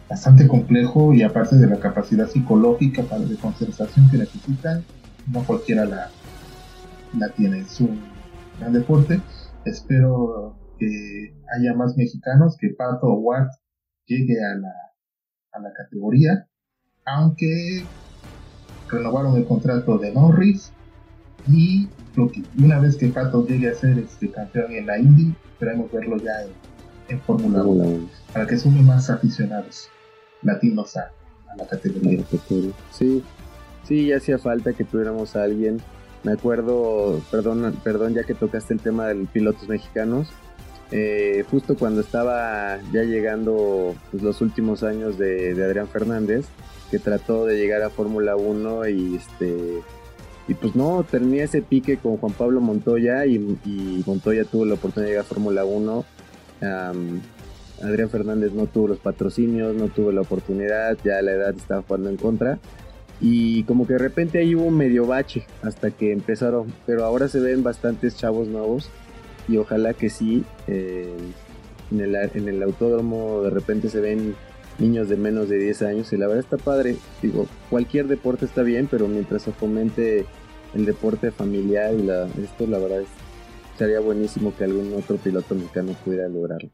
bastante 0.08 0.46
complejo 0.46 1.12
y 1.12 1.22
aparte 1.22 1.56
de 1.56 1.66
la 1.66 1.78
capacidad 1.80 2.28
psicológica 2.28 3.02
para 3.02 3.22
de 3.22 3.36
concentración 3.36 4.08
que 4.10 4.18
necesitan, 4.18 4.84
no 5.32 5.44
cualquiera 5.44 5.84
la, 5.84 6.10
la 7.18 7.28
tiene. 7.30 7.60
Es 7.60 7.80
un 7.80 8.00
gran 8.58 8.72
deporte. 8.72 9.20
Espero 9.64 10.56
que 10.78 11.34
haya 11.56 11.74
más 11.74 11.96
mexicanos, 11.96 12.56
que 12.60 12.70
Pato 12.70 13.14
Ward 13.14 13.48
llegue 14.06 14.36
a 14.44 14.54
la, 14.54 14.72
a 15.52 15.60
la 15.60 15.72
categoría, 15.72 16.46
aunque 17.04 17.84
renovaron 18.88 19.36
el 19.36 19.46
contrato 19.46 19.98
de 19.98 20.12
Norris 20.12 20.72
y 21.48 21.88
una 22.58 22.78
vez 22.78 22.96
que 22.96 23.08
Pato 23.08 23.46
llegue 23.46 23.70
a 23.70 23.74
ser 23.74 23.98
este 23.98 24.30
campeón 24.30 24.72
en 24.72 24.86
la 24.86 24.98
Indy, 24.98 25.34
esperemos 25.52 25.90
verlo 25.92 26.16
ya 26.16 26.32
en, 27.08 27.20
Fórmula 27.20 27.62
1 27.62 28.08
para 28.32 28.46
que 28.46 28.58
sume 28.58 28.82
más 28.82 29.10
aficionados 29.10 29.88
latinos 30.42 30.96
a, 30.96 31.10
la 31.56 31.66
categoría. 31.66 32.24
Sí, 32.90 33.22
sí, 33.84 34.06
ya 34.06 34.16
hacía 34.16 34.38
falta 34.38 34.72
que 34.72 34.84
tuviéramos 34.84 35.36
a 35.36 35.44
alguien. 35.44 35.80
Me 36.24 36.32
acuerdo, 36.32 37.22
perdón, 37.30 37.78
perdón, 37.84 38.14
ya 38.14 38.24
que 38.24 38.34
tocaste 38.34 38.74
el 38.74 38.80
tema 38.80 39.06
de 39.06 39.14
los 39.14 39.28
pilotos 39.28 39.68
mexicanos. 39.68 40.28
Eh, 40.90 41.44
justo 41.50 41.76
cuando 41.76 42.00
estaba 42.00 42.78
ya 42.92 43.02
llegando 43.02 43.94
pues, 44.10 44.22
los 44.22 44.40
últimos 44.40 44.82
años 44.82 45.18
de, 45.18 45.54
de, 45.54 45.64
Adrián 45.64 45.88
Fernández, 45.88 46.46
que 46.90 46.98
trató 46.98 47.44
de 47.44 47.56
llegar 47.56 47.82
a 47.82 47.90
Fórmula 47.90 48.36
1 48.36 48.88
y 48.88 49.16
este 49.16 49.82
Y 50.48 50.54
pues 50.54 50.76
no, 50.76 51.04
tenía 51.08 51.44
ese 51.44 51.62
pique 51.62 51.96
con 51.96 52.18
Juan 52.18 52.32
Pablo 52.32 52.60
Montoya 52.60 53.26
y, 53.26 53.38
Montoya 54.06 54.44
tuvo 54.44 54.64
la 54.64 54.74
oportunidad 54.74 55.06
de 55.06 55.10
llegar 55.12 55.24
a 55.24 55.28
Fórmula 55.28 55.64
1. 55.64 56.04
Adrián 57.82 58.08
Fernández 58.08 58.52
no 58.52 58.66
tuvo 58.66 58.88
los 58.88 58.98
patrocinios, 58.98 59.74
no 59.74 59.88
tuvo 59.88 60.12
la 60.12 60.22
oportunidad, 60.22 60.96
ya 61.04 61.20
la 61.20 61.32
edad 61.32 61.54
estaba 61.54 61.82
jugando 61.82 62.10
en 62.10 62.16
contra. 62.16 62.58
Y 63.20 63.64
como 63.64 63.86
que 63.86 63.94
de 63.94 63.98
repente 63.98 64.38
ahí 64.38 64.54
hubo 64.54 64.64
un 64.64 64.76
medio 64.76 65.06
bache 65.06 65.46
hasta 65.62 65.90
que 65.90 66.12
empezaron, 66.12 66.72
pero 66.84 67.04
ahora 67.04 67.28
se 67.28 67.40
ven 67.40 67.62
bastantes 67.62 68.16
chavos 68.16 68.48
nuevos 68.48 68.90
y 69.48 69.56
ojalá 69.56 69.94
que 69.94 70.10
sí, 70.10 70.44
eh, 70.66 71.16
en, 71.90 72.00
el, 72.00 72.14
en 72.14 72.48
el 72.48 72.62
autódromo 72.62 73.42
de 73.42 73.50
repente 73.50 73.88
se 73.88 74.00
ven 74.00 74.34
niños 74.78 75.08
de 75.08 75.16
menos 75.16 75.48
de 75.48 75.58
10 75.58 75.82
años 75.82 76.12
y 76.12 76.16
la 76.16 76.26
verdad 76.26 76.44
está 76.44 76.56
padre. 76.56 76.96
Digo, 77.22 77.46
cualquier 77.70 78.08
deporte 78.08 78.44
está 78.44 78.62
bien, 78.62 78.88
pero 78.90 79.08
mientras 79.08 79.42
se 79.42 79.52
fomente 79.52 80.26
el 80.74 80.84
deporte 80.84 81.30
familiar 81.30 81.94
y 81.94 82.02
la, 82.02 82.26
esto, 82.42 82.66
la 82.66 82.78
verdad 82.78 83.00
es, 83.00 83.08
sería 83.76 84.00
buenísimo 84.00 84.54
que 84.56 84.64
algún 84.64 84.92
otro 84.94 85.16
piloto 85.16 85.54
mexicano 85.54 85.92
pudiera 86.04 86.28
lograrlo. 86.28 86.70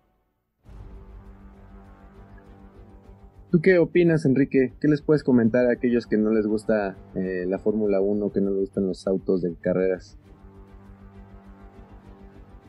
¿Tú 3.50 3.60
qué 3.60 3.78
opinas, 3.78 4.24
Enrique? 4.24 4.72
¿Qué 4.80 4.88
les 4.88 5.02
puedes 5.02 5.22
comentar 5.22 5.66
a 5.66 5.72
aquellos 5.72 6.06
que 6.06 6.16
no 6.16 6.30
les 6.30 6.46
gusta 6.46 6.96
eh, 7.14 7.44
la 7.46 7.58
Fórmula 7.58 8.00
1, 8.00 8.32
que 8.32 8.40
no 8.40 8.48
les 8.50 8.60
gustan 8.60 8.86
los 8.86 9.06
autos 9.06 9.42
de 9.42 9.54
carreras? 9.60 10.18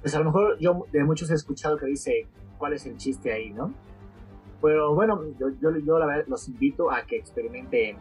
Pues 0.02 0.14
a 0.14 0.20
lo 0.20 0.26
mejor 0.26 0.60
yo 0.60 0.86
de 0.92 1.06
muchos 1.06 1.32
he 1.32 1.36
escuchado 1.36 1.78
que 1.78 1.86
dice, 1.86 2.28
¿cuál 2.58 2.74
es 2.74 2.86
el 2.86 2.98
chiste 2.98 3.32
ahí, 3.32 3.52
no? 3.54 3.74
Pero 4.64 4.96
bueno, 4.96 5.22
yo, 5.38 5.50
yo, 5.60 6.00
la 6.00 6.06
verdad 6.06 6.24
los 6.28 6.48
invito 6.48 6.90
a 6.90 7.04
que 7.04 7.18
experimenten 7.18 7.98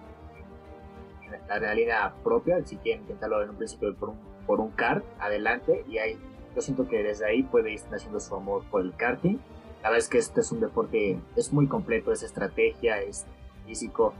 en 1.24 1.48
la 1.48 1.58
realidad 1.58 2.14
propia, 2.22 2.64
si 2.64 2.76
quieren 2.76 3.02
intentarlo 3.02 3.42
en 3.42 3.50
un 3.50 3.56
principio 3.56 3.92
por 3.96 4.10
un, 4.10 4.16
por 4.46 4.60
un 4.60 4.70
kart, 4.70 5.04
adelante, 5.18 5.84
y 5.88 5.98
ahí 5.98 6.16
yo 6.54 6.60
siento 6.60 6.86
que 6.86 7.02
desde 7.02 7.26
ahí 7.26 7.42
puede 7.42 7.72
ir 7.72 7.80
haciendo 7.92 8.20
su 8.20 8.36
amor 8.36 8.62
por 8.70 8.82
el 8.82 8.94
karting. 8.94 9.38
La 9.82 9.88
verdad 9.88 9.98
es 9.98 10.08
que 10.08 10.18
este 10.18 10.40
es 10.40 10.52
un 10.52 10.60
deporte, 10.60 11.18
es 11.34 11.52
muy 11.52 11.66
completo, 11.66 12.12
es 12.12 12.22
estrategia, 12.22 13.00
es 13.00 13.26
físico, 13.66 14.14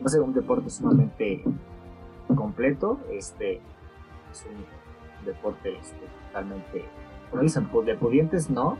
va 0.00 0.06
a 0.06 0.08
ser 0.08 0.22
un 0.22 0.32
deporte 0.32 0.70
sumamente 0.70 1.44
completo, 2.34 3.00
este, 3.10 3.60
es 4.30 4.46
un 4.46 5.26
deporte 5.26 5.76
este, 5.76 6.06
totalmente, 6.28 6.86
como 7.30 7.42
dicen, 7.42 7.68
pues, 7.68 7.86
de 7.86 7.96
pudientes 7.96 8.48
no, 8.48 8.78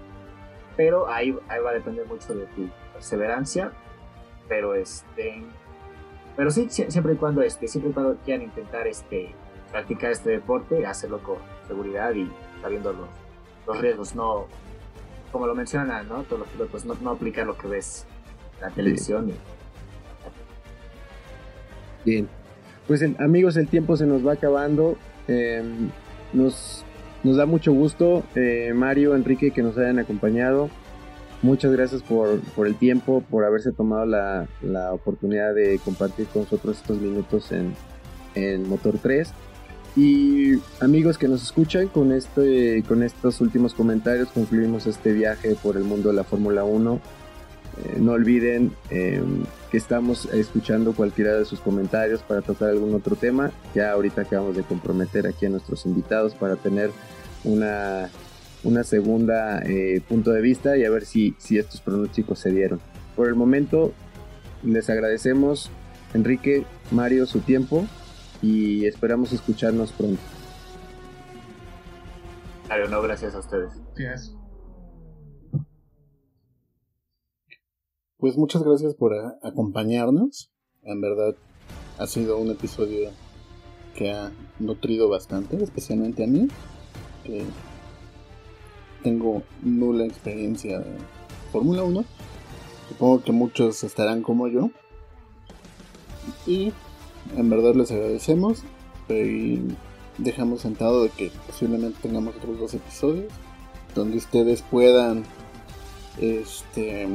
pero 0.79 1.09
ahí, 1.09 1.37
ahí 1.49 1.61
va 1.61 1.71
a 1.71 1.75
depender 1.75 2.07
mucho 2.07 2.35
de 2.35 2.47
tu 2.47 2.71
perseverancia, 3.03 3.73
pero 4.49 4.77
este, 4.77 5.43
pero 6.37 6.53
sí, 6.53 6.69
siempre 6.71 7.15
y 7.15 7.17
cuando 7.17 7.43
este, 7.43 7.67
siempre 7.67 7.91
y 7.91 7.95
cuando 7.95 8.17
quieran 8.25 8.45
intentar 8.45 8.87
este, 8.87 9.35
practicar 9.73 10.13
este 10.13 10.31
deporte, 10.31 10.87
hacerlo 10.87 11.21
con 11.21 11.39
seguridad 11.67 12.15
y 12.15 12.31
sabiendo 12.63 12.93
los, 12.93 13.09
los 13.67 13.81
riesgos, 13.81 14.15
no, 14.15 14.47
como 15.33 15.49
lo 15.49 15.55
mencionan, 15.57 16.09
¿no? 16.09 16.23
Todos 16.23 16.41
los 16.41 16.49
pilotos, 16.51 16.85
no, 16.85 16.95
no 17.03 17.11
aplicar 17.11 17.45
lo 17.45 17.59
que 17.59 17.67
ves 17.67 18.07
en 18.57 18.69
la 18.69 18.71
televisión. 18.71 19.33
Bien, 22.05 22.29
pues 22.87 23.03
amigos, 23.19 23.57
el 23.57 23.67
tiempo 23.67 23.97
se 23.97 24.07
nos 24.07 24.25
va 24.25 24.35
acabando. 24.35 24.97
Em, 25.27 25.91
nos, 26.33 26.85
nos 27.25 27.37
da 27.37 27.47
mucho 27.47 27.73
gusto, 27.73 28.23
eh, 28.37 28.73
Mario, 28.77 29.17
Enrique, 29.17 29.51
que 29.51 29.63
nos 29.63 29.77
hayan 29.77 29.99
acompañado. 29.99 30.71
Muchas 31.43 31.73
gracias 31.73 32.03
por, 32.03 32.41
el 32.65 32.77
tiempo, 32.77 33.25
por 33.29 33.45
haberse 33.45 33.73
tomado 33.73 34.07
la, 34.07 34.93
oportunidad 34.93 35.55
de 35.55 35.81
compartir 35.85 36.27
con 36.29 36.43
nosotros 36.43 36.77
estos 36.77 37.01
minutos 37.01 37.51
en, 37.51 37.75
en 38.37 38.69
Motor 38.69 38.99
3. 39.03 39.33
Y 39.97 40.55
amigos 40.81 41.19
que 41.19 41.27
nos 41.27 41.43
escuchan, 41.43 41.89
con, 41.89 42.13
este, 42.13 42.85
con 42.87 43.03
estos 43.03 43.41
últimos 43.41 43.75
comentarios 43.75 44.29
concluimos 44.29 44.87
este 44.87 45.13
viaje 45.13 45.57
por 45.61 45.77
el 45.77 45.83
mundo 45.83 46.11
de 46.11 46.15
la 46.15 46.25
Fórmula 46.25 46.65
1. 46.65 47.01
Eh, 47.85 47.97
no 47.99 48.13
olviden 48.13 48.73
em, 48.91 49.45
que 49.71 49.79
estamos 49.79 50.27
escuchando 50.27 50.95
cualquiera 50.95 51.35
de 51.35 51.45
sus 51.45 51.59
comentarios 51.59 52.23
para 52.23 52.43
tocar 52.43 52.71
algún 52.71 52.95
otro 52.95 53.17
tema. 53.17 53.51
Ya 53.75 53.91
ahorita 53.91 54.23
acabamos 54.23 54.57
de 54.57 54.63
comprometer 54.63 55.27
aquí 55.27 55.47
a 55.47 55.51
nuestros 55.51 55.85
invitados 55.87 56.35
para 56.35 56.55
tener 56.57 56.91
una 57.45 58.09
una 58.65 58.85
segunda 58.85 59.63
eh, 59.63 60.01
punto 60.09 60.31
de 60.31 60.41
vista 60.41 60.77
y 60.77 60.85
a 60.85 60.91
ver 60.91 61.05
si, 61.05 61.35
si 61.39 61.59
estos 61.59 61.81
pronósticos 61.81 62.39
se 62.39 62.51
dieron. 62.51 62.81
Por 63.17 63.29
el 63.29 63.35
momento, 63.35 63.93
les 64.63 64.89
agradecemos, 64.89 65.71
Enrique, 66.15 66.65
Mario, 66.91 67.27
su 67.27 67.41
tiempo 67.41 67.87
y 68.41 68.87
esperamos 68.87 69.33
escucharnos 69.33 69.93
pronto. 69.93 70.21
Mario, 72.69 72.89
no, 72.89 73.03
gracias 73.03 73.35
a 73.35 73.41
ustedes. 73.41 73.73
Pues 78.17 78.37
muchas 78.37 78.63
gracias 78.63 78.95
por 78.95 79.15
acompañarnos. 79.43 80.51
En 80.83 81.01
verdad, 81.01 81.35
ha 81.99 82.07
sido 82.07 82.39
un 82.39 82.51
episodio 82.51 83.11
que 83.95 84.11
ha 84.11 84.33
nutrido 84.59 85.09
bastante, 85.09 85.63
especialmente 85.63 86.25
a 86.25 86.27
mí 86.27 86.49
tengo 89.03 89.43
nula 89.63 90.05
experiencia 90.05 90.79
de 90.79 90.97
Fórmula 91.53 91.83
1. 91.83 92.05
Supongo 92.89 93.23
que 93.23 93.33
muchos 93.33 93.85
estarán 93.85 94.23
como 94.23 94.49
yo. 94.49 94.71
Y 96.47 96.73
en 97.37 97.51
verdad 97.51 97.75
les 97.75 97.91
agradecemos. 97.91 98.63
Y 99.09 99.61
dejamos 100.19 100.63
sentado 100.63 101.03
de 101.03 101.11
que 101.11 101.31
posiblemente 101.47 101.99
tengamos 102.03 102.37
otros 102.37 102.59
dos 102.59 102.75
episodios. 102.75 103.33
Donde 103.95 104.17
ustedes 104.17 104.63
puedan 104.63 105.25
este 106.21 107.09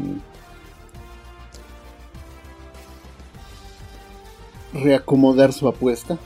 reacomodar 4.73 5.53
su 5.53 5.67
apuesta 5.67 6.17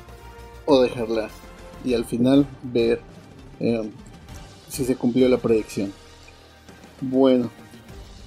o 0.66 0.82
dejarla 0.82 1.30
y 1.84 1.94
al 1.94 2.06
final 2.06 2.48
ver 2.64 3.02
eh, 3.60 3.90
si 4.72 4.86
se 4.86 4.96
cumplió 4.96 5.28
la 5.28 5.38
predicción. 5.38 5.92
Bueno, 7.02 7.52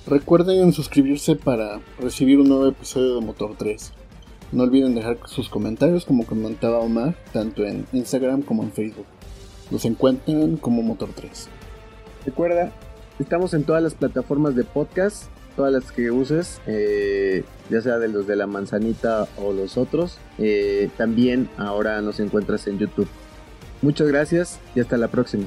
recuerden 0.07 0.73
suscribirse 0.73 1.37
para 1.37 1.81
recibir 1.99 2.39
un 2.39 2.49
nuevo 2.49 2.69
episodio 2.69 3.15
de 3.15 3.25
Motor 3.25 3.55
3. 3.57 3.93
No 4.53 4.65
olviden 4.65 4.95
dejar 4.95 5.19
sus 5.25 5.49
comentarios 5.49 6.05
como 6.05 6.27
comentaba 6.27 6.79
Omar, 6.81 7.17
tanto 7.33 7.65
en 7.65 7.87
Instagram 7.93 8.43
como 8.43 8.63
en 8.63 8.73
Facebook. 8.73 9.07
Los 9.71 9.87
encuentran 9.87 10.59
como 10.59 10.83
Motor 10.83 11.11
3. 11.15 11.49
Recuerda, 12.27 12.73
estamos 13.19 13.55
en 13.55 13.65
todas 13.65 13.83
las 13.83 13.95
plataformas 13.95 14.55
de 14.55 14.65
podcast, 14.65 15.25
todas 15.57 15.73
las 15.73 15.91
que 15.93 16.11
uses, 16.11 16.61
eh, 16.67 17.43
ya 17.71 17.81
sea 17.81 17.99
de 17.99 18.09
los 18.09 18.27
de 18.27 18.37
la 18.37 18.47
manzanita 18.47 19.29
o 19.39 19.55
los 19.55 19.79
otros. 19.79 20.19
Eh, 20.39 20.91
también 20.99 21.49
ahora 21.57 22.03
nos 22.03 22.21
encuentras 22.21 22.67
en 22.67 22.79
YouTube. 22.79 23.09
Muchas 23.81 24.09
gracias 24.09 24.61
y 24.75 24.81
hasta 24.81 24.99
la 24.99 25.09
próxima. 25.09 25.47